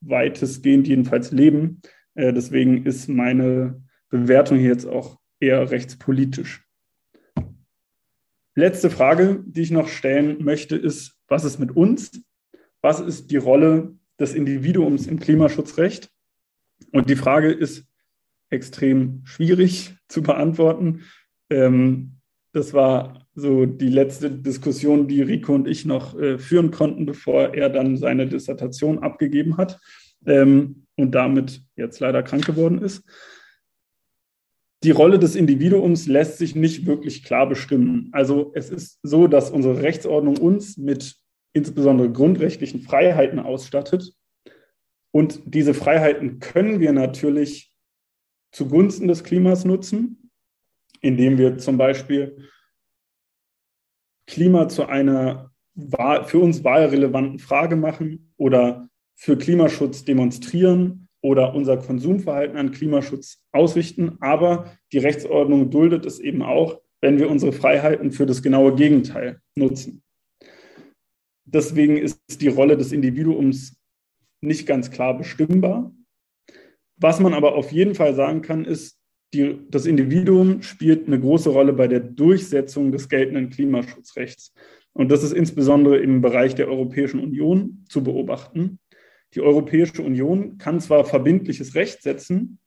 weitestgehend 0.00 0.88
jedenfalls 0.88 1.30
leben. 1.30 1.82
Äh, 2.14 2.32
deswegen 2.32 2.86
ist 2.86 3.06
meine 3.08 3.82
Bewertung 4.08 4.56
hier 4.56 4.70
jetzt 4.70 4.86
auch 4.86 5.18
eher 5.40 5.70
rechtspolitisch. 5.70 6.66
Letzte 8.54 8.88
Frage, 8.88 9.42
die 9.46 9.62
ich 9.62 9.70
noch 9.70 9.88
stellen 9.88 10.44
möchte, 10.44 10.76
ist, 10.76 11.16
was 11.28 11.44
ist 11.44 11.58
mit 11.58 11.74
uns? 11.76 12.22
Was 12.82 13.00
ist 13.00 13.30
die 13.30 13.36
Rolle 13.36 13.94
des 14.20 14.34
Individuums 14.34 15.06
im 15.06 15.18
Klimaschutzrecht? 15.18 16.10
Und 16.92 17.10
die 17.10 17.16
Frage 17.16 17.50
ist 17.50 17.84
extrem 18.50 19.22
schwierig 19.24 19.96
zu 20.08 20.22
beantworten. 20.22 21.02
Ähm, 21.50 22.20
das 22.52 22.72
war 22.72 23.26
so 23.34 23.66
die 23.66 23.88
letzte 23.88 24.30
Diskussion, 24.30 25.08
die 25.08 25.22
Rico 25.22 25.52
und 25.54 25.66
ich 25.66 25.84
noch 25.84 26.16
äh, 26.16 26.38
führen 26.38 26.70
konnten, 26.70 27.04
bevor 27.04 27.54
er 27.54 27.68
dann 27.68 27.96
seine 27.96 28.28
Dissertation 28.28 29.00
abgegeben 29.00 29.56
hat 29.56 29.80
ähm, 30.24 30.86
und 30.96 31.16
damit 31.16 31.62
jetzt 31.74 31.98
leider 31.98 32.22
krank 32.22 32.46
geworden 32.46 32.80
ist. 32.80 33.02
Die 34.84 34.90
Rolle 34.90 35.18
des 35.18 35.34
Individuums 35.34 36.06
lässt 36.06 36.38
sich 36.38 36.54
nicht 36.54 36.86
wirklich 36.86 37.24
klar 37.24 37.48
bestimmen. 37.48 38.10
Also 38.12 38.52
es 38.54 38.70
ist 38.70 39.00
so, 39.02 39.26
dass 39.26 39.50
unsere 39.50 39.82
Rechtsordnung 39.82 40.36
uns 40.36 40.76
mit 40.76 41.16
insbesondere 41.52 42.12
grundrechtlichen 42.12 42.82
Freiheiten 42.82 43.38
ausstattet. 43.38 44.12
Und 45.10 45.40
diese 45.46 45.74
Freiheiten 45.74 46.38
können 46.38 46.80
wir 46.80 46.92
natürlich 46.92 47.72
zugunsten 48.52 49.08
des 49.08 49.24
Klimas 49.24 49.64
nutzen 49.64 50.24
indem 51.04 51.36
wir 51.36 51.58
zum 51.58 51.76
Beispiel 51.76 52.48
Klima 54.26 54.68
zu 54.68 54.86
einer 54.86 55.52
für 55.76 56.38
uns 56.38 56.64
wahlrelevanten 56.64 57.38
Frage 57.38 57.76
machen 57.76 58.32
oder 58.36 58.88
für 59.14 59.36
Klimaschutz 59.36 60.04
demonstrieren 60.04 61.03
oder 61.24 61.54
unser 61.54 61.78
Konsumverhalten 61.78 62.58
an 62.58 62.70
Klimaschutz 62.70 63.42
ausrichten. 63.50 64.18
Aber 64.20 64.70
die 64.92 64.98
Rechtsordnung 64.98 65.70
duldet 65.70 66.04
es 66.04 66.20
eben 66.20 66.42
auch, 66.42 66.82
wenn 67.00 67.18
wir 67.18 67.30
unsere 67.30 67.52
Freiheiten 67.52 68.12
für 68.12 68.26
das 68.26 68.42
genaue 68.42 68.74
Gegenteil 68.74 69.40
nutzen. 69.56 70.02
Deswegen 71.46 71.96
ist 71.96 72.20
die 72.42 72.48
Rolle 72.48 72.76
des 72.76 72.92
Individuums 72.92 73.80
nicht 74.42 74.66
ganz 74.66 74.90
klar 74.90 75.16
bestimmbar. 75.16 75.94
Was 76.96 77.20
man 77.20 77.32
aber 77.32 77.54
auf 77.54 77.72
jeden 77.72 77.94
Fall 77.94 78.14
sagen 78.14 78.42
kann, 78.42 78.66
ist, 78.66 78.98
die, 79.32 79.58
das 79.70 79.86
Individuum 79.86 80.60
spielt 80.60 81.06
eine 81.06 81.18
große 81.18 81.48
Rolle 81.48 81.72
bei 81.72 81.88
der 81.88 82.00
Durchsetzung 82.00 82.92
des 82.92 83.08
geltenden 83.08 83.48
Klimaschutzrechts. 83.48 84.52
Und 84.92 85.10
das 85.10 85.22
ist 85.22 85.32
insbesondere 85.32 85.96
im 85.96 86.20
Bereich 86.20 86.54
der 86.54 86.68
Europäischen 86.68 87.20
Union 87.20 87.86
zu 87.88 88.04
beobachten. 88.04 88.78
Die 89.34 89.40
Europäische 89.40 90.02
Union 90.02 90.58
kann 90.58 90.80
zwar 90.80 91.04
verbindliches 91.04 91.74
Recht 91.74 92.02
setzen, 92.02 92.58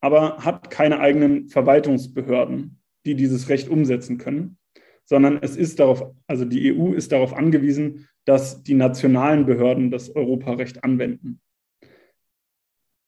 aber 0.00 0.38
hat 0.44 0.70
keine 0.70 1.00
eigenen 1.00 1.48
Verwaltungsbehörden, 1.48 2.80
die 3.04 3.14
dieses 3.14 3.48
Recht 3.48 3.68
umsetzen 3.68 4.18
können, 4.18 4.58
sondern 5.04 5.38
es 5.42 5.56
ist 5.56 5.78
darauf, 5.78 6.14
also 6.26 6.44
die 6.44 6.72
EU 6.72 6.92
ist 6.92 7.12
darauf 7.12 7.34
angewiesen, 7.34 8.08
dass 8.24 8.62
die 8.62 8.74
nationalen 8.74 9.46
Behörden 9.46 9.90
das 9.90 10.14
Europarecht 10.14 10.84
anwenden. 10.84 11.40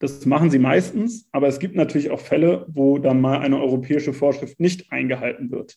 Das 0.01 0.27
machen 0.27 0.51
sie 0.51 0.61
meistens, 0.61 1.29
aber 1.33 1.49
es 1.49 1.59
gibt 1.59 1.75
natürlich 1.75 2.11
auch 2.11 2.21
Fälle, 2.21 2.67
wo 2.69 2.99
dann 2.99 3.21
mal 3.21 3.41
eine 3.41 3.61
europäische 3.61 4.13
Vorschrift 4.13 4.61
nicht 4.61 4.93
eingehalten 4.93 5.51
wird. 5.51 5.77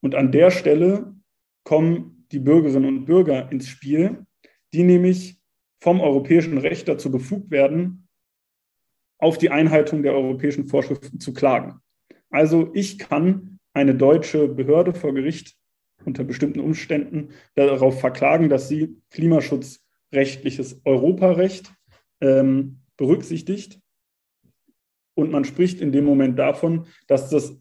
Und 0.00 0.16
an 0.16 0.32
der 0.32 0.50
Stelle 0.50 1.14
kommen 1.62 2.26
die 2.32 2.40
Bürgerinnen 2.40 2.88
und 2.88 3.04
Bürger 3.04 3.52
ins 3.52 3.68
Spiel, 3.68 4.26
die 4.72 4.82
nämlich 4.82 5.41
vom 5.82 6.00
europäischen 6.00 6.58
Recht 6.58 6.86
dazu 6.86 7.10
befugt 7.10 7.50
werden, 7.50 8.06
auf 9.18 9.36
die 9.36 9.50
Einhaltung 9.50 10.04
der 10.04 10.14
europäischen 10.14 10.66
Vorschriften 10.66 11.18
zu 11.18 11.32
klagen. 11.32 11.80
Also 12.30 12.70
ich 12.72 12.98
kann 12.98 13.58
eine 13.72 13.96
deutsche 13.96 14.46
Behörde 14.46 14.94
vor 14.94 15.12
Gericht 15.12 15.56
unter 16.04 16.22
bestimmten 16.22 16.60
Umständen 16.60 17.30
darauf 17.56 17.98
verklagen, 17.98 18.48
dass 18.48 18.68
sie 18.68 18.96
klimaschutzrechtliches 19.10 20.80
Europarecht 20.84 21.74
ähm, 22.20 22.82
berücksichtigt. 22.96 23.80
Und 25.14 25.32
man 25.32 25.44
spricht 25.44 25.80
in 25.80 25.90
dem 25.90 26.04
Moment 26.04 26.38
davon, 26.38 26.86
dass 27.08 27.28
das 27.28 27.60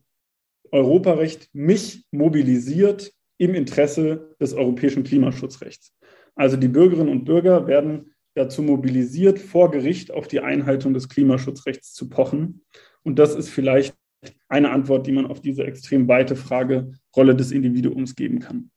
Europarecht 0.72 1.50
mich 1.54 2.06
mobilisiert 2.12 3.14
im 3.40 3.56
Interesse 3.56 4.36
des 4.40 4.54
europäischen 4.54 5.04
Klimaschutzrechts. 5.04 5.96
Also 6.36 6.56
die 6.56 6.68
Bürgerinnen 6.68 7.10
und 7.10 7.26
Bürger 7.26 7.66
werden 7.68 8.11
dazu 8.34 8.64
mobilisiert, 8.64 9.40
vor 9.40 9.72
Gericht 9.72 10.12
auf 10.12 10.28
die 10.28 10.40
Einhaltung 10.40 10.94
des 10.94 11.10
Klimaschutzrechts 11.10 11.94
zu 11.94 12.10
pochen. 12.10 12.62
Und 13.04 13.20
das 13.20 13.36
ist 13.36 13.50
vielleicht 13.50 13.96
eine 14.48 14.70
Antwort, 14.70 15.08
die 15.08 15.12
man 15.12 15.26
auf 15.26 15.42
diese 15.42 15.64
extrem 15.64 16.08
weite 16.08 16.36
Frage 16.36 16.94
Rolle 17.16 17.36
des 17.36 17.52
Individuums 17.52 18.16
geben 18.16 18.40
kann. 18.40 18.72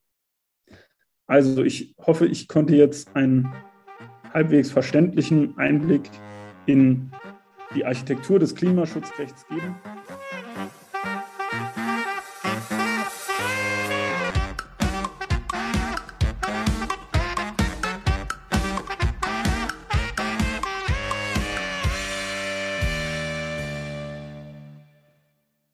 Also 1.26 1.62
ich 1.62 1.94
hoffe, 1.98 2.26
ich 2.26 2.48
konnte 2.48 2.76
jetzt 2.76 3.14
einen 3.16 3.52
halbwegs 4.32 4.70
verständlichen 4.70 5.56
Einblick 5.58 6.10
in 6.66 7.10
die 7.74 7.84
Architektur 7.84 8.38
des 8.38 8.54
Klimaschutzrechts 8.54 9.46
geben. 9.48 9.76